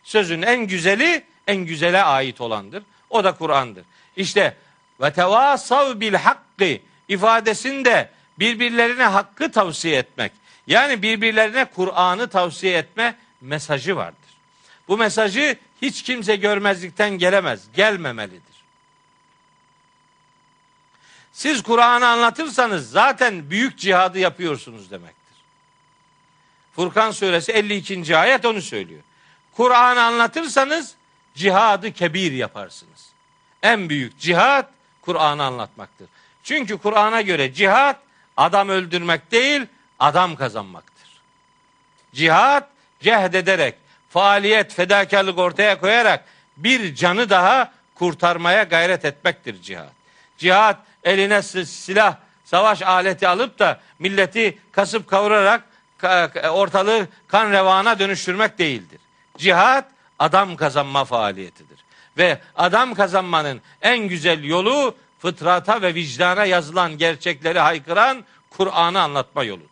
Sözün 0.04 0.42
en 0.42 0.66
güzeli 0.66 1.24
en 1.46 1.56
güzele 1.56 2.02
ait 2.02 2.40
olandır. 2.40 2.82
O 3.10 3.24
da 3.24 3.32
Kur'an'dır. 3.32 3.84
İşte 4.16 4.56
ve 5.00 5.12
tevasav 5.12 6.00
bil 6.00 6.14
hakkı 6.14 6.78
ifadesinde 7.08 8.10
birbirlerine 8.38 9.04
hakkı 9.04 9.52
tavsiye 9.52 9.98
etmek. 9.98 10.32
Yani 10.66 11.02
birbirlerine 11.02 11.64
Kur'an'ı 11.64 12.28
tavsiye 12.28 12.78
etme 12.78 13.14
mesajı 13.40 13.96
vardır. 13.96 14.21
Bu 14.88 14.98
mesajı 14.98 15.58
hiç 15.82 16.02
kimse 16.02 16.36
görmezlikten 16.36 17.10
gelemez, 17.10 17.72
gelmemelidir. 17.74 18.52
Siz 21.32 21.62
Kur'an'ı 21.62 22.06
anlatırsanız 22.08 22.90
zaten 22.90 23.50
büyük 23.50 23.78
cihadı 23.78 24.18
yapıyorsunuz 24.18 24.90
demektir. 24.90 25.36
Furkan 26.76 27.10
suresi 27.10 27.52
52. 27.52 28.16
ayet 28.16 28.44
onu 28.44 28.62
söylüyor. 28.62 29.02
Kur'an'ı 29.52 30.02
anlatırsanız 30.02 30.94
cihadı 31.34 31.92
kebir 31.92 32.32
yaparsınız. 32.32 33.12
En 33.62 33.88
büyük 33.88 34.18
cihat 34.18 34.70
Kur'an'ı 35.00 35.44
anlatmaktır. 35.44 36.08
Çünkü 36.42 36.78
Kur'an'a 36.78 37.20
göre 37.20 37.54
cihat 37.54 38.00
adam 38.36 38.68
öldürmek 38.68 39.32
değil, 39.32 39.62
adam 39.98 40.36
kazanmaktır. 40.36 41.08
Cihat 42.14 42.68
cehd 43.00 43.34
ederek, 43.34 43.74
faaliyet, 44.12 44.74
fedakarlık 44.74 45.38
ortaya 45.38 45.80
koyarak 45.80 46.24
bir 46.56 46.94
canı 46.94 47.30
daha 47.30 47.72
kurtarmaya 47.94 48.62
gayret 48.62 49.04
etmektir 49.04 49.62
cihat. 49.62 49.92
Cihat 50.38 50.76
eline 51.04 51.42
silah, 51.42 52.16
savaş 52.44 52.82
aleti 52.82 53.28
alıp 53.28 53.58
da 53.58 53.80
milleti 53.98 54.58
kasıp 54.72 55.08
kavurarak 55.08 55.64
ortalığı 56.50 57.06
kan 57.28 57.50
revana 57.50 57.98
dönüştürmek 57.98 58.58
değildir. 58.58 59.00
Cihat 59.38 59.84
adam 60.18 60.56
kazanma 60.56 61.04
faaliyetidir. 61.04 61.84
Ve 62.18 62.38
adam 62.56 62.94
kazanmanın 62.94 63.60
en 63.82 63.98
güzel 63.98 64.44
yolu 64.44 64.94
fıtrata 65.18 65.82
ve 65.82 65.94
vicdana 65.94 66.44
yazılan 66.44 66.98
gerçekleri 66.98 67.58
haykıran 67.58 68.24
Kur'an'ı 68.50 69.00
anlatma 69.00 69.44
yoludur. 69.44 69.68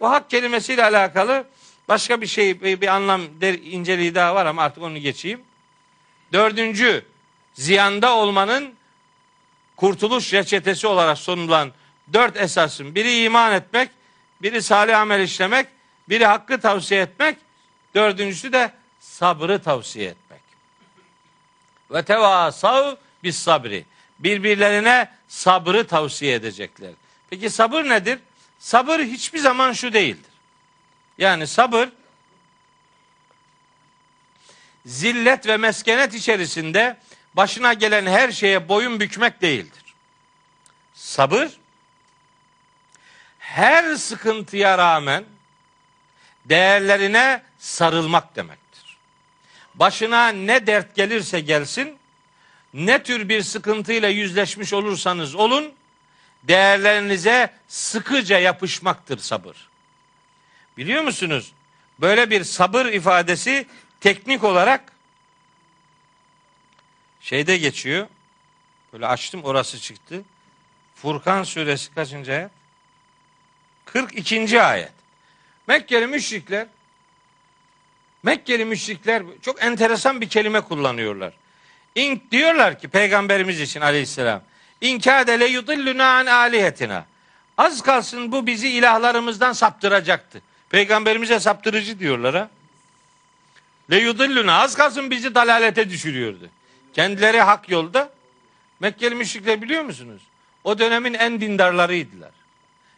Bu 0.00 0.10
hak 0.10 0.30
kelimesiyle 0.30 0.84
alakalı 0.84 1.44
başka 1.88 2.20
bir 2.20 2.26
şey, 2.26 2.62
bir, 2.62 2.86
anlam 2.86 3.22
der, 3.40 3.54
inceliği 3.54 4.14
daha 4.14 4.34
var 4.34 4.46
ama 4.46 4.62
artık 4.62 4.82
onu 4.82 4.98
geçeyim. 4.98 5.40
Dördüncü, 6.32 7.04
ziyanda 7.54 8.16
olmanın 8.16 8.74
kurtuluş 9.76 10.34
reçetesi 10.34 10.86
olarak 10.86 11.18
sunulan 11.18 11.72
dört 12.12 12.36
esasın 12.36 12.94
biri 12.94 13.22
iman 13.22 13.52
etmek, 13.52 13.90
biri 14.42 14.62
salih 14.62 14.98
amel 14.98 15.20
işlemek, 15.20 15.66
biri 16.08 16.26
hakkı 16.26 16.60
tavsiye 16.60 17.00
etmek, 17.00 17.36
dördüncüsü 17.94 18.52
de 18.52 18.72
sabrı 19.00 19.62
tavsiye 19.62 20.08
etmek. 20.08 20.40
Ve 21.90 22.02
tevasav 22.02 22.96
bis 23.22 23.38
sabri. 23.38 23.84
Birbirlerine 24.18 25.10
sabrı 25.28 25.86
tavsiye 25.86 26.34
edecekler. 26.34 26.92
Peki 27.30 27.50
sabır 27.50 27.84
nedir? 27.84 28.18
Sabır 28.58 29.00
hiçbir 29.00 29.38
zaman 29.38 29.72
şu 29.72 29.92
değildir. 29.92 30.33
Yani 31.18 31.46
sabır 31.46 31.88
zillet 34.86 35.46
ve 35.46 35.56
meskenet 35.56 36.14
içerisinde 36.14 36.96
başına 37.34 37.72
gelen 37.72 38.06
her 38.06 38.32
şeye 38.32 38.68
boyun 38.68 39.00
bükmek 39.00 39.42
değildir. 39.42 39.94
Sabır 40.94 41.48
her 43.38 43.94
sıkıntıya 43.94 44.78
rağmen 44.78 45.24
değerlerine 46.44 47.42
sarılmak 47.58 48.36
demektir. 48.36 48.96
Başına 49.74 50.28
ne 50.28 50.66
dert 50.66 50.94
gelirse 50.94 51.40
gelsin, 51.40 51.98
ne 52.74 53.02
tür 53.02 53.28
bir 53.28 53.42
sıkıntıyla 53.42 54.08
yüzleşmiş 54.08 54.72
olursanız 54.72 55.34
olun, 55.34 55.72
değerlerinize 56.42 57.54
sıkıca 57.68 58.38
yapışmaktır 58.38 59.18
sabır. 59.18 59.73
Biliyor 60.76 61.02
musunuz? 61.02 61.52
Böyle 62.00 62.30
bir 62.30 62.44
sabır 62.44 62.86
ifadesi 62.86 63.66
teknik 64.00 64.44
olarak 64.44 64.92
şeyde 67.20 67.56
geçiyor. 67.56 68.06
Böyle 68.92 69.06
açtım 69.06 69.44
orası 69.44 69.80
çıktı. 69.80 70.22
Furkan 70.94 71.42
suresi 71.42 71.94
kaçıncı 71.94 72.32
ayet? 72.32 72.50
42. 73.84 74.62
ayet. 74.62 74.92
Mekkeli 75.66 76.06
müşrikler 76.06 76.66
Mekkeli 78.24 78.64
müşrikler 78.64 79.22
çok 79.42 79.62
enteresan 79.62 80.20
bir 80.20 80.28
kelime 80.28 80.60
kullanıyorlar. 80.60 81.32
İn, 81.94 82.22
diyorlar 82.30 82.78
ki 82.78 82.88
peygamberimiz 82.88 83.60
için 83.60 83.80
aleyhisselam 83.80 84.42
İnkâde 84.80 85.40
le 85.40 85.46
yudilluna 85.46 86.16
an 86.16 86.26
alihetina. 86.26 87.04
Az 87.56 87.82
kalsın 87.82 88.32
bu 88.32 88.46
bizi 88.46 88.68
ilahlarımızdan 88.68 89.52
saptıracaktı. 89.52 90.42
Peygamberimize 90.74 91.40
saptırıcı 91.40 91.98
diyorlar 91.98 92.34
ha. 92.34 92.50
Le 93.90 93.98
yudilluna 93.98 94.60
az 94.60 94.76
kalsın 94.76 95.10
bizi 95.10 95.34
dalalete 95.34 95.90
düşürüyordu. 95.90 96.48
Kendileri 96.92 97.40
hak 97.40 97.68
yolda. 97.68 98.12
Mekkeli 98.80 99.14
müşrikler 99.14 99.62
biliyor 99.62 99.82
musunuz? 99.82 100.22
O 100.64 100.78
dönemin 100.78 101.14
en 101.14 101.40
dindarlarıydılar. 101.40 102.30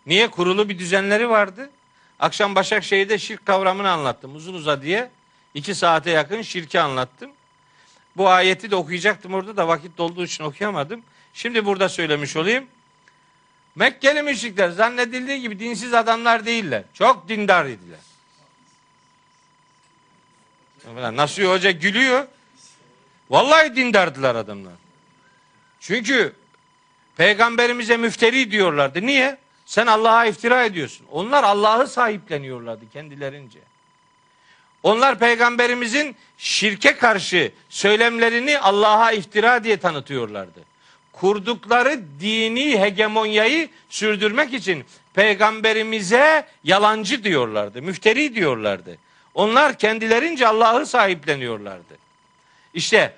Niye? 0.06 0.30
Kurulu 0.30 0.68
bir 0.68 0.78
düzenleri 0.78 1.28
vardı. 1.28 1.70
Akşam 2.18 2.54
Başakşehir'de 2.54 3.18
şirk 3.18 3.46
kavramını 3.46 3.90
anlattım 3.90 4.36
uzun 4.36 4.54
uza 4.54 4.82
diye. 4.82 5.10
iki 5.54 5.74
saate 5.74 6.10
yakın 6.10 6.42
şirki 6.42 6.80
anlattım. 6.80 7.30
Bu 8.16 8.28
ayeti 8.28 8.70
de 8.70 8.76
okuyacaktım 8.76 9.34
orada 9.34 9.56
da 9.56 9.68
vakit 9.68 9.98
dolduğu 9.98 10.24
için 10.24 10.44
okuyamadım. 10.44 11.02
Şimdi 11.34 11.64
burada 11.64 11.88
söylemiş 11.88 12.36
olayım. 12.36 12.66
Mekkeli 13.76 14.22
müşrikler 14.22 14.70
zannedildiği 14.70 15.40
gibi 15.40 15.58
dinsiz 15.58 15.94
adamlar 15.94 16.46
değiller. 16.46 16.82
Çok 16.94 17.28
dindar 17.28 17.66
idiler. 17.66 17.98
Nasıl 21.16 21.42
Hoca 21.42 21.70
gülüyor. 21.70 22.26
Vallahi 23.30 23.76
dindardılar 23.76 24.34
adamlar. 24.34 24.72
Çünkü 25.80 26.32
peygamberimize 27.16 27.96
müfteri 27.96 28.50
diyorlardı. 28.50 29.06
Niye? 29.06 29.38
Sen 29.66 29.86
Allah'a 29.86 30.26
iftira 30.26 30.64
ediyorsun. 30.64 31.06
Onlar 31.10 31.44
Allah'ı 31.44 31.86
sahipleniyorlardı 31.86 32.90
kendilerince. 32.92 33.58
Onlar 34.82 35.18
peygamberimizin 35.18 36.16
şirke 36.38 36.96
karşı 36.96 37.52
söylemlerini 37.68 38.58
Allah'a 38.58 39.12
iftira 39.12 39.64
diye 39.64 39.76
tanıtıyorlardı. 39.76 40.64
Kurdukları 41.20 42.00
dini 42.20 42.80
hegemonyayı 42.80 43.68
sürdürmek 43.88 44.54
için 44.54 44.84
peygamberimize 45.14 46.46
yalancı 46.64 47.24
diyorlardı, 47.24 47.82
müfteri 47.82 48.34
diyorlardı. 48.34 48.98
Onlar 49.34 49.78
kendilerince 49.78 50.48
Allah'ı 50.48 50.86
sahipleniyorlardı. 50.86 51.98
İşte 52.74 53.14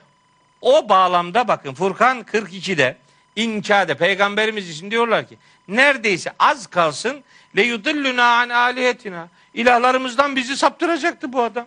o 0.60 0.88
bağlamda 0.88 1.48
bakın 1.48 1.74
Furkan 1.74 2.20
42'de 2.20 2.96
inkade 3.36 3.94
peygamberimiz 3.94 4.70
için 4.70 4.90
diyorlar 4.90 5.28
ki 5.28 5.38
neredeyse 5.68 6.32
az 6.38 6.66
kalsın 6.66 7.24
le 7.56 7.62
yudilluna 7.62 8.24
an 8.24 8.48
alihetina 8.48 9.28
ilahlarımızdan 9.54 10.36
bizi 10.36 10.56
saptıracaktı 10.56 11.32
bu 11.32 11.42
adam. 11.42 11.66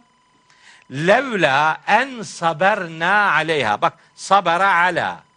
Levla 0.91 1.81
en 1.87 2.21
saberna 2.21 3.31
aleyha. 3.31 3.81
Bak 3.81 3.93
sabara 4.15 4.75
ala. 4.75 5.30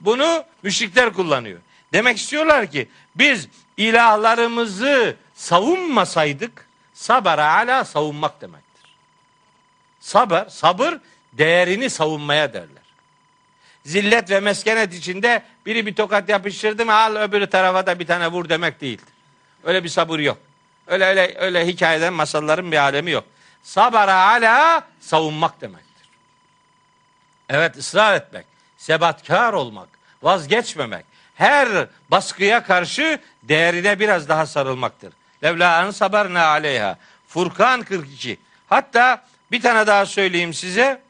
Bunu 0.00 0.44
müşrikler 0.62 1.12
kullanıyor. 1.12 1.58
Demek 1.92 2.16
istiyorlar 2.16 2.70
ki 2.70 2.88
biz 3.14 3.48
ilahlarımızı 3.76 5.16
savunmasaydık 5.34 6.66
sabara 6.94 7.52
ala 7.54 7.84
savunmak 7.84 8.40
demektir. 8.40 8.94
Sabır, 10.00 10.48
sabır 10.48 10.94
değerini 11.32 11.90
savunmaya 11.90 12.52
derler. 12.52 12.88
Zillet 13.84 14.30
ve 14.30 14.40
meskenet 14.40 14.94
içinde 14.94 15.42
biri 15.66 15.86
bir 15.86 15.94
tokat 15.94 16.28
yapıştırdı 16.28 16.86
mı 16.86 16.94
al 16.94 17.16
öbürü 17.16 17.50
tarafa 17.50 17.86
da 17.86 17.98
bir 17.98 18.06
tane 18.06 18.28
vur 18.28 18.48
demek 18.48 18.80
değildir. 18.80 19.14
Öyle 19.64 19.84
bir 19.84 19.88
sabır 19.88 20.18
yok. 20.18 20.38
Öyle 20.86 21.04
öyle 21.04 21.34
öyle 21.38 21.66
hikayeden 21.66 22.12
masalların 22.12 22.72
bir 22.72 22.76
alemi 22.76 23.10
yok. 23.10 23.24
Sabara 23.62 24.14
ala 24.14 24.86
savunmak 25.00 25.60
demektir. 25.60 26.08
Evet 27.48 27.76
ısrar 27.76 28.16
etmek, 28.16 28.46
sebatkar 28.78 29.52
olmak, 29.52 29.88
vazgeçmemek, 30.22 31.04
her 31.34 31.86
baskıya 32.10 32.62
karşı 32.62 33.20
değerine 33.42 34.00
biraz 34.00 34.28
daha 34.28 34.46
sarılmaktır. 34.46 35.12
Levla 35.44 35.86
en 35.86 35.90
sabarna 35.90 36.46
aleyha. 36.46 36.98
Furkan 37.28 37.82
42. 37.82 38.38
Hatta 38.68 39.24
bir 39.50 39.62
tane 39.62 39.86
daha 39.86 40.06
söyleyeyim 40.06 40.54
size. 40.54 41.02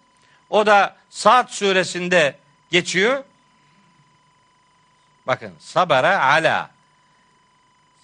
O 0.50 0.66
da 0.66 0.98
Saat 1.10 1.52
suresinde 1.52 2.38
geçiyor. 2.70 3.24
Bakın 5.26 5.54
sabara 5.58 6.24
ala. 6.24 6.70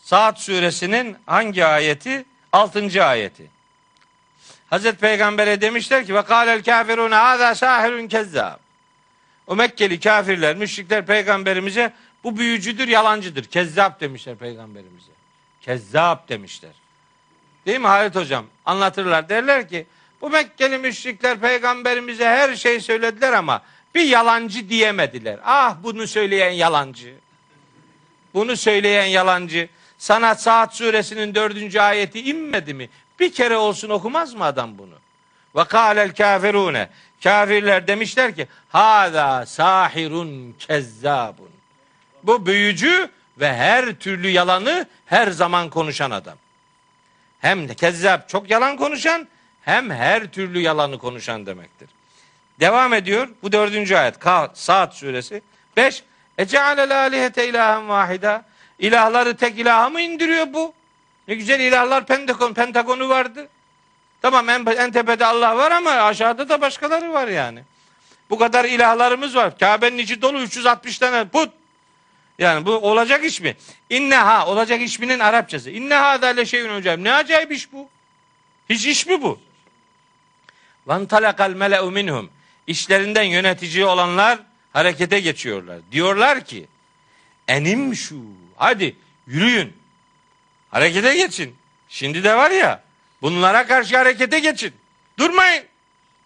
Saat 0.03 0.41
suresinin 0.41 1.17
hangi 1.27 1.65
ayeti? 1.65 2.25
6. 2.53 3.05
ayeti. 3.05 3.51
Hazreti 4.71 4.99
Peygamber'e 4.99 5.61
demişler 5.61 6.07
ki 6.07 6.15
ve 6.15 6.23
kâlel 6.23 6.63
kâfirûne 6.63 7.15
hâzâ 7.15 7.55
sâhirun 7.55 8.09
kezzâb. 8.09 8.64
O 9.47 9.57
Mekkeli 9.57 10.01
kafirler, 10.01 10.57
müşrikler 10.57 11.07
peygamberimize 11.07 11.93
bu 12.25 12.37
büyücüdür, 12.37 12.89
yalancıdır. 12.89 13.45
Kezzap 13.45 14.01
demişler 14.01 14.37
peygamberimize. 14.37 15.13
Kezzap 15.61 16.29
demişler. 16.29 16.71
Değil 17.67 17.81
mi 17.81 17.87
Halit 17.87 18.15
hocam? 18.15 18.47
Anlatırlar. 18.65 19.29
Derler 19.29 19.69
ki 19.69 19.87
bu 20.21 20.31
Mekkeli 20.31 20.79
müşrikler 20.79 21.41
peygamberimize 21.41 22.25
her 22.25 22.57
şey 22.57 22.81
söylediler 22.81 23.33
ama 23.33 23.63
bir 23.95 24.05
yalancı 24.05 24.69
diyemediler. 24.69 25.39
Ah 25.45 25.77
bunu 25.83 26.07
söyleyen 26.07 26.51
yalancı. 26.51 27.15
Bunu 28.35 28.57
söyleyen 28.57 29.05
yalancı. 29.05 29.69
Sana 29.99 30.35
Saat 30.35 30.77
suresinin 30.77 31.35
dördüncü 31.35 31.81
ayeti 31.81 32.31
inmedi 32.31 32.75
mi? 32.75 32.89
Bir 33.21 33.33
kere 33.33 33.57
olsun 33.57 33.89
okumaz 33.91 34.35
mı 34.35 34.45
adam 34.45 34.79
bunu? 34.79 34.95
Ve 35.57 35.65
kâlel 35.65 36.15
kafirune. 36.15 36.89
Kafirler 37.25 37.87
demişler 37.87 38.35
ki 38.35 38.49
hâzâ 38.69 39.47
sahirun 39.47 40.57
kezzabun. 40.59 41.51
Bu 42.23 42.47
büyücü 42.47 43.11
ve 43.41 43.55
her 43.55 43.95
türlü 43.95 44.29
yalanı 44.29 44.87
her 45.07 45.31
zaman 45.31 45.71
konuşan 45.71 46.11
adam. 46.11 46.35
Hem 47.41 47.69
de 47.69 47.75
kezzap 47.75 48.29
çok 48.29 48.51
yalan 48.51 48.77
konuşan 48.77 49.29
hem 49.63 49.91
her 49.91 50.27
türlü 50.27 50.61
yalanı 50.61 50.99
konuşan 50.99 51.47
demektir. 51.47 51.89
Devam 52.61 52.95
ediyor. 52.95 53.29
Bu 53.43 53.53
dördüncü 53.53 53.97
ayet. 53.97 54.15
Saat 54.55 54.95
suresi. 54.95 55.43
Beş. 55.77 56.03
Ecealel 56.39 56.99
alihete 56.99 57.49
ilahen 57.49 57.89
vahida. 57.89 58.45
İlahları 58.79 59.37
tek 59.37 59.59
ilaha 59.59 59.91
mı 59.91 60.01
indiriyor 60.01 60.47
bu? 60.53 60.75
Ne 61.29 61.35
güzel 61.35 61.61
ilahlar 61.61 62.07
Pentagon, 62.07 62.55
Pentagonu 62.55 63.09
vardı. 63.09 63.49
Tamam 64.25 64.49
en, 64.49 64.67
en 64.67 64.93
tepede 64.93 65.27
Allah 65.27 65.57
var 65.57 65.71
ama 65.71 65.91
aşağıda 65.91 66.49
da 66.49 66.61
başkaları 66.61 67.13
var 67.13 67.29
yani. 67.29 67.63
Bu 68.31 68.39
kadar 68.39 68.65
ilahlarımız 68.65 69.37
var. 69.37 69.59
Kabe'nin 69.59 69.99
içi 69.99 70.23
dolu 70.23 70.43
360 70.43 70.99
tane 70.99 71.29
put. 71.29 71.53
Yani 72.39 72.67
bu 72.67 72.71
olacak 72.71 73.25
iş 73.25 73.41
mi? 73.41 73.57
İnneha 73.91 74.47
olacak 74.47 74.81
iş 74.81 74.99
minin 74.99 75.19
Arapçası. 75.19 75.71
İnneha 75.71 76.23
da 76.23 76.27
le 76.27 76.47
şeyün 76.47 76.77
hocam. 76.77 77.05
Ne 77.05 77.13
acayip 77.13 77.53
iş 77.53 77.73
bu? 77.73 77.89
Hiç 78.71 78.87
iş 78.87 79.07
mi 79.07 79.23
bu? 79.23 79.41
Van 80.87 81.07
talakal 81.07 81.51
mele'u 81.51 81.91
minhum. 81.91 82.31
İşlerinden 82.67 83.23
yönetici 83.23 83.85
olanlar 83.85 84.39
harekete 84.73 85.21
geçiyorlar. 85.21 85.79
Diyorlar 85.93 86.45
ki 86.45 86.67
enim 87.49 87.95
şu. 87.95 88.21
Hadi 88.57 88.97
yürüyün. 89.27 89.73
Harekete 90.71 91.17
geçin. 91.17 91.57
Şimdi 91.89 92.25
de 92.25 92.37
var 92.37 92.51
ya 92.51 92.84
bunlara 93.25 93.67
karşı 93.67 93.97
harekete 93.97 94.39
geçin. 94.39 94.75
Durmayın. 95.19 95.65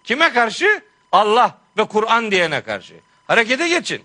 Kime 0.04 0.32
karşı? 0.32 0.82
Allah 1.12 1.58
ve 1.76 1.84
Kur'an 1.84 2.30
diyene 2.30 2.60
karşı. 2.60 2.94
Harekete 3.26 3.68
geçin. 3.68 4.04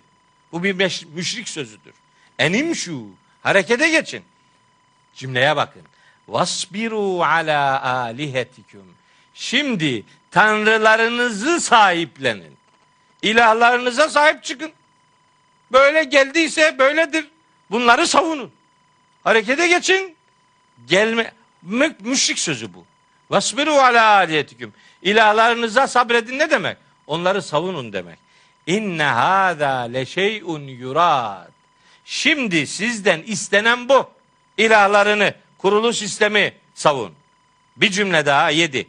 Bu 0.52 0.64
bir 0.64 0.74
müşrik 1.16 1.50
sözüdür. 1.50 1.94
Enim 2.40 2.76
şu. 2.76 3.08
Harekete 3.44 3.90
geçin. 3.90 4.24
Cümleye 5.16 5.56
bakın. 5.56 5.82
Vasbiru 6.28 7.24
ala 7.24 7.84
alihetikum. 7.84 8.86
Şimdi 9.34 10.04
tanrılarınızı 10.32 11.60
sahiplenin. 11.60 12.58
İlahlarınıza 13.22 14.10
sahip 14.10 14.44
çıkın. 14.44 14.72
Böyle 15.72 16.04
geldiyse 16.04 16.80
böyledir. 16.80 17.28
Bunları 17.72 18.08
savunun. 18.08 18.52
Harekete 19.24 19.68
geçin. 19.68 20.16
Gelme 20.88 21.32
mü, 21.64 21.96
müşrik 22.00 22.40
sözü 22.40 22.74
bu. 22.74 22.86
Vasbiru 23.30 23.72
ala 23.72 24.06
aliyetikum. 24.06 24.74
İlahlarınıza 25.02 25.88
sabredin 25.88 26.40
ne 26.40 26.50
demek? 26.50 26.78
Onları 27.08 27.42
savunun 27.42 27.94
demek. 27.94 28.20
İnne 28.68 29.04
hâzâ 29.04 29.80
leşey'un 29.80 30.68
yurad. 30.68 31.52
Şimdi 32.06 32.68
sizden 32.68 33.22
istenen 33.22 33.90
bu. 33.90 34.10
İlahlarını, 34.58 35.34
kurulu 35.58 35.94
sistemi 35.94 36.54
savun. 36.74 37.14
Bir 37.78 37.90
cümle 37.90 38.26
daha 38.26 38.50
yedi. 38.50 38.88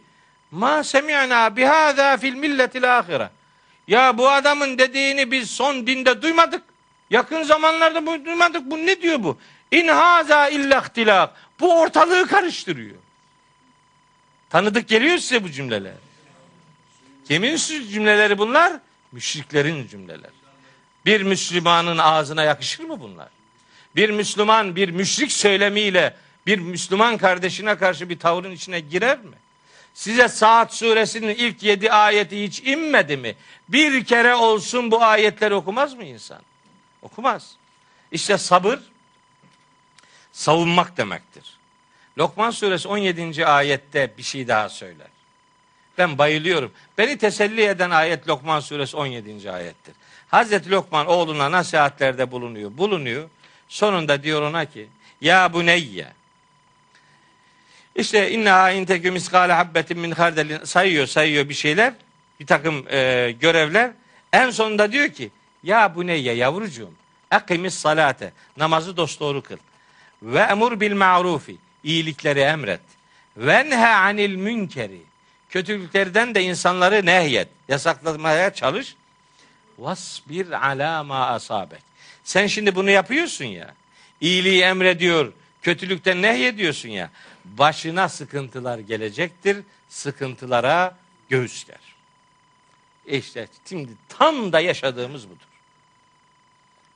Ma 0.51 0.84
semi'na 0.84 1.56
bihâzâ 1.56 2.16
fil 2.16 2.34
milletil 2.34 2.98
ahire. 2.98 3.30
Ya 3.88 4.18
bu 4.18 4.30
adamın 4.30 4.78
dediğini 4.78 5.30
biz 5.30 5.51
son 5.51 5.86
dinde 5.86 6.22
duymadık. 6.22 6.62
Yakın 7.10 7.42
zamanlarda 7.42 8.06
bu 8.06 8.24
duymadık. 8.24 8.70
Bu 8.70 8.78
ne 8.78 9.02
diyor 9.02 9.22
bu? 9.22 9.38
İn 9.70 9.88
haza 9.88 10.48
illa 10.48 10.80
ihtilaf. 10.80 11.30
Bu 11.60 11.81
ortalığı 11.81 12.26
karıştırıyor. 12.26 12.97
Tanıdık 14.51 14.89
geliyor 14.89 15.18
size 15.18 15.44
bu 15.44 15.51
cümleler. 15.51 15.94
Kimin 17.28 17.56
cümleleri 17.56 18.39
bunlar? 18.39 18.72
Müşriklerin 19.12 19.89
cümleler. 19.89 20.31
Bir 21.06 21.22
Müslümanın 21.22 21.98
ağzına 21.98 22.43
yakışır 22.43 22.85
mı 22.85 23.01
bunlar? 23.01 23.28
Bir 23.97 24.10
Müslüman 24.10 24.76
bir 24.76 24.89
müşrik 24.89 25.32
söylemiyle 25.32 26.16
bir 26.47 26.59
Müslüman 26.59 27.18
kardeşine 27.18 27.76
karşı 27.76 28.09
bir 28.09 28.18
tavrın 28.18 28.51
içine 28.51 28.81
girer 28.81 29.18
mi? 29.18 29.36
Size 29.94 30.28
Saat 30.28 30.74
suresinin 30.74 31.35
ilk 31.35 31.62
yedi 31.62 31.93
ayeti 31.93 32.43
hiç 32.43 32.60
inmedi 32.60 33.16
mi? 33.16 33.36
Bir 33.68 34.05
kere 34.05 34.35
olsun 34.35 34.90
bu 34.90 35.02
ayetleri 35.02 35.55
okumaz 35.55 35.94
mı 35.94 36.05
insan? 36.05 36.40
Okumaz. 37.02 37.56
İşte 38.12 38.39
sabır 38.39 38.81
savunmak 40.35 40.97
demektir. 40.97 41.59
Lokman 42.19 42.51
suresi 42.51 42.89
17. 42.89 43.47
ayette 43.47 44.12
bir 44.19 44.23
şey 44.23 44.48
daha 44.48 44.69
söyler. 44.69 45.06
Ben 45.98 46.19
bayılıyorum. 46.19 46.73
Beni 46.98 47.19
teselli 47.19 47.62
eden 47.62 47.90
ayet 47.90 48.28
Lokman 48.28 48.61
suresi 48.61 48.97
17. 48.97 49.51
ayettir. 49.51 49.94
Hazreti 50.28 50.70
Lokman 50.70 51.06
oğluna 51.06 51.51
nasihatlerde 51.51 52.31
bulunuyor. 52.31 52.70
Bulunuyor. 52.78 53.28
Sonunda 53.69 54.23
diyor 54.23 54.43
ona 54.43 54.65
ki 54.65 54.89
ya 55.20 55.52
bu 55.52 55.66
neyye 55.66 56.12
işte 57.94 58.31
inna 58.31 58.70
intekü 58.70 59.11
miskale 59.11 59.52
habbetin 59.52 59.98
min 59.98 60.11
hardelin 60.11 60.65
sayıyor 60.65 61.06
sayıyor 61.06 61.48
bir 61.48 61.55
şeyler. 61.55 61.94
Bir 62.40 62.47
takım 62.47 62.86
e, 62.90 63.35
görevler. 63.40 63.90
En 64.32 64.51
sonunda 64.51 64.93
diyor 64.93 65.09
ki 65.09 65.31
ya 65.62 65.94
bu 65.94 66.06
neyye 66.06 66.35
yavrucuğum 66.35 66.93
akimis 67.31 67.74
salate 67.74 68.32
namazı 68.56 68.97
dosdoğru 68.97 69.43
kıl. 69.43 69.56
Ve 70.24 70.38
emur 70.40 70.80
bil 70.80 70.92
ma'rufi 70.92 71.56
iyilikleri 71.84 72.40
emret. 72.40 72.80
Ve 73.36 73.76
anil 73.76 74.36
münkeri 74.36 75.02
kötülüklerden 75.51 76.34
de 76.34 76.42
insanları 76.42 77.06
nehyet. 77.06 77.48
Yasaklamaya 77.68 78.55
çalış. 78.55 78.96
Vasbir 79.78 80.68
ala 80.68 81.05
ma 81.05 81.26
asabek. 81.26 81.82
Sen 82.24 82.46
şimdi 82.46 82.74
bunu 82.74 82.90
yapıyorsun 82.90 83.44
ya. 83.44 83.74
İyiliği 84.20 84.62
emrediyor, 84.62 85.32
kötülükten 85.62 86.22
nehyediyorsun 86.22 86.88
ya. 86.88 87.10
Başına 87.44 88.09
sıkıntılar 88.09 88.78
gelecektir. 88.78 89.56
Sıkıntılara 89.88 90.96
göğüs 91.28 91.66
ger. 91.66 91.94
İşte 93.06 93.48
şimdi 93.68 93.92
tam 94.09 94.52
da 94.52 94.60
yaşadığımız 94.60 95.28
budur. 95.28 95.46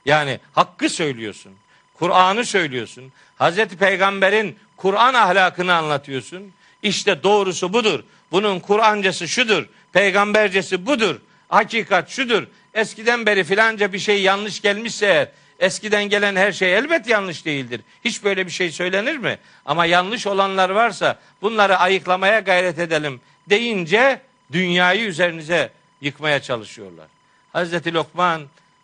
Yani 0.05 0.39
hakkı 0.53 0.89
söylüyorsun. 0.89 1.53
Kur'an'ı 1.99 2.45
söylüyorsun. 2.45 3.11
Hazreti 3.37 3.77
Peygamber'in 3.77 4.57
Kur'an 4.77 5.13
ahlakını 5.13 5.73
anlatıyorsun. 5.73 6.53
İşte 6.83 7.23
doğrusu 7.23 7.73
budur. 7.73 8.03
Bunun 8.31 8.59
Kur'ancası 8.59 9.27
şudur. 9.27 9.65
Peygambercesi 9.93 10.85
budur. 10.85 11.15
Hakikat 11.49 12.09
şudur. 12.09 12.43
Eskiden 12.73 13.25
beri 13.25 13.43
filanca 13.43 13.93
bir 13.93 13.99
şey 13.99 14.21
yanlış 14.21 14.61
gelmişse 14.61 15.05
eğer 15.05 15.27
eskiden 15.59 16.03
gelen 16.03 16.35
her 16.35 16.51
şey 16.51 16.77
elbet 16.77 17.07
yanlış 17.07 17.45
değildir. 17.45 17.81
Hiç 18.05 18.23
böyle 18.23 18.45
bir 18.45 18.51
şey 18.51 18.71
söylenir 18.71 19.17
mi? 19.17 19.37
Ama 19.65 19.85
yanlış 19.85 20.27
olanlar 20.27 20.69
varsa 20.69 21.19
bunları 21.41 21.77
ayıklamaya 21.77 22.39
gayret 22.39 22.79
edelim 22.79 23.21
deyince 23.49 24.21
dünyayı 24.51 25.05
üzerinize 25.05 25.71
yıkmaya 26.01 26.41
çalışıyorlar. 26.41 27.07
Hazreti 27.53 27.93
Lokman 27.93 28.41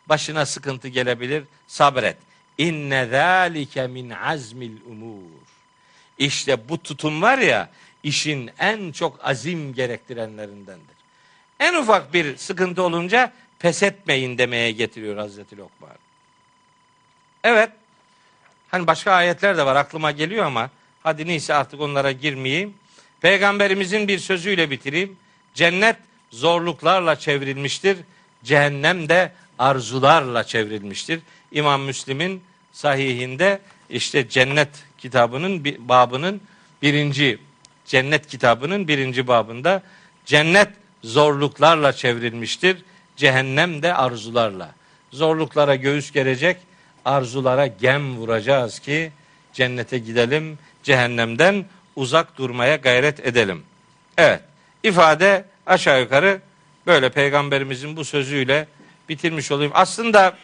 başına 0.10 0.46
sıkıntı 0.46 0.88
gelebilir. 0.88 1.44
Sabret. 1.68 2.18
İnne 2.58 3.06
zâlike 3.06 3.88
min 3.88 4.10
azmil 4.10 4.78
umur. 4.90 5.22
İşte 6.18 6.70
bu 6.70 6.84
tutum 6.84 7.22
var 7.22 7.38
ya 7.38 7.70
işin 8.04 8.52
en 8.60 8.92
çok 8.92 9.26
azim 9.26 9.74
gerektirenlerindendir. 9.74 10.96
En 11.60 11.74
ufak 11.74 12.14
bir 12.14 12.38
sıkıntı 12.38 12.84
olunca 12.84 13.34
pes 13.60 13.84
etmeyin 13.84 14.38
demeye 14.38 14.72
getiriyor 14.72 15.18
Hazreti 15.18 15.58
Lokman. 15.58 15.98
Evet. 17.44 17.70
Hani 18.72 18.88
başka 18.88 19.12
ayetler 19.12 19.58
de 19.58 19.66
var 19.66 19.76
aklıma 19.76 20.12
geliyor 20.12 20.46
ama 20.46 20.70
hadi 21.04 21.28
neyse 21.28 21.54
artık 21.54 21.82
onlara 21.82 22.12
girmeyeyim. 22.12 22.74
Peygamberimizin 23.22 24.08
bir 24.08 24.20
sözüyle 24.20 24.72
bitireyim. 24.72 25.18
Cennet 25.54 25.96
zorluklarla 26.32 27.20
çevrilmiştir. 27.20 27.98
Cehennem 28.44 29.10
de 29.10 29.32
arzularla 29.60 30.44
çevrilmiştir. 30.44 31.20
İmam 31.56 31.82
Müslim'in 31.82 32.44
sahihinde 32.72 33.60
işte 33.90 34.30
cennet 34.30 34.70
kitabının 34.98 35.66
babının 35.80 36.42
birinci 36.82 37.40
cennet 37.86 38.28
kitabının 38.28 38.88
birinci 38.88 39.28
babında 39.28 39.84
cennet 40.26 40.70
zorluklarla 41.04 41.94
çevrilmiştir. 41.94 42.78
Cehennem 43.16 43.82
de 43.82 43.94
arzularla. 43.94 44.76
Zorluklara 45.12 45.76
göğüs 45.76 46.12
gerecek, 46.12 46.58
arzulara 47.06 47.68
gem 47.68 48.18
vuracağız 48.18 48.80
ki 48.80 49.12
cennete 49.54 49.98
gidelim, 49.98 50.60
cehennemden 50.84 51.66
uzak 51.96 52.38
durmaya 52.38 52.76
gayret 52.76 53.28
edelim. 53.28 53.64
Evet, 54.18 54.42
ifade 54.84 55.46
aşağı 55.66 56.02
yukarı 56.02 56.42
böyle 56.88 57.10
peygamberimizin 57.10 57.98
bu 57.98 58.06
sözüyle 58.06 58.68
bitirmiş 59.10 59.52
olayım. 59.52 59.72
Aslında 59.76 60.38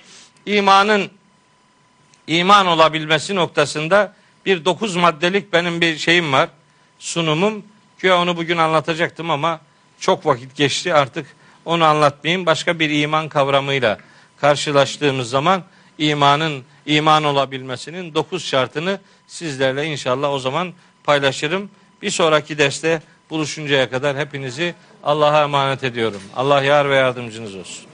imanın 0.45 1.09
iman 2.27 2.67
olabilmesi 2.67 3.35
noktasında 3.35 4.13
bir 4.45 4.65
dokuz 4.65 4.95
maddelik 4.95 5.53
benim 5.53 5.81
bir 5.81 5.97
şeyim 5.97 6.33
var. 6.33 6.49
Sunumum. 6.99 7.63
Ki 8.01 8.13
onu 8.13 8.37
bugün 8.37 8.57
anlatacaktım 8.57 9.29
ama 9.29 9.59
çok 9.99 10.25
vakit 10.25 10.55
geçti 10.55 10.93
artık 10.93 11.25
onu 11.65 11.85
anlatmayayım. 11.85 12.45
Başka 12.45 12.79
bir 12.79 12.89
iman 12.89 13.29
kavramıyla 13.29 13.97
karşılaştığımız 14.37 15.29
zaman 15.29 15.63
imanın 15.97 16.63
iman 16.85 17.23
olabilmesinin 17.23 18.13
dokuz 18.13 18.45
şartını 18.45 18.99
sizlerle 19.27 19.85
inşallah 19.85 20.31
o 20.31 20.39
zaman 20.39 20.73
paylaşırım. 21.03 21.69
Bir 22.01 22.09
sonraki 22.09 22.57
derste 22.57 23.01
buluşuncaya 23.29 23.89
kadar 23.89 24.17
hepinizi 24.17 24.75
Allah'a 25.03 25.43
emanet 25.43 25.83
ediyorum. 25.83 26.21
Allah 26.35 26.63
yar 26.63 26.89
ve 26.89 26.95
yardımcınız 26.95 27.55
olsun. 27.55 27.90